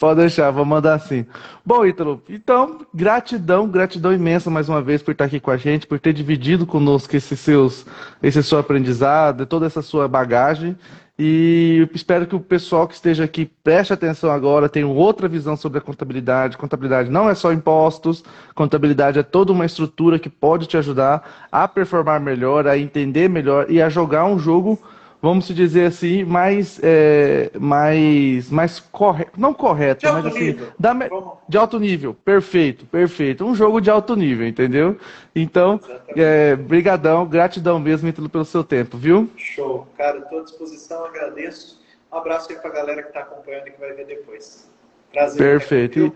Pode 0.00 0.20
deixar, 0.20 0.50
vou 0.50 0.64
mandar 0.64 0.94
assim. 0.94 1.26
Bom, 1.64 1.84
Ítalo, 1.84 2.22
então, 2.26 2.78
gratidão, 2.92 3.68
gratidão 3.68 4.10
imensa 4.14 4.48
mais 4.48 4.66
uma 4.66 4.80
vez 4.80 5.02
por 5.02 5.10
estar 5.10 5.26
aqui 5.26 5.38
com 5.38 5.50
a 5.50 5.58
gente, 5.58 5.86
por 5.86 6.00
ter 6.00 6.14
dividido 6.14 6.64
conosco 6.64 7.14
esse, 7.14 7.36
seus, 7.36 7.84
esse 8.22 8.42
seu 8.42 8.58
aprendizado, 8.58 9.44
toda 9.44 9.66
essa 9.66 9.82
sua 9.82 10.08
bagagem. 10.08 10.74
E 11.18 11.86
espero 11.92 12.26
que 12.26 12.34
o 12.34 12.40
pessoal 12.40 12.88
que 12.88 12.94
esteja 12.94 13.24
aqui 13.24 13.44
preste 13.62 13.92
atenção 13.92 14.30
agora, 14.30 14.70
tenha 14.70 14.86
outra 14.86 15.28
visão 15.28 15.54
sobre 15.54 15.76
a 15.76 15.82
contabilidade. 15.82 16.56
Contabilidade 16.56 17.10
não 17.10 17.28
é 17.28 17.34
só 17.34 17.52
impostos, 17.52 18.24
contabilidade 18.54 19.18
é 19.18 19.22
toda 19.22 19.52
uma 19.52 19.66
estrutura 19.66 20.18
que 20.18 20.30
pode 20.30 20.66
te 20.66 20.78
ajudar 20.78 21.46
a 21.52 21.68
performar 21.68 22.22
melhor, 22.22 22.66
a 22.66 22.78
entender 22.78 23.28
melhor 23.28 23.66
e 23.68 23.82
a 23.82 23.90
jogar 23.90 24.24
um 24.24 24.38
jogo 24.38 24.78
vamos 25.22 25.46
dizer 25.48 25.86
assim, 25.86 26.24
mais, 26.24 26.80
é, 26.82 27.50
mais, 27.58 28.50
mais 28.50 28.80
correto, 28.80 29.38
não 29.38 29.52
correto, 29.52 30.06
mas 30.12 30.26
assim, 30.26 30.58
da, 30.78 30.94
de 31.48 31.58
alto 31.58 31.78
nível, 31.78 32.14
perfeito, 32.14 32.86
perfeito, 32.86 33.44
um 33.44 33.54
jogo 33.54 33.80
de 33.80 33.90
alto 33.90 34.16
nível, 34.16 34.46
entendeu? 34.46 34.96
Então, 35.34 35.78
é, 36.16 36.56
brigadão, 36.56 37.26
gratidão 37.26 37.78
mesmo, 37.78 38.10
pelo 38.28 38.44
seu 38.44 38.64
tempo, 38.64 38.96
viu? 38.96 39.28
Show, 39.36 39.86
cara, 39.96 40.18
estou 40.18 40.40
à 40.40 40.42
disposição, 40.42 41.04
agradeço, 41.04 41.80
um 42.12 42.16
abraço 42.16 42.50
aí 42.50 42.58
para 42.58 42.70
a 42.70 42.74
galera 42.74 43.02
que 43.02 43.08
está 43.08 43.20
acompanhando 43.20 43.68
e 43.68 43.70
que 43.72 43.80
vai 43.80 43.92
ver 43.92 44.06
depois. 44.06 44.68
Prazer. 45.12 45.38
Perfeito. 45.38 46.12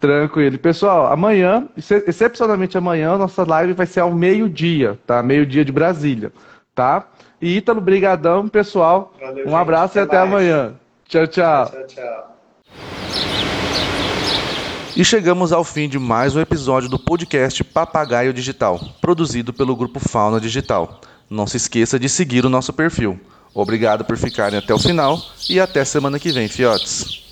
Tranquilo. 0.00 0.58
Pessoal, 0.58 1.12
amanhã, 1.12 1.68
excepcionalmente 2.06 2.78
amanhã, 2.78 3.18
nossa 3.18 3.44
live 3.44 3.72
vai 3.72 3.86
ser 3.86 4.00
ao 4.00 4.12
meio-dia, 4.12 4.98
tá? 5.04 5.22
Meio-dia 5.22 5.64
de 5.64 5.72
Brasília, 5.72 6.32
tá? 6.72 7.08
E 7.40 7.56
Ítalo, 7.56 7.80
brigadão, 7.80 8.48
pessoal. 8.48 9.12
Valeu, 9.20 9.44
um 9.44 9.50
gente. 9.50 9.54
abraço 9.54 9.98
até 9.98 10.00
e 10.00 10.02
até 10.02 10.16
mais. 10.18 10.28
amanhã. 10.32 10.74
Tchau, 11.08 11.26
tchau. 11.26 11.66
Tchau, 11.66 11.86
tchau. 11.86 12.36
E 14.96 15.04
chegamos 15.04 15.52
ao 15.52 15.62
fim 15.62 15.88
de 15.88 15.98
mais 15.98 16.34
um 16.34 16.40
episódio 16.40 16.88
do 16.88 16.98
podcast 16.98 17.62
Papagaio 17.62 18.32
Digital, 18.32 18.80
produzido 19.00 19.52
pelo 19.52 19.76
grupo 19.76 20.00
Fauna 20.00 20.40
Digital. 20.40 21.00
Não 21.30 21.46
se 21.46 21.56
esqueça 21.56 21.98
de 21.98 22.08
seguir 22.08 22.44
o 22.44 22.48
nosso 22.48 22.72
perfil. 22.72 23.20
Obrigado 23.54 24.04
por 24.04 24.16
ficarem 24.16 24.58
até 24.58 24.74
o 24.74 24.78
final 24.78 25.20
e 25.48 25.60
até 25.60 25.84
semana 25.84 26.18
que 26.18 26.32
vem, 26.32 26.48
fiotes. 26.48 27.27